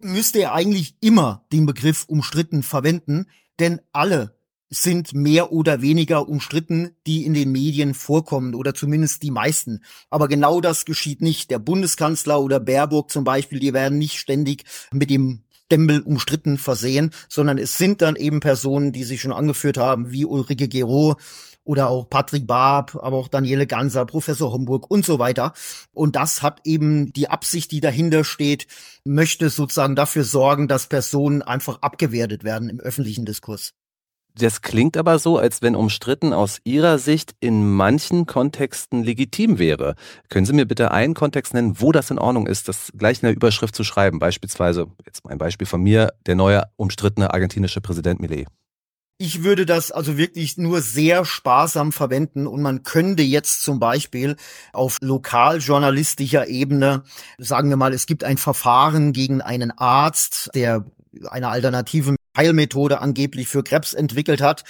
müsste 0.00 0.40
er 0.40 0.54
eigentlich 0.54 0.96
immer 1.00 1.46
den 1.52 1.66
Begriff 1.66 2.06
umstritten 2.08 2.64
verwenden, 2.64 3.26
denn 3.60 3.80
alle 3.92 4.41
sind 4.72 5.12
mehr 5.12 5.52
oder 5.52 5.82
weniger 5.82 6.28
umstritten, 6.28 6.96
die 7.06 7.26
in 7.26 7.34
den 7.34 7.52
Medien 7.52 7.92
vorkommen 7.92 8.54
oder 8.54 8.74
zumindest 8.74 9.22
die 9.22 9.30
meisten. 9.30 9.82
Aber 10.08 10.28
genau 10.28 10.60
das 10.62 10.86
geschieht 10.86 11.20
nicht. 11.20 11.50
Der 11.50 11.58
Bundeskanzler 11.58 12.40
oder 12.40 12.58
Baerbock 12.58 13.10
zum 13.10 13.22
Beispiel, 13.22 13.60
die 13.60 13.74
werden 13.74 13.98
nicht 13.98 14.18
ständig 14.18 14.64
mit 14.90 15.10
dem 15.10 15.42
Stempel 15.66 16.00
umstritten 16.00 16.58
versehen, 16.58 17.12
sondern 17.28 17.58
es 17.58 17.78
sind 17.78 18.02
dann 18.02 18.16
eben 18.16 18.40
Personen, 18.40 18.92
die 18.92 19.04
sich 19.04 19.20
schon 19.20 19.32
angeführt 19.32 19.78
haben, 19.78 20.10
wie 20.10 20.24
Ulrike 20.24 20.68
Gero 20.68 21.16
oder 21.64 21.88
auch 21.88 22.08
Patrick 22.10 22.46
Barb, 22.46 22.98
aber 23.00 23.16
auch 23.16 23.28
Daniele 23.28 23.66
Ganser, 23.66 24.04
Professor 24.04 24.52
Homburg 24.52 24.90
und 24.90 25.04
so 25.04 25.18
weiter. 25.18 25.52
Und 25.92 26.16
das 26.16 26.42
hat 26.42 26.60
eben 26.64 27.12
die 27.12 27.28
Absicht, 27.28 27.70
die 27.70 27.80
dahinter 27.80 28.24
steht, 28.24 28.66
möchte 29.04 29.48
sozusagen 29.48 29.96
dafür 29.96 30.24
sorgen, 30.24 30.68
dass 30.68 30.88
Personen 30.88 31.42
einfach 31.42 31.80
abgewertet 31.82 32.44
werden 32.44 32.68
im 32.68 32.80
öffentlichen 32.80 33.24
Diskurs. 33.24 33.72
Das 34.38 34.62
klingt 34.62 34.96
aber 34.96 35.18
so, 35.18 35.36
als 35.36 35.60
wenn 35.60 35.76
umstritten 35.76 36.32
aus 36.32 36.58
Ihrer 36.64 36.98
Sicht 36.98 37.34
in 37.40 37.70
manchen 37.70 38.24
Kontexten 38.24 39.02
legitim 39.02 39.58
wäre. 39.58 39.94
Können 40.30 40.46
Sie 40.46 40.54
mir 40.54 40.64
bitte 40.64 40.90
einen 40.90 41.14
Kontext 41.14 41.52
nennen, 41.52 41.80
wo 41.80 41.92
das 41.92 42.10
in 42.10 42.18
Ordnung 42.18 42.46
ist, 42.46 42.68
das 42.68 42.90
gleich 42.96 43.22
in 43.22 43.26
der 43.26 43.36
Überschrift 43.36 43.76
zu 43.76 43.84
schreiben? 43.84 44.18
Beispielsweise, 44.18 44.86
jetzt 45.04 45.24
mal 45.24 45.32
ein 45.32 45.38
Beispiel 45.38 45.66
von 45.66 45.82
mir, 45.82 46.14
der 46.26 46.34
neue 46.34 46.62
umstrittene 46.76 47.32
argentinische 47.32 47.82
Präsident 47.82 48.20
Millet. 48.20 48.46
Ich 49.18 49.44
würde 49.44 49.66
das 49.66 49.92
also 49.92 50.16
wirklich 50.16 50.56
nur 50.56 50.80
sehr 50.80 51.24
sparsam 51.24 51.92
verwenden 51.92 52.46
und 52.46 52.60
man 52.62 52.82
könnte 52.82 53.22
jetzt 53.22 53.62
zum 53.62 53.78
Beispiel 53.78 54.36
auf 54.72 54.98
lokaljournalistischer 55.00 56.48
Ebene, 56.48 57.04
sagen 57.38 57.68
wir 57.68 57.76
mal, 57.76 57.92
es 57.92 58.06
gibt 58.06 58.24
ein 58.24 58.38
Verfahren 58.38 59.12
gegen 59.12 59.40
einen 59.40 59.70
Arzt, 59.70 60.50
der 60.54 60.86
eine 61.28 61.48
alternative 61.48 62.16
Heilmethode 62.36 63.00
angeblich 63.00 63.48
für 63.48 63.62
Krebs 63.62 63.92
entwickelt 63.94 64.40
hat. 64.40 64.64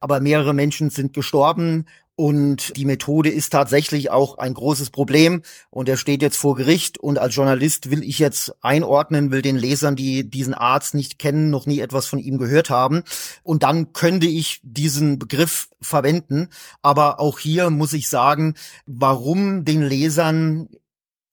Aber 0.00 0.20
mehrere 0.20 0.54
Menschen 0.54 0.90
sind 0.90 1.12
gestorben 1.12 1.86
und 2.20 2.76
die 2.76 2.84
Methode 2.84 3.30
ist 3.30 3.48
tatsächlich 3.48 4.10
auch 4.10 4.36
ein 4.36 4.52
großes 4.52 4.90
Problem 4.90 5.40
und 5.70 5.88
er 5.88 5.96
steht 5.96 6.20
jetzt 6.20 6.36
vor 6.36 6.54
Gericht 6.54 6.98
und 6.98 7.18
als 7.18 7.34
Journalist 7.34 7.90
will 7.90 8.02
ich 8.02 8.18
jetzt 8.18 8.54
einordnen, 8.62 9.30
will 9.30 9.40
den 9.40 9.56
Lesern, 9.56 9.96
die 9.96 10.28
diesen 10.28 10.52
Arzt 10.52 10.92
nicht 10.92 11.18
kennen, 11.18 11.48
noch 11.48 11.64
nie 11.64 11.80
etwas 11.80 12.04
von 12.04 12.18
ihm 12.18 12.36
gehört 12.36 12.68
haben 12.68 13.04
und 13.42 13.62
dann 13.62 13.94
könnte 13.94 14.26
ich 14.26 14.60
diesen 14.62 15.18
Begriff 15.18 15.70
verwenden. 15.80 16.48
Aber 16.82 17.20
auch 17.20 17.38
hier 17.38 17.70
muss 17.70 17.94
ich 17.94 18.10
sagen, 18.10 18.52
warum 18.84 19.64
den 19.64 19.80
Lesern 19.80 20.68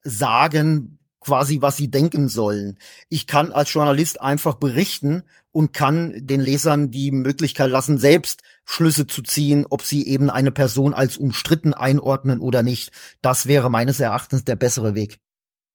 sagen, 0.04 1.00
quasi, 1.20 1.62
was 1.62 1.76
sie 1.76 1.92
denken 1.92 2.30
sollen. 2.30 2.78
Ich 3.10 3.28
kann 3.28 3.52
als 3.52 3.74
Journalist 3.74 4.22
einfach 4.22 4.56
berichten 4.56 5.24
und 5.58 5.74
kann 5.74 6.14
den 6.16 6.40
Lesern 6.40 6.92
die 6.92 7.10
Möglichkeit 7.10 7.72
lassen, 7.72 7.98
selbst 7.98 8.44
Schlüsse 8.64 9.08
zu 9.08 9.24
ziehen, 9.24 9.66
ob 9.68 9.82
sie 9.82 10.06
eben 10.06 10.30
eine 10.30 10.52
Person 10.52 10.94
als 10.94 11.18
umstritten 11.18 11.74
einordnen 11.74 12.42
oder 12.42 12.62
nicht. 12.62 12.92
Das 13.24 13.48
wäre 13.48 13.72
meines 13.72 14.00
Erachtens 14.00 14.44
der 14.44 14.56
bessere 14.56 14.94
Weg. 14.94 15.18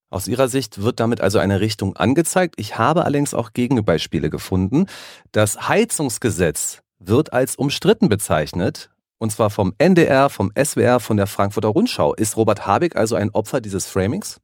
Aus 0.09 0.29
Ihrer 0.29 0.47
Sicht 0.47 0.83
wird 0.83 1.01
damit 1.01 1.21
also 1.21 1.41
eine 1.41 1.59
Richtung 1.59 1.97
angezeigt. 1.97 2.55
Ich 2.59 2.79
habe 2.79 3.05
allerdings 3.05 3.35
auch 3.35 3.55
Gegenbeispiele 3.55 4.31
gefunden. 4.31 4.87
Das 5.33 5.69
Heizungsgesetz 5.69 6.83
wird 7.01 7.33
als 7.33 7.57
umstritten 7.57 8.09
bezeichnet. 8.09 8.89
Und 9.19 9.33
zwar 9.33 9.51
vom 9.51 9.75
NDR, 9.79 10.31
vom 10.31 10.53
SWR, 10.57 11.01
von 11.01 11.17
der 11.17 11.27
Frankfurter 11.27 11.71
Rundschau. 11.71 12.15
Ist 12.15 12.37
Robert 12.37 12.69
Habeck 12.69 12.95
also 12.95 13.17
ein 13.17 13.31
Opfer 13.31 13.61
dieses 13.61 13.89
Framings? 13.89 14.39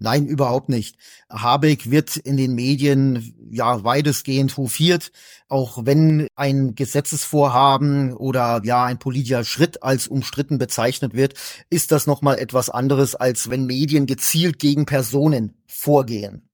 Nein, 0.00 0.26
überhaupt 0.26 0.68
nicht. 0.68 0.96
Habeck 1.28 1.90
wird 1.90 2.16
in 2.16 2.36
den 2.36 2.54
Medien 2.54 3.34
ja 3.50 3.82
weitestgehend 3.82 4.56
hofiert, 4.56 5.10
auch 5.48 5.84
wenn 5.84 6.28
ein 6.36 6.76
Gesetzesvorhaben 6.76 8.12
oder 8.12 8.60
ja 8.62 8.84
ein 8.84 9.00
politischer 9.00 9.42
Schritt 9.42 9.82
als 9.82 10.06
umstritten 10.06 10.58
bezeichnet 10.58 11.14
wird, 11.14 11.34
ist 11.68 11.90
das 11.90 12.06
noch 12.06 12.22
mal 12.22 12.38
etwas 12.38 12.70
anderes 12.70 13.16
als 13.16 13.50
wenn 13.50 13.66
Medien 13.66 14.06
gezielt 14.06 14.60
gegen 14.60 14.86
Personen 14.86 15.54
vorgehen. 15.66 16.48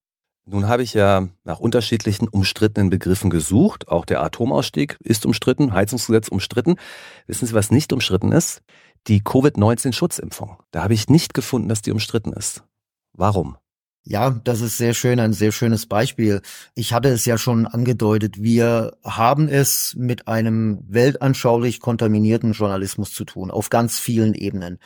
Nun 0.47 0.69
habe 0.69 0.83
ich 0.83 0.95
ja 0.95 1.29
nach 1.45 1.59
unterschiedlichen 1.59 2.29
umstrittenen 2.29 2.91
Begriffen 2.91 3.31
gesucht. 3.31 3.89
Auch 3.89 4.05
der 4.05 4.23
Atomausstieg 4.23 4.99
ist 5.03 5.25
umstritten, 5.25 5.73
Heizungsgesetz 5.73 6.29
umstritten. 6.29 6.77
Wissen 7.27 7.47
Sie, 7.47 7.55
was 7.55 7.71
nicht 7.71 7.93
umstritten 7.93 8.33
ist? 8.33 8.63
Die 9.07 9.23
Covid-19-Schutzimpfung. 9.23 10.59
Da 10.71 10.83
habe 10.83 10.95
ich 10.95 11.09
nicht 11.09 11.33
gefunden, 11.33 11.69
dass 11.69 11.81
die 11.81 11.93
umstritten 11.93 12.33
ist. 12.33 12.63
Warum? 13.15 13.57
Ja, 14.07 14.29
das 14.31 14.61
ist 14.61 14.77
sehr 14.77 14.93
schön, 14.93 15.19
ein 15.19 15.33
sehr 15.33 15.51
schönes 15.51 15.87
Beispiel. 15.87 16.43
Ich 16.75 16.93
hatte 16.93 17.09
es 17.09 17.25
ja 17.25 17.39
schon 17.39 17.67
angedeutet, 17.67 18.43
wir 18.43 18.99
haben 19.03 19.49
es 19.49 19.95
mit 19.97 20.29
einem 20.29 20.81
weltanschaulich 20.87 21.81
kontaminierten 21.81 22.53
Journalismus 22.53 23.15
zu 23.15 23.25
tun, 23.25 23.51
auf 23.51 23.71
ganz 23.71 23.99
vielen 23.99 24.35
Ebenen. 24.35 24.79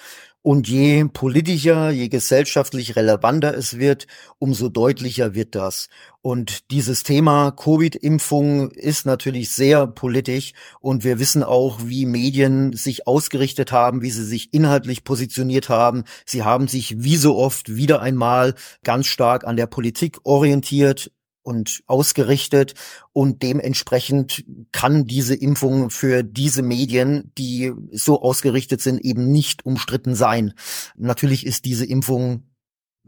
Und 0.43 0.69
je 0.69 1.05
politischer, 1.13 1.91
je 1.91 2.09
gesellschaftlich 2.09 2.95
relevanter 2.95 3.57
es 3.57 3.79
wird, 3.79 4.07
umso 4.39 4.69
deutlicher 4.69 5.35
wird 5.35 5.55
das. 5.57 5.89
Und 6.23 6.71
dieses 6.71 7.03
Thema 7.03 7.51
Covid-Impfung 7.51 8.71
ist 8.71 9.05
natürlich 9.05 9.51
sehr 9.51 9.87
politisch 9.87 10.53
und 10.81 11.03
wir 11.03 11.19
wissen 11.19 11.43
auch, 11.43 11.81
wie 11.85 12.07
Medien 12.07 12.73
sich 12.73 13.07
ausgerichtet 13.07 13.73
haben, 13.73 14.01
wie 14.03 14.11
sie 14.11 14.25
sich 14.25 14.55
inhaltlich 14.55 15.05
positioniert 15.05 15.69
haben. 15.69 16.05
Sie 16.25 16.45
haben 16.45 16.69
sich 16.69 17.03
wie 17.03 17.17
so 17.17 17.37
oft 17.37 17.75
wieder 17.75 18.01
einmal 18.01 18.55
ganz 18.85 19.07
stark 19.07 19.45
an 19.45 19.57
der 19.57 19.67
Politik 19.67 20.19
orientiert, 20.23 21.11
und 21.49 21.83
ausgerichtet 21.87 22.75
und 23.15 23.43
dementsprechend 23.43 24.45
kann 24.71 25.07
diese 25.07 25.35
Impfung 25.35 25.89
für 25.89 26.23
diese 26.23 26.61
Medien, 26.61 27.33
die 27.39 27.73
so 27.91 28.21
ausgerichtet 28.21 28.83
sind, 28.83 29.01
eben 29.01 29.33
nicht 29.33 29.65
umstritten 29.65 30.15
sein. 30.15 30.53
Natürlich 30.95 31.47
ist 31.47 31.65
diese 31.65 31.87
Impfung 31.87 32.43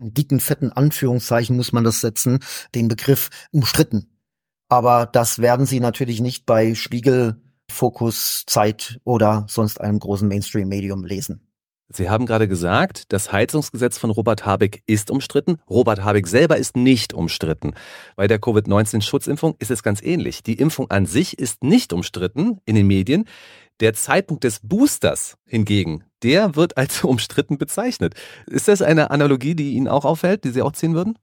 in 0.00 0.14
dicken, 0.14 0.40
fetten 0.40 0.72
Anführungszeichen 0.72 1.54
muss 1.54 1.72
man 1.72 1.84
das 1.84 2.00
setzen, 2.00 2.38
den 2.74 2.88
Begriff 2.88 3.28
umstritten. 3.50 4.08
Aber 4.70 5.04
das 5.04 5.40
werden 5.40 5.66
Sie 5.66 5.80
natürlich 5.80 6.22
nicht 6.22 6.46
bei 6.46 6.74
Spiegel, 6.74 7.42
Fokus, 7.70 8.44
Zeit 8.46 9.00
oder 9.04 9.44
sonst 9.50 9.82
einem 9.82 9.98
großen 9.98 10.26
Mainstream-Medium 10.26 11.04
lesen. 11.04 11.49
Sie 11.92 12.08
haben 12.08 12.24
gerade 12.24 12.46
gesagt, 12.46 13.12
das 13.12 13.32
Heizungsgesetz 13.32 13.98
von 13.98 14.10
Robert 14.10 14.46
Habeck 14.46 14.82
ist 14.86 15.10
umstritten. 15.10 15.58
Robert 15.68 16.04
Habeck 16.04 16.28
selber 16.28 16.56
ist 16.56 16.76
nicht 16.76 17.12
umstritten. 17.12 17.74
Bei 18.14 18.28
der 18.28 18.38
Covid-19-Schutzimpfung 18.38 19.56
ist 19.58 19.72
es 19.72 19.82
ganz 19.82 20.00
ähnlich. 20.00 20.44
Die 20.44 20.54
Impfung 20.54 20.88
an 20.90 21.06
sich 21.06 21.36
ist 21.38 21.64
nicht 21.64 21.92
umstritten 21.92 22.60
in 22.64 22.76
den 22.76 22.86
Medien. 22.86 23.24
Der 23.80 23.92
Zeitpunkt 23.92 24.44
des 24.44 24.60
Boosters 24.60 25.36
hingegen, 25.46 26.04
der 26.22 26.54
wird 26.54 26.76
als 26.76 27.02
umstritten 27.04 27.58
bezeichnet. 27.58 28.14
Ist 28.46 28.68
das 28.68 28.82
eine 28.82 29.10
Analogie, 29.10 29.56
die 29.56 29.72
Ihnen 29.72 29.88
auch 29.88 30.04
auffällt, 30.04 30.44
die 30.44 30.50
Sie 30.50 30.62
auch 30.62 30.72
ziehen 30.72 30.94
würden? 30.94 31.18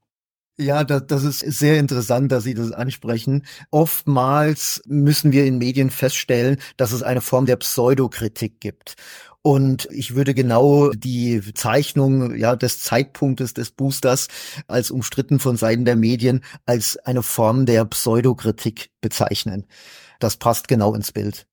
Ja, 0.59 0.83
das, 0.83 1.05
das 1.05 1.23
ist 1.23 1.39
sehr 1.39 1.79
interessant, 1.79 2.31
dass 2.31 2.43
Sie 2.43 2.55
das 2.55 2.71
ansprechen. 2.71 3.45
Oftmals 3.69 4.81
müssen 4.87 5.31
wir 5.31 5.45
in 5.45 5.59
Medien 5.59 5.91
feststellen, 5.91 6.57
dass 6.77 6.93
es 6.93 7.03
eine 7.03 7.21
Form 7.21 7.45
der 7.45 7.57
Pseudokritik 7.57 8.59
gibt. 8.59 8.95
Und 9.43 9.87
ich 9.91 10.15
würde 10.15 10.33
genau 10.33 10.89
die 10.89 11.41
Zeichnung 11.53 12.35
ja 12.35 12.55
des 12.55 12.81
Zeitpunktes 12.81 13.53
des 13.53 13.71
Boosters 13.71 14.27
als 14.67 14.89
umstritten 14.89 15.39
von 15.39 15.57
Seiten 15.57 15.85
der 15.85 15.95
Medien 15.95 16.43
als 16.65 16.97
eine 16.97 17.23
Form 17.23 17.65
der 17.67 17.85
Pseudokritik 17.85 18.89
bezeichnen. 18.99 19.65
Das 20.19 20.37
passt 20.37 20.67
genau 20.67 20.95
ins 20.95 21.11
Bild. 21.11 21.47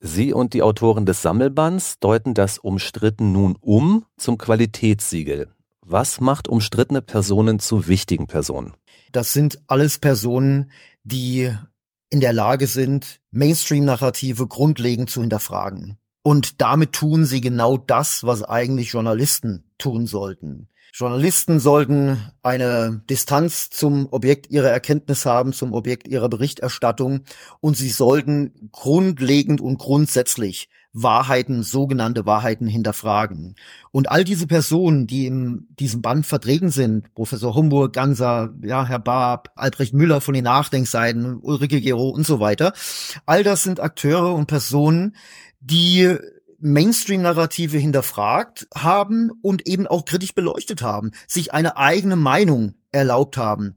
Sie 0.00 0.32
und 0.32 0.54
die 0.54 0.62
Autoren 0.62 1.06
des 1.06 1.22
Sammelbands 1.22 1.98
deuten 2.00 2.34
das 2.34 2.58
umstritten 2.58 3.32
nun 3.32 3.56
um 3.60 4.06
zum 4.16 4.38
Qualitätssiegel. 4.38 5.48
Was 5.88 6.20
macht 6.20 6.48
umstrittene 6.48 7.00
Personen 7.00 7.60
zu 7.60 7.86
wichtigen 7.86 8.26
Personen? 8.26 8.74
Das 9.12 9.32
sind 9.32 9.60
alles 9.68 9.98
Personen, 9.98 10.72
die 11.04 11.54
in 12.10 12.18
der 12.18 12.32
Lage 12.32 12.66
sind, 12.66 13.20
Mainstream-Narrative 13.30 14.48
grundlegend 14.48 15.10
zu 15.10 15.20
hinterfragen. 15.20 15.96
Und 16.24 16.60
damit 16.60 16.92
tun 16.92 17.24
sie 17.24 17.40
genau 17.40 17.76
das, 17.76 18.24
was 18.24 18.42
eigentlich 18.42 18.90
Journalisten 18.90 19.70
tun 19.78 20.08
sollten. 20.08 20.68
Journalisten 20.92 21.60
sollten 21.60 22.32
eine 22.42 23.04
Distanz 23.08 23.70
zum 23.70 24.08
Objekt 24.10 24.50
ihrer 24.50 24.70
Erkenntnis 24.70 25.24
haben, 25.24 25.52
zum 25.52 25.72
Objekt 25.72 26.08
ihrer 26.08 26.28
Berichterstattung 26.28 27.20
und 27.60 27.76
sie 27.76 27.90
sollten 27.90 28.70
grundlegend 28.72 29.60
und 29.60 29.78
grundsätzlich 29.78 30.68
Wahrheiten, 30.98 31.62
sogenannte 31.62 32.24
Wahrheiten 32.24 32.66
hinterfragen. 32.66 33.54
Und 33.92 34.10
all 34.10 34.24
diese 34.24 34.46
Personen, 34.46 35.06
die 35.06 35.26
in 35.26 35.66
diesem 35.78 36.00
Band 36.00 36.24
vertreten 36.24 36.70
sind, 36.70 37.14
Professor 37.14 37.54
Homburg, 37.54 37.92
Ganser, 37.92 38.54
ja, 38.62 38.86
Herr 38.86 38.98
Barb, 38.98 39.50
Albrecht 39.56 39.92
Müller 39.92 40.22
von 40.22 40.32
den 40.32 40.44
Nachdenkseiten, 40.44 41.38
Ulrike 41.42 41.82
Gero 41.82 42.08
und 42.08 42.26
so 42.26 42.40
weiter, 42.40 42.72
all 43.26 43.44
das 43.44 43.62
sind 43.62 43.78
Akteure 43.78 44.34
und 44.34 44.46
Personen, 44.46 45.14
die 45.60 46.16
Mainstream-Narrative 46.58 47.78
hinterfragt 47.78 48.66
haben 48.74 49.30
und 49.42 49.66
eben 49.66 49.86
auch 49.86 50.04
kritisch 50.04 50.34
beleuchtet 50.34 50.82
haben, 50.82 51.12
sich 51.26 51.52
eine 51.52 51.76
eigene 51.76 52.16
Meinung 52.16 52.74
erlaubt 52.92 53.36
haben. 53.36 53.76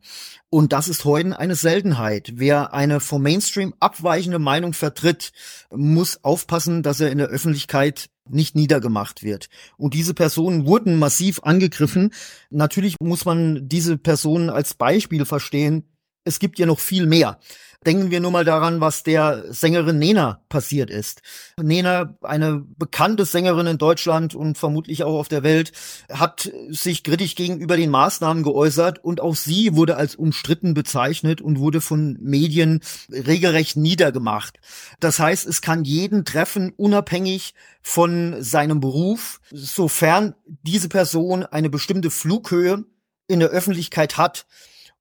Und 0.50 0.74
das 0.74 0.88
ist 0.88 1.06
heute 1.06 1.38
eine 1.38 1.56
Seltenheit. 1.56 2.34
Wer 2.36 2.74
eine 2.74 3.00
vom 3.00 3.22
Mainstream 3.22 3.74
abweichende 3.80 4.40
Meinung 4.40 4.74
vertritt, 4.74 5.32
muss 5.70 6.24
aufpassen, 6.24 6.82
dass 6.82 7.00
er 7.00 7.12
in 7.12 7.18
der 7.18 7.28
Öffentlichkeit 7.28 8.10
nicht 8.30 8.56
niedergemacht 8.56 9.24
wird. 9.24 9.50
Und 9.78 9.94
diese 9.94 10.14
Personen 10.14 10.66
wurden 10.66 10.98
massiv 11.00 11.42
angegriffen. 11.44 12.12
Natürlich 12.50 12.96
muss 13.02 13.26
man 13.26 13.68
diese 13.68 13.98
Personen 13.98 14.50
als 14.50 14.74
Beispiel 14.74 15.26
verstehen 15.26 15.84
es 16.24 16.40
gibt 16.40 16.60
ja 16.60 16.66
noch 16.66 16.80
viel 16.80 17.06
mehr. 17.06 17.40
Denken 17.86 18.12
wir 18.12 18.20
nur 18.20 18.32
mal 18.32 18.44
daran, 18.44 18.82
was 18.82 19.04
der 19.04 19.46
Sängerin 19.54 20.00
Nena 20.00 20.42
passiert 20.50 20.90
ist. 20.90 21.22
Nena, 21.58 22.18
eine 22.22 22.66
bekannte 22.78 23.24
Sängerin 23.24 23.68
in 23.68 23.78
Deutschland 23.78 24.36
und 24.36 24.58
vermutlich 24.58 25.06
auch 25.06 25.18
auf 25.18 25.30
der 25.30 25.44
Welt, 25.44 25.72
hat 26.12 26.52
sich 26.68 27.06
kritisch 27.06 27.36
gegenüber 27.36 27.78
den 27.78 27.90
Maßnahmen 27.90 28.44
geäußert 28.44 29.02
und 29.02 29.22
auch 29.22 29.36
sie 29.36 29.76
wurde 29.76 29.96
als 29.96 30.18
umstritten 30.18 30.74
bezeichnet 30.74 31.40
und 31.40 31.60
wurde 31.60 31.80
von 31.80 32.18
Medien 32.20 32.82
regelrecht 33.10 33.78
niedergemacht. 33.78 34.60
Das 35.00 35.20
heißt, 35.20 35.48
es 35.48 35.62
kann 35.62 35.86
jeden 35.86 36.26
treffen, 36.26 36.74
unabhängig 36.76 37.54
von 37.82 38.44
seinem 38.44 38.82
Beruf, 38.82 39.40
sofern 39.52 40.36
diese 40.46 40.90
Person 40.90 41.46
eine 41.46 41.70
bestimmte 41.70 42.10
Flughöhe 42.10 42.84
in 43.28 43.40
der 43.40 43.50
Öffentlichkeit 43.50 44.18
hat 44.18 44.46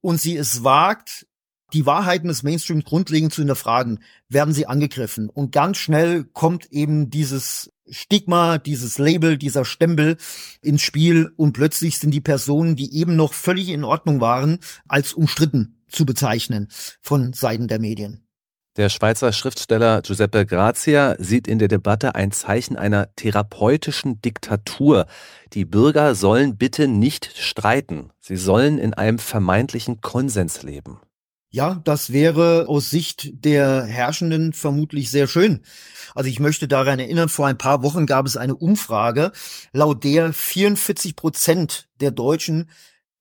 und 0.01 0.20
sie 0.20 0.36
es 0.36 0.64
wagt, 0.64 1.26
die 1.72 1.86
Wahrheiten 1.86 2.28
des 2.28 2.42
Mainstreams 2.42 2.84
grundlegend 2.84 3.32
zu 3.32 3.42
hinterfragen, 3.42 4.03
werden 4.28 4.55
sie 4.55 4.66
angegriffen. 4.66 5.28
Und 5.28 5.53
ganz 5.53 5.76
schnell 5.76 6.24
kommt 6.24 6.72
eben 6.72 7.11
dieses 7.11 7.72
Stigma, 7.90 8.59
dieses 8.59 8.99
Label, 8.99 9.38
dieser 9.38 9.64
Stempel 9.64 10.16
ins 10.62 10.82
Spiel 10.82 11.32
und 11.36 11.53
plötzlich 11.53 11.99
sind 11.99 12.12
die 12.12 12.20
Personen, 12.20 12.76
die 12.76 12.94
eben 12.94 13.16
noch 13.16 13.32
völlig 13.32 13.68
in 13.68 13.84
Ordnung 13.84 14.20
waren, 14.20 14.59
als 14.86 15.12
umstritten 15.12 15.82
zu 15.88 16.05
bezeichnen 16.05 16.68
von 17.01 17.32
Seiten 17.32 17.68
der 17.68 17.80
Medien. 17.80 18.28
Der 18.79 18.91
Schweizer 18.91 19.33
Schriftsteller 19.33 20.03
Giuseppe 20.03 20.47
Grazia 20.47 21.16
sieht 21.18 21.49
in 21.49 21.59
der 21.59 21.66
Debatte 21.66 22.14
ein 22.14 22.31
Zeichen 22.31 22.76
einer 22.76 23.12
therapeutischen 23.16 24.22
Diktatur. 24.22 25.07
Die 25.53 25.64
Bürger 25.64 26.14
sollen 26.14 26.57
bitte 26.57 26.87
nicht 26.87 27.37
streiten. 27.37 28.12
Sie 28.20 28.37
sollen 28.37 28.79
in 28.79 28.95
einem 28.95 29.18
vermeintlichen 29.18 30.01
Konsens 30.01 30.62
leben. 30.62 31.01
Ja, 31.51 31.81
das 31.83 32.12
wäre 32.12 32.66
aus 32.68 32.89
Sicht 32.89 33.45
der 33.45 33.83
Herrschenden 33.83 34.53
vermutlich 34.53 35.11
sehr 35.11 35.26
schön. 35.26 35.64
Also 36.14 36.31
ich 36.31 36.39
möchte 36.39 36.68
daran 36.68 37.01
erinnern, 37.01 37.29
vor 37.29 37.49
ein 37.49 37.59
paar 37.59 37.83
Wochen 37.83 38.07
gab 38.07 38.26
es 38.26 38.37
eine 38.37 38.55
Umfrage, 38.55 39.33
laut 39.72 40.05
der 40.05 40.33
44 40.33 41.16
Prozent 41.16 41.89
der 42.01 42.12
Deutschen 42.12 42.70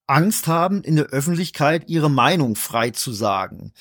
Angst 0.06 0.46
haben, 0.46 0.84
in 0.84 0.98
der 0.98 1.08
Öffentlichkeit 1.08 1.86
ihre 1.88 2.12
Meinung 2.12 2.56
frei 2.56 2.92
zu 2.92 3.12
sagen. 3.12 3.74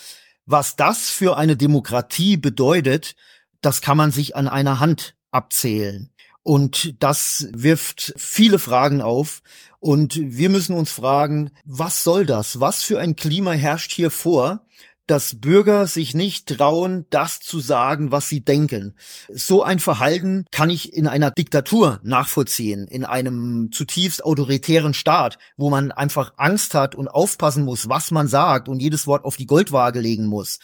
Was 0.47 0.77
das 0.77 1.11
für 1.11 1.37
eine 1.37 1.57
Demokratie 1.57 2.37
bedeutet, 2.37 3.17
das 3.61 3.81
kann 3.81 3.97
man 3.97 4.13
sich 4.13 4.37
an 4.37 4.47
einer 4.49 4.79
Hand 4.79 5.17
abzählen. 5.33 6.11
Und 6.45 6.95
das 7.03 7.49
wirft 7.53 8.15
viele 8.17 8.61
Fragen 8.61 9.03
auf. 9.03 9.43
Und 9.81 10.17
wir 10.23 10.49
müssen 10.49 10.77
uns 10.77 10.93
fragen, 10.93 11.51
was 11.65 12.05
soll 12.05 12.25
das? 12.25 12.61
Was 12.61 12.85
für 12.85 13.01
ein 13.01 13.17
Klima 13.17 13.53
herrscht 13.53 13.91
hier 13.91 14.13
vor? 14.13 14.65
Dass 15.07 15.41
Bürger 15.41 15.87
sich 15.87 16.15
nicht 16.15 16.49
trauen, 16.49 17.07
das 17.11 17.41
zu 17.41 17.61
sagen, 17.61 18.11
was 18.11 18.29
sie 18.29 18.45
denken. 18.45 18.95
So 19.33 19.63
ein 19.63 19.79
Verhalten 19.79 20.45
kann 20.51 20.71
ich 20.71 20.93
in 20.93 21.07
einer 21.07 21.31
Diktatur 21.31 22.01
nachvollziehen, 22.03 22.87
in 22.89 23.05
einem 23.05 23.71
zutiefst 23.73 24.25
autoritären 24.25 24.95
Staat, 24.95 25.39
wo 25.57 25.71
man 25.71 25.93
einfach 25.93 26.35
Angst 26.37 26.75
hat 26.75 26.95
und 26.95 27.09
aufpassen 27.09 27.65
muss, 27.65 27.89
was 27.89 28.11
man 28.11 28.29
sagt 28.29 28.69
und 28.69 28.81
jedes 28.81 29.07
Wort 29.07 29.25
auf 29.25 29.37
die 29.37 29.47
Goldwaage 29.47 30.01
legen 30.01 30.27
muss. 30.27 30.59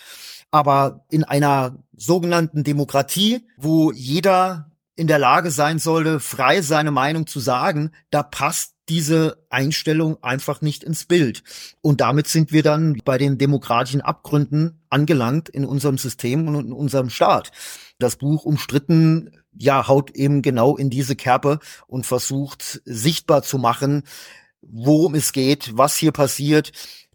Aber 0.51 1.07
in 1.09 1.25
einer 1.25 1.79
sogenannten 1.97 2.65
Demokratie, 2.65 3.47
wo 3.57 3.91
jeder 3.93 4.71
in 4.97 5.07
der 5.07 5.19
Lage 5.19 5.51
sein 5.51 5.79
sollte, 5.79 6.21
frei 6.21 6.61
seine 6.61 6.91
Meinung 6.91 7.27
zu 7.27 7.41
sagen, 7.41 7.93
da 8.11 8.23
passt 8.23 8.72
diese 8.89 9.45
Einstellung 9.49 10.23
einfach 10.23 10.61
nicht 10.61 10.85
ins 10.85 11.05
Bild. 11.05 11.43
Und 11.81 12.01
damit 12.01 12.27
sind 12.27 12.53
wir 12.53 12.63
dann 12.63 13.01
bei 13.05 13.19
den 13.19 13.39
demokratischen 13.39 14.01
Abgründen 14.01 14.83
angelangt 14.91 15.49
in 15.49 15.65
unserem 15.65 15.99
System 15.99 16.49
und 16.49 16.67
in 16.67 16.73
unserem 16.73 17.11
Staat. 17.11 17.53
Das 17.99 18.17
Buch 18.17 18.45
umstritten, 18.45 19.31
ja, 19.57 19.87
haut 19.87 20.11
eben 20.13 20.43
genau 20.43 20.77
in 20.77 20.91
diese 20.91 21.15
Kerbe 21.15 21.61
und 21.87 22.07
versucht 22.07 22.83
sichtbar 22.85 23.43
zu 23.43 23.59
machen, 23.59 24.03
worum 24.63 25.15
es 25.15 25.33
geht, 25.33 25.77
was 25.77 25.97
hier 25.97 26.13
passiert, 26.13 26.73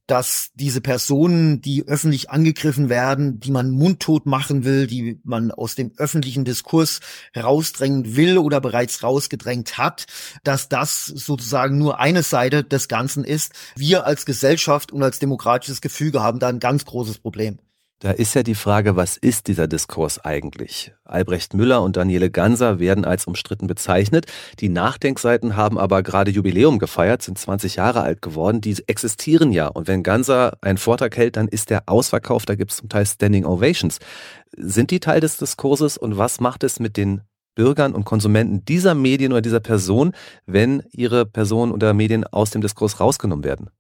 dass 0.08 0.52
diese 0.56 0.82
Personen, 0.82 1.62
die 1.62 1.88
öffentlich 1.88 2.30
angegriffen 2.30 2.90
werden, 2.90 3.40
die 3.40 3.52
man 3.52 3.70
mundtot 3.70 4.26
machen 4.26 4.64
will, 4.64 4.88
die 4.88 5.20
man 5.24 5.52
aus 5.52 5.76
dem 5.76 5.92
öffentlichen 5.98 6.46
Diskurs 6.46 7.02
herausdrängen 7.34 8.16
will 8.16 8.38
oder 8.38 8.62
bereits 8.62 9.04
rausgedrängt 9.04 9.78
hat, 9.78 10.06
dass 10.44 10.70
das 10.70 11.06
sozusagen 11.06 11.78
nur 11.78 12.00
eine 12.00 12.24
Seite 12.24 12.64
des 12.64 12.88
Ganzen 12.88 13.26
ist. 13.26 13.54
Wir 13.76 14.06
als 14.06 14.26
Gesellschaft 14.26 14.92
und 14.92 15.04
als 15.04 15.20
demokratisches 15.20 15.82
Gefüge 15.82 16.24
haben 16.24 16.40
da 16.40 16.48
ein 16.48 16.60
ganz 16.60 16.86
großes 16.86 17.20
Problem. 17.20 17.60
Da 18.00 18.12
ist 18.12 18.36
ja 18.36 18.44
die 18.44 18.54
Frage, 18.54 18.96
was 18.96 19.18
ist 19.18 19.48
dieser 19.48 19.68
Diskurs 19.68 20.24
eigentlich? 20.24 20.94
Albrecht 21.04 21.56
Müller 21.56 21.82
und 21.82 21.98
Daniele 21.98 22.30
Ganser 22.30 22.78
werden 22.78 23.06
als 23.06 23.26
umstritten 23.26 23.66
bezeichnet. 23.66 24.28
Die 24.60 24.70
Nachdenkseiten 24.70 25.56
haben 25.56 25.80
aber 25.80 26.04
gerade 26.04 26.30
Jubiläum 26.30 26.78
gefeiert, 26.78 27.24
sind 27.24 27.40
20 27.40 27.78
Jahre 27.78 28.02
alt 28.02 28.22
geworden. 28.22 28.62
Die 28.62 28.78
existieren 28.86 29.52
ja. 29.52 29.66
Und 29.66 29.88
wenn 29.88 30.04
Ganser 30.04 30.60
einen 30.62 30.78
Vortrag 30.78 31.18
hält, 31.18 31.38
dann 31.38 31.48
ist 31.48 31.72
der 31.72 31.90
ausverkauft. 31.90 32.48
Da 32.50 32.54
gibt 32.54 32.70
es 32.70 32.78
zum 32.78 32.88
Teil 32.88 33.08
Standing 33.08 33.46
Ovations. 33.46 33.98
Sind 34.56 34.92
die 34.92 35.00
Teil 35.00 35.20
des 35.20 35.38
Diskurses 35.38 35.98
und 35.98 36.20
was 36.20 36.40
macht 36.40 36.64
es 36.64 36.80
mit 36.80 36.98
den 36.98 37.22
Bürgern 37.56 37.96
und 37.96 38.06
Konsumenten 38.06 38.64
dieser 38.64 38.94
Medien 38.94 39.32
oder 39.32 39.42
dieser 39.42 39.60
Person, 39.60 40.12
wenn 40.46 40.84
ihre 40.92 41.26
Personen 41.26 41.72
oder 41.72 41.96
Medien 41.96 42.26
aus 42.26 42.52
dem 42.52 42.62
Diskurs 42.62 43.00
rausgenommen 43.00 43.44
werden? 43.44 43.72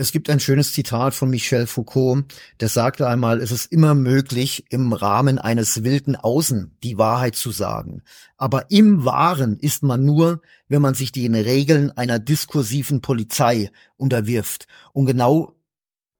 Es 0.00 0.12
gibt 0.12 0.30
ein 0.30 0.38
schönes 0.38 0.74
Zitat 0.74 1.12
von 1.12 1.28
Michel 1.28 1.66
Foucault, 1.66 2.24
der 2.60 2.68
sagte 2.68 3.08
einmal, 3.08 3.40
es 3.40 3.50
ist 3.50 3.72
immer 3.72 3.96
möglich, 3.96 4.64
im 4.70 4.92
Rahmen 4.92 5.40
eines 5.40 5.82
wilden 5.82 6.14
Außen 6.14 6.76
die 6.84 6.98
Wahrheit 6.98 7.34
zu 7.34 7.50
sagen. 7.50 8.02
Aber 8.36 8.70
im 8.70 9.04
Wahren 9.04 9.58
ist 9.58 9.82
man 9.82 10.04
nur, 10.04 10.40
wenn 10.68 10.82
man 10.82 10.94
sich 10.94 11.10
den 11.10 11.34
Regeln 11.34 11.90
einer 11.90 12.20
diskursiven 12.20 13.00
Polizei 13.00 13.72
unterwirft. 13.96 14.68
Und 14.92 15.06
genau 15.06 15.56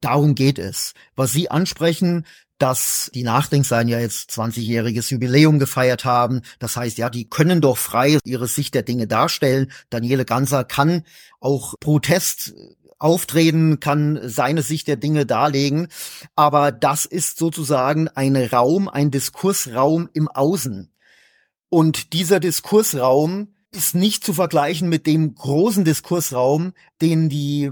darum 0.01 0.35
geht 0.35 0.59
es. 0.59 0.95
Was 1.15 1.31
Sie 1.31 1.49
ansprechen, 1.49 2.25
dass 2.59 3.11
die 3.15 3.23
Nachdenkseiten 3.23 3.89
ja 3.89 4.01
jetzt 4.01 4.33
20-jähriges 4.33 5.13
Jubiläum 5.13 5.61
gefeiert 5.61 6.05
haben. 6.05 6.43
Das 6.59 6.77
heißt, 6.77 6.99
ja, 6.99 7.09
die 7.09 7.29
können 7.29 7.61
doch 7.61 7.79
frei 7.79 8.19
ihre 8.25 8.49
Sicht 8.49 8.75
der 8.75 8.83
Dinge 8.83 9.07
darstellen. 9.07 9.71
Daniele 9.91 10.25
Ganser 10.25 10.65
kann 10.65 11.05
auch 11.39 11.75
Protest 11.79 12.55
auftreten, 12.99 13.81
kann 13.81 14.21
seine 14.23 14.63
Sicht 14.63 14.89
der 14.89 14.97
Dinge 14.97 15.27
darlegen. 15.27 15.89
Aber 16.37 16.73
das 16.73 17.05
ist 17.05 17.39
sozusagen 17.39 18.09
ein 18.09 18.37
Raum, 18.37 18.89
ein 18.89 19.11
Diskursraum 19.11 20.09
im 20.13 20.29
Außen. 20.29 20.93
Und 21.69 22.13
dieser 22.13 22.41
Diskursraum 22.41 23.55
ist 23.71 23.95
nicht 23.95 24.25
zu 24.25 24.33
vergleichen 24.33 24.89
mit 24.89 25.07
dem 25.07 25.35
großen 25.35 25.85
Diskursraum, 25.85 26.73
den 27.03 27.29
die 27.29 27.71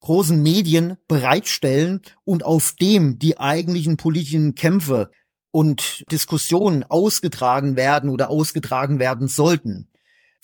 großen 0.00 0.40
Medien 0.42 0.96
bereitstellen 1.08 2.00
und 2.24 2.44
auf 2.44 2.74
dem 2.80 3.18
die 3.18 3.38
eigentlichen 3.38 3.96
politischen 3.96 4.54
Kämpfe 4.54 5.10
und 5.50 6.04
Diskussionen 6.10 6.84
ausgetragen 6.84 7.76
werden 7.76 8.10
oder 8.10 8.30
ausgetragen 8.30 8.98
werden 8.98 9.28
sollten. 9.28 9.88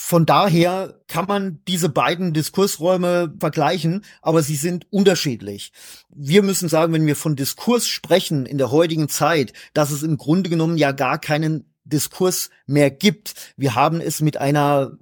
Von 0.05 0.27
daher 0.27 1.01
kann 1.07 1.27
man 1.27 1.61
diese 1.69 1.89
beiden 1.89 2.35
Diskursräume 2.35 3.33
vergleichen, 3.39 4.05
aber 4.21 4.43
sie 4.43 4.57
sind 4.57 4.85
unterschiedlich. 4.91 5.73
Wir 6.11 6.43
müssen 6.43 6.69
sagen, 6.69 6.93
wenn 6.93 7.07
wir 7.07 7.15
von 7.15 7.37
Diskurs 7.37 7.87
sprechen 7.87 8.45
in 8.45 8.59
der 8.59 8.73
heutigen 8.73 9.09
Zeit, 9.09 9.53
dass 9.75 9.93
es 9.93 10.03
im 10.03 10.19
Grunde 10.19 10.51
genommen 10.51 10.77
ja 10.77 10.91
gar 10.91 11.19
keinen 11.19 11.73
Diskurs 11.85 12.51
mehr 12.67 12.91
gibt. 12.91 13.55
Wir 13.57 13.77
haben 13.77 14.01
es 14.01 14.21
mit 14.21 14.37
einer 14.37 14.99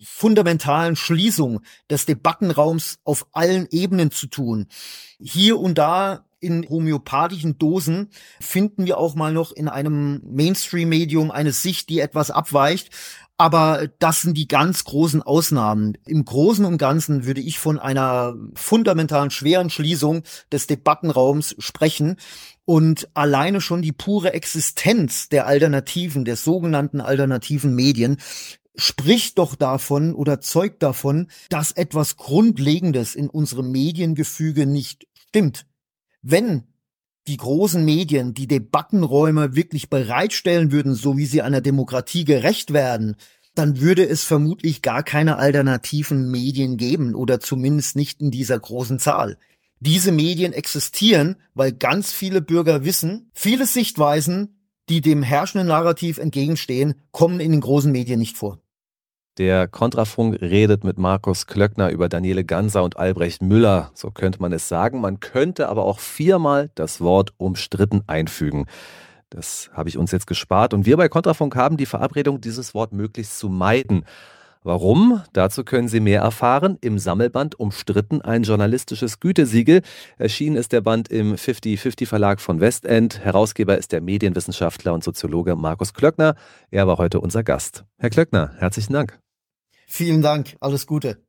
fundamentalen 0.00 0.94
Schließung 0.94 1.62
des 1.90 2.04
Debattenraums 2.04 2.98
auf 3.02 3.26
allen 3.32 3.66
Ebenen 3.70 4.10
zu 4.10 4.26
tun. 4.26 4.66
Hier 5.18 5.58
und 5.58 5.78
da 5.78 6.26
in 6.44 6.68
homöopathischen 6.68 7.58
Dosen 7.58 8.10
finden 8.38 8.84
wir 8.84 8.98
auch 8.98 9.14
mal 9.14 9.32
noch 9.32 9.50
in 9.50 9.68
einem 9.68 10.20
Mainstream-Medium 10.24 11.30
eine 11.30 11.52
Sicht, 11.52 11.88
die 11.88 12.00
etwas 12.00 12.30
abweicht. 12.30 12.90
Aber 13.36 13.88
das 13.98 14.22
sind 14.22 14.38
die 14.38 14.46
ganz 14.46 14.84
großen 14.84 15.20
Ausnahmen. 15.20 15.98
Im 16.06 16.24
Großen 16.24 16.64
und 16.64 16.78
Ganzen 16.78 17.24
würde 17.26 17.40
ich 17.40 17.58
von 17.58 17.80
einer 17.80 18.36
fundamentalen 18.54 19.30
schweren 19.30 19.70
Schließung 19.70 20.22
des 20.52 20.68
Debattenraums 20.68 21.56
sprechen. 21.58 22.16
Und 22.64 23.08
alleine 23.14 23.60
schon 23.60 23.82
die 23.82 23.92
pure 23.92 24.32
Existenz 24.32 25.28
der 25.28 25.46
Alternativen, 25.46 26.24
der 26.24 26.36
sogenannten 26.36 27.00
alternativen 27.00 27.74
Medien, 27.74 28.18
spricht 28.76 29.38
doch 29.38 29.56
davon 29.56 30.14
oder 30.14 30.40
zeugt 30.40 30.82
davon, 30.82 31.28
dass 31.48 31.72
etwas 31.72 32.16
Grundlegendes 32.16 33.16
in 33.16 33.28
unserem 33.28 33.70
Mediengefüge 33.70 34.66
nicht 34.66 35.06
stimmt. 35.14 35.66
Wenn 36.22 36.73
die 37.26 37.36
großen 37.36 37.84
Medien 37.84 38.34
die 38.34 38.46
Debattenräume 38.46 39.56
wirklich 39.56 39.88
bereitstellen 39.88 40.72
würden, 40.72 40.94
so 40.94 41.16
wie 41.16 41.26
sie 41.26 41.42
einer 41.42 41.60
Demokratie 41.60 42.24
gerecht 42.24 42.72
werden, 42.72 43.16
dann 43.54 43.80
würde 43.80 44.06
es 44.06 44.24
vermutlich 44.24 44.82
gar 44.82 45.02
keine 45.02 45.36
alternativen 45.36 46.30
Medien 46.30 46.76
geben 46.76 47.14
oder 47.14 47.40
zumindest 47.40 47.96
nicht 47.96 48.20
in 48.20 48.30
dieser 48.30 48.58
großen 48.58 48.98
Zahl. 48.98 49.38
Diese 49.80 50.12
Medien 50.12 50.52
existieren, 50.52 51.36
weil 51.54 51.72
ganz 51.72 52.12
viele 52.12 52.40
Bürger 52.40 52.84
wissen, 52.84 53.30
viele 53.34 53.66
Sichtweisen, 53.66 54.58
die 54.88 55.00
dem 55.00 55.22
herrschenden 55.22 55.68
Narrativ 55.68 56.18
entgegenstehen, 56.18 56.94
kommen 57.10 57.40
in 57.40 57.52
den 57.52 57.60
großen 57.60 57.92
Medien 57.92 58.18
nicht 58.18 58.36
vor. 58.36 58.63
Der 59.36 59.66
Kontrafunk 59.66 60.40
redet 60.40 60.84
mit 60.84 60.96
Markus 60.96 61.48
Klöckner 61.48 61.90
über 61.90 62.08
Daniele 62.08 62.44
Ganser 62.44 62.84
und 62.84 62.96
Albrecht 62.96 63.42
Müller, 63.42 63.90
so 63.92 64.12
könnte 64.12 64.40
man 64.40 64.52
es 64.52 64.68
sagen. 64.68 65.00
Man 65.00 65.18
könnte 65.18 65.68
aber 65.68 65.84
auch 65.86 65.98
viermal 65.98 66.70
das 66.76 67.00
Wort 67.00 67.32
umstritten 67.36 68.02
einfügen. 68.06 68.66
Das 69.30 69.70
habe 69.72 69.88
ich 69.88 69.98
uns 69.98 70.12
jetzt 70.12 70.28
gespart 70.28 70.72
und 70.72 70.86
wir 70.86 70.96
bei 70.96 71.08
Kontrafunk 71.08 71.56
haben 71.56 71.76
die 71.76 71.86
Verabredung, 71.86 72.40
dieses 72.40 72.74
Wort 72.74 72.92
möglichst 72.92 73.36
zu 73.40 73.48
meiden. 73.48 74.04
Warum? 74.62 75.20
Dazu 75.32 75.64
können 75.64 75.88
Sie 75.88 75.98
mehr 75.98 76.22
erfahren 76.22 76.78
im 76.80 77.00
Sammelband 77.00 77.58
Umstritten, 77.58 78.22
ein 78.22 78.44
journalistisches 78.44 79.18
Gütesiegel. 79.18 79.82
Erschienen 80.16 80.56
ist 80.56 80.70
der 80.70 80.80
Band 80.80 81.08
im 81.08 81.34
50-50 81.34 82.06
Verlag 82.06 82.40
von 82.40 82.60
Westend. 82.60 83.18
Herausgeber 83.18 83.76
ist 83.76 83.90
der 83.90 84.00
Medienwissenschaftler 84.00 84.94
und 84.94 85.02
Soziologe 85.02 85.56
Markus 85.56 85.92
Klöckner. 85.92 86.36
Er 86.70 86.86
war 86.86 86.98
heute 86.98 87.20
unser 87.20 87.42
Gast. 87.42 87.84
Herr 87.98 88.10
Klöckner, 88.10 88.52
herzlichen 88.58 88.92
Dank. 88.92 89.23
Vielen 89.86 90.22
Dank, 90.22 90.56
alles 90.60 90.86
Gute. 90.86 91.24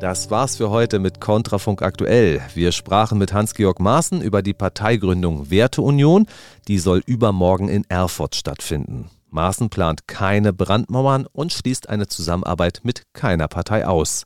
Das 0.00 0.30
war's 0.30 0.56
für 0.56 0.70
heute 0.70 0.98
mit 0.98 1.20
Kontrafunk 1.20 1.82
aktuell. 1.82 2.40
Wir 2.54 2.72
sprachen 2.72 3.18
mit 3.18 3.34
Hans-Georg 3.34 3.80
Maaßen 3.80 4.22
über 4.22 4.40
die 4.40 4.54
Parteigründung 4.54 5.50
Werteunion. 5.50 6.26
Die 6.68 6.78
soll 6.78 7.02
übermorgen 7.04 7.68
in 7.68 7.84
Erfurt 7.90 8.34
stattfinden. 8.34 9.10
Maaßen 9.28 9.68
plant 9.68 10.08
keine 10.08 10.54
Brandmauern 10.54 11.26
und 11.30 11.52
schließt 11.52 11.88
eine 11.88 12.08
Zusammenarbeit 12.08 12.80
mit 12.82 13.02
keiner 13.12 13.46
Partei 13.46 13.86
aus. 13.86 14.24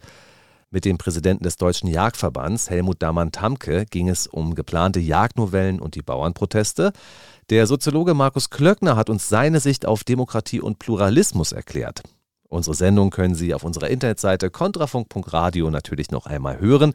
Mit 0.75 0.85
dem 0.87 0.99
Präsidenten 0.99 1.45
des 1.45 1.57
Deutschen 1.57 1.87
Jagdverbands, 1.87 2.68
Helmut 2.68 3.01
Damann-Tamke, 3.01 3.87
ging 3.87 4.09
es 4.09 4.27
um 4.27 4.57
geplante 4.57 4.99
Jagdnovellen 4.99 5.79
und 5.79 5.95
die 5.95 6.03
Bauernproteste. 6.03 6.93
Der 7.49 7.68
Soziologe 7.68 8.12
Markus 8.12 8.51
Klöckner 8.51 8.97
hat 8.97 9.09
uns 9.09 9.29
seine 9.29 9.61
Sicht 9.61 9.87
auf 9.87 10.03
Demokratie 10.03 10.61
und 10.61 10.81
Pluralismus 10.81 11.53
erklärt. 11.53 12.03
Unsere 12.49 12.75
Sendung 12.75 13.11
können 13.11 13.37
Sie 13.37 13.55
auf 13.55 13.62
unserer 13.62 13.89
Internetseite 13.89 14.51
kontrafunk.radio 14.51 15.70
natürlich 15.70 16.11
noch 16.11 16.27
einmal 16.27 16.59
hören. 16.59 16.93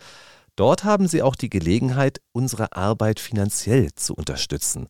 Dort 0.58 0.84
haben 0.84 1.08
Sie 1.08 1.22
auch 1.22 1.38
die 1.38 1.50
Gelegenheit, 1.50 2.20
unsere 2.34 2.74
Arbeit 2.76 3.22
finanziell 3.22 3.94
zu 3.96 4.14
unterstützen. 4.14 4.88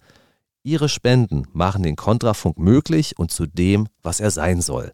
Ihre 0.64 0.90
Spenden 0.90 1.44
machen 1.54 1.84
den 1.84 1.96
Kontrafunk 1.96 2.58
möglich 2.58 3.20
und 3.20 3.30
zu 3.30 3.46
dem, 3.46 3.88
was 4.02 4.20
er 4.20 4.32
sein 4.32 4.62
soll. 4.62 4.94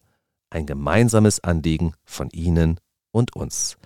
Ein 0.50 0.66
gemeinsames 0.66 1.42
Anliegen 1.42 1.94
von 2.04 2.30
Ihnen 2.32 2.82
und 3.16 3.36
uns. 3.36 3.78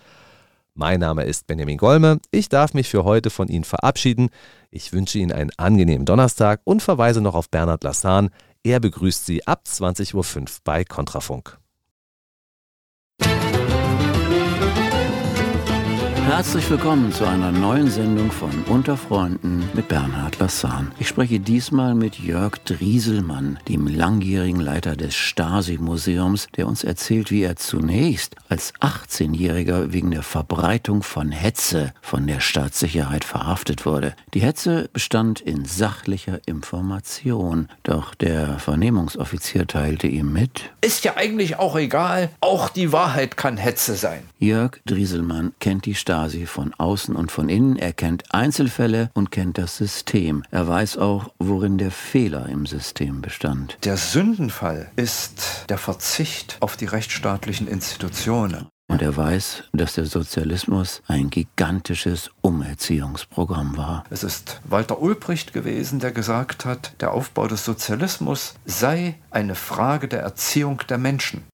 Mein 0.73 0.99
Name 0.99 1.23
ist 1.23 1.45
Benjamin 1.45 1.77
Golme. 1.77 2.19
Ich 2.31 2.49
darf 2.49 2.73
mich 2.73 2.89
für 2.89 3.03
heute 3.03 3.29
von 3.29 3.47
Ihnen 3.47 3.63
verabschieden. 3.63 4.29
Ich 4.71 4.91
wünsche 4.91 5.19
Ihnen 5.19 5.31
einen 5.31 5.51
angenehmen 5.57 6.05
Donnerstag 6.05 6.61
und 6.63 6.81
verweise 6.81 7.21
noch 7.21 7.35
auf 7.35 7.49
Bernhard 7.49 7.83
Lassan. 7.83 8.29
Er 8.63 8.79
begrüßt 8.79 9.25
Sie 9.25 9.45
ab 9.45 9.63
20.05 9.67 10.39
Uhr 10.39 10.45
bei 10.63 10.83
Kontrafunk. 10.83 11.59
Herzlich 16.29 16.69
willkommen 16.69 17.11
zu 17.11 17.25
einer 17.25 17.51
neuen 17.51 17.89
Sendung 17.89 18.31
von 18.31 18.51
Unter 18.67 18.97
Freunden 18.97 19.67
mit 19.73 19.87
Bernhard 19.87 20.37
Lassan. 20.37 20.91
Ich 20.99 21.07
spreche 21.07 21.39
diesmal 21.39 21.95
mit 21.95 22.19
Jörg 22.19 22.59
Drieselmann, 22.65 23.57
dem 23.67 23.87
langjährigen 23.87 24.61
Leiter 24.61 24.95
des 24.95 25.15
Stasi-Museums, 25.15 26.47
der 26.55 26.67
uns 26.67 26.83
erzählt, 26.83 27.31
wie 27.31 27.41
er 27.41 27.55
zunächst 27.55 28.35
als 28.47 28.75
18-Jähriger 28.75 29.91
wegen 29.91 30.11
der 30.11 30.21
Verbreitung 30.21 31.01
von 31.01 31.31
Hetze 31.31 31.93
von 31.99 32.27
der 32.27 32.41
Staatssicherheit 32.41 33.23
verhaftet 33.23 33.87
wurde. 33.87 34.13
Die 34.35 34.41
Hetze 34.41 34.87
bestand 34.93 35.41
in 35.41 35.65
sachlicher 35.65 36.39
Information, 36.45 37.69
doch 37.81 38.13
der 38.13 38.59
Vernehmungsoffizier 38.59 39.65
teilte 39.65 40.05
ihm 40.05 40.31
mit. 40.31 40.69
Ist 40.81 41.03
ja 41.03 41.17
eigentlich 41.17 41.57
auch 41.57 41.75
egal, 41.75 42.29
auch 42.39 42.69
die 42.69 42.91
Wahrheit 42.91 43.35
kann 43.35 43.57
Hetze 43.57 43.95
sein. 43.95 44.21
Jörg 44.37 44.79
Drieselmann 44.85 45.53
kennt 45.59 45.87
die 45.87 45.95
Stasi 45.95 46.18
Stasi 46.19 46.45
von 46.47 46.73
außen 46.73 47.15
und 47.15 47.31
von 47.31 47.47
innen. 47.47 47.77
Er 47.77 47.93
kennt 47.93 48.25
Einzelfälle 48.33 49.09
und 49.13 49.31
kennt 49.31 49.57
das 49.57 49.77
System. 49.77 50.43
Er 50.51 50.67
weiß 50.67 50.97
auch, 50.97 51.29
worin 51.39 51.77
der 51.77 51.91
Fehler 51.91 52.49
im 52.49 52.65
System 52.65 53.21
bestand. 53.21 53.77
Der 53.85 53.95
Sündenfall 53.95 54.91
ist 54.97 55.65
der 55.69 55.77
Verzicht 55.77 56.57
auf 56.59 56.75
die 56.75 56.87
rechtsstaatlichen 56.87 57.69
Institutionen. 57.69 58.67
Und 58.91 59.01
er 59.01 59.15
weiß, 59.15 59.63
dass 59.71 59.93
der 59.93 60.05
Sozialismus 60.05 61.01
ein 61.07 61.29
gigantisches 61.29 62.31
Umerziehungsprogramm 62.41 63.77
war. 63.77 64.03
Es 64.09 64.23
ist 64.23 64.59
Walter 64.65 65.01
Ulbricht 65.01 65.53
gewesen, 65.53 65.99
der 65.99 66.11
gesagt 66.11 66.65
hat, 66.65 66.99
der 66.99 67.13
Aufbau 67.13 67.47
des 67.47 67.63
Sozialismus 67.63 68.55
sei 68.65 69.15
eine 69.31 69.55
Frage 69.55 70.09
der 70.09 70.21
Erziehung 70.21 70.81
der 70.89 70.97
Menschen. 70.97 71.45